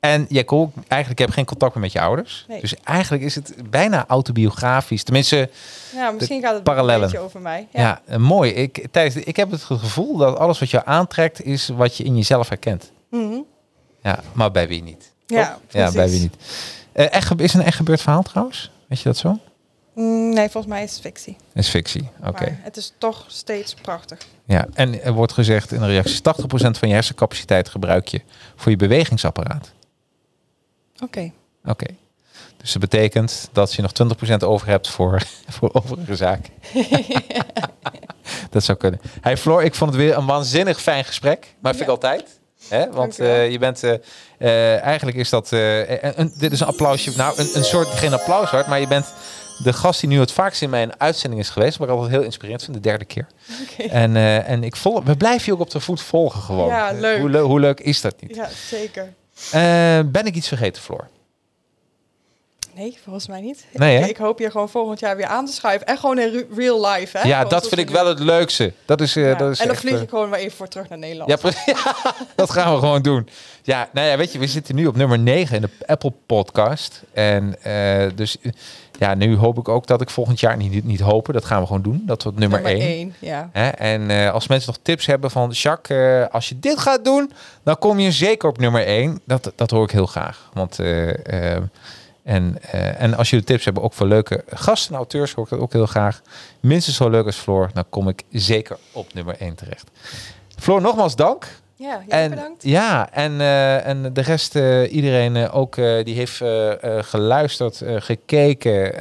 [0.02, 2.44] En ook, eigenlijk heb je geen contact meer met je ouders.
[2.48, 2.60] Nee.
[2.60, 5.02] Dus eigenlijk is het bijna autobiografisch.
[5.02, 5.50] Tenminste,
[5.94, 6.94] Ja, misschien gaat het parallellen.
[7.02, 7.68] een beetje over mij.
[7.72, 8.50] ja, eh, mooi.
[8.50, 12.16] Ik, tijdens, ik heb het gevoel dat alles wat je aantrekt is wat je in
[12.16, 12.90] jezelf herkent.
[13.10, 13.34] Mhm.
[14.02, 15.12] Ja, maar bij wie niet?
[15.26, 16.36] Ja, bij wie niet?
[16.92, 18.70] Eh, echt, is een echt gebeurd verhaal trouwens?
[18.88, 19.38] Weet je dat zo?
[19.94, 21.36] Mm, Nee, volgens mij is het fictie.
[21.54, 22.08] is fictie.
[22.24, 22.58] Oké.
[22.62, 24.18] Het is toch steeds prachtig.
[24.44, 28.20] Ja, en er wordt gezegd in de reacties: 80% van je hersencapaciteit gebruik je
[28.56, 29.72] voor je bewegingsapparaat.
[31.02, 31.32] Oké.
[31.64, 31.86] Oké.
[32.56, 33.90] Dus dat betekent dat je nog
[34.42, 35.22] 20% over hebt voor,
[35.58, 36.52] voor overige zaken.
[38.50, 39.00] dat zou kunnen.
[39.20, 41.54] Hey Floor, ik vond het weer een waanzinnig fijn gesprek.
[41.60, 42.40] Maar vind ik altijd.
[42.68, 42.78] Hè?
[42.78, 43.34] Want Dankjewel.
[43.34, 43.82] eh, je bent...
[43.84, 43.94] eh,
[44.38, 45.50] eh, eigenlijk is dat...
[45.50, 47.12] een, dit is een applausje.
[47.16, 47.88] Nou, een, een soort...
[47.88, 49.14] Geen applaus hoor, maar je bent
[49.62, 51.78] de gast die nu het vaakst in mijn uitzending is geweest.
[51.78, 52.76] Wat ik altijd heel inspirerend vind.
[52.76, 53.26] De derde keer.
[53.90, 56.68] En, en ik volg, we blijven je ook op de voet volgen gewoon.
[56.68, 57.20] Ja, leuk.
[57.20, 58.34] Hoe, hoe leuk is dat niet?
[58.34, 59.12] Ja, zeker.
[59.50, 61.08] Eh, ben ik iets vergeten, Floor?
[62.74, 63.64] Nee, volgens mij niet.
[63.72, 65.86] Nee, ik, ik hoop je gewoon volgend jaar weer aan te schuiven.
[65.86, 67.28] En gewoon in re- real life, hè?
[67.28, 68.72] ja, Gewoon dat vind ik we wel het leukste.
[68.84, 70.56] Dat is, eh, Ja, dat is En dan echt, vlieg eh, ik gewoon weer even
[70.56, 71.30] voor terug naar Nederland.
[71.66, 71.76] Ja,
[72.34, 73.28] dat gaan we gewoon doen.
[73.62, 77.02] Ja, nou ja, weet je, we zitten nu op nummer 9 in de Apple Podcast.
[77.12, 78.36] En eh, dus
[78.98, 81.34] ja, nu hoop ik ook dat ik volgend jaar niet, niet hopen.
[81.34, 82.02] Dat gaan we gewoon doen.
[82.06, 82.88] Dat op nummer, nummer 1.
[82.90, 83.14] één.
[83.18, 83.48] Ja.
[83.52, 83.68] Hè?
[83.68, 87.98] En als mensen nog tips hebben van Jacques, als je dit gaat doen, dan kom
[87.98, 89.20] je zeker op nummer 1.
[89.24, 90.50] Dat, dat hoor ik heel graag.
[90.52, 90.78] Want
[92.22, 95.50] en, eh, en als jullie tips hebben ook voor leuke gasten en auteurs, hoor ik
[95.50, 96.22] dat ook heel graag.
[96.60, 99.90] Minstens zo leuk als Floor, dan kom ik zeker op nummer 1 terecht.
[100.58, 101.60] Floor, nogmaals dank.
[101.76, 102.62] Ja, En, bedankt.
[102.62, 106.42] Ja, en, eh, en de rest, eh, iedereen ook, die heeft
[107.08, 108.94] geluisterd, gekeken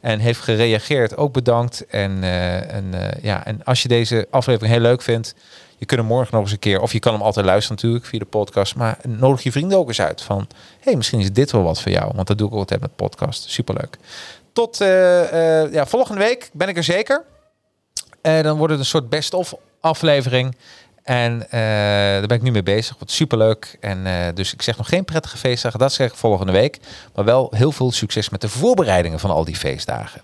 [0.00, 1.86] en heeft gereageerd, ook bedankt.
[1.86, 5.34] En, en, ja, en als je deze aflevering heel leuk vindt,
[5.76, 8.04] je kunt hem morgen nog eens een keer, of je kan hem altijd luisteren natuurlijk
[8.04, 10.46] via de podcast, maar nodig je vrienden ook eens uit van,
[10.80, 13.50] hey, misschien is dit wel wat voor jou, want dat doe ik altijd met podcast.
[13.50, 13.98] Superleuk.
[14.56, 17.24] Tot eh, eh, ja, volgende week ben ik er zeker.
[18.20, 20.56] Eh, dan wordt het een soort best-of aflevering.
[21.02, 22.96] En daar ben ik nu mee bezig.
[22.98, 23.76] Wat superleuk.
[23.80, 25.78] En dus ik zeg nog geen prettige feestdagen.
[25.78, 26.78] Dat zeg ik volgende week.
[27.14, 30.22] Maar wel heel veel succes met de voorbereidingen van al die feestdagen.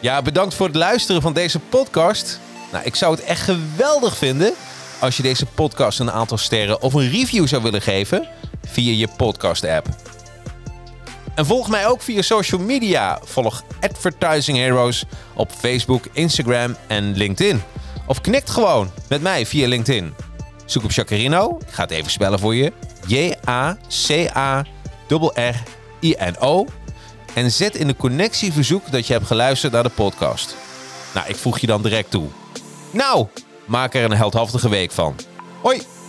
[0.00, 2.40] Ja, bedankt voor het luisteren van deze podcast.
[2.72, 4.52] Nou, ik zou het echt geweldig vinden
[4.98, 8.28] als je deze podcast een aantal sterren of een review zou willen geven
[8.66, 9.86] via je podcast app.
[11.34, 13.20] En volg mij ook via social media.
[13.24, 17.62] Volg Advertising Heroes op Facebook, Instagram en LinkedIn.
[18.06, 20.14] Of knikt gewoon met mij via LinkedIn.
[20.64, 21.58] Zoek op Jacarino.
[21.66, 22.72] Ik ga het even spellen voor je.
[23.06, 24.66] J-A-C-A-R-R-I-N-O.
[27.34, 30.56] En zet in de connectieverzoek dat je hebt geluisterd naar de podcast.
[31.14, 32.26] Nou, ik voeg je dan direct toe.
[32.90, 33.26] Nou,
[33.64, 35.16] maak er een heldhaftige week van.
[35.62, 35.99] Hoi!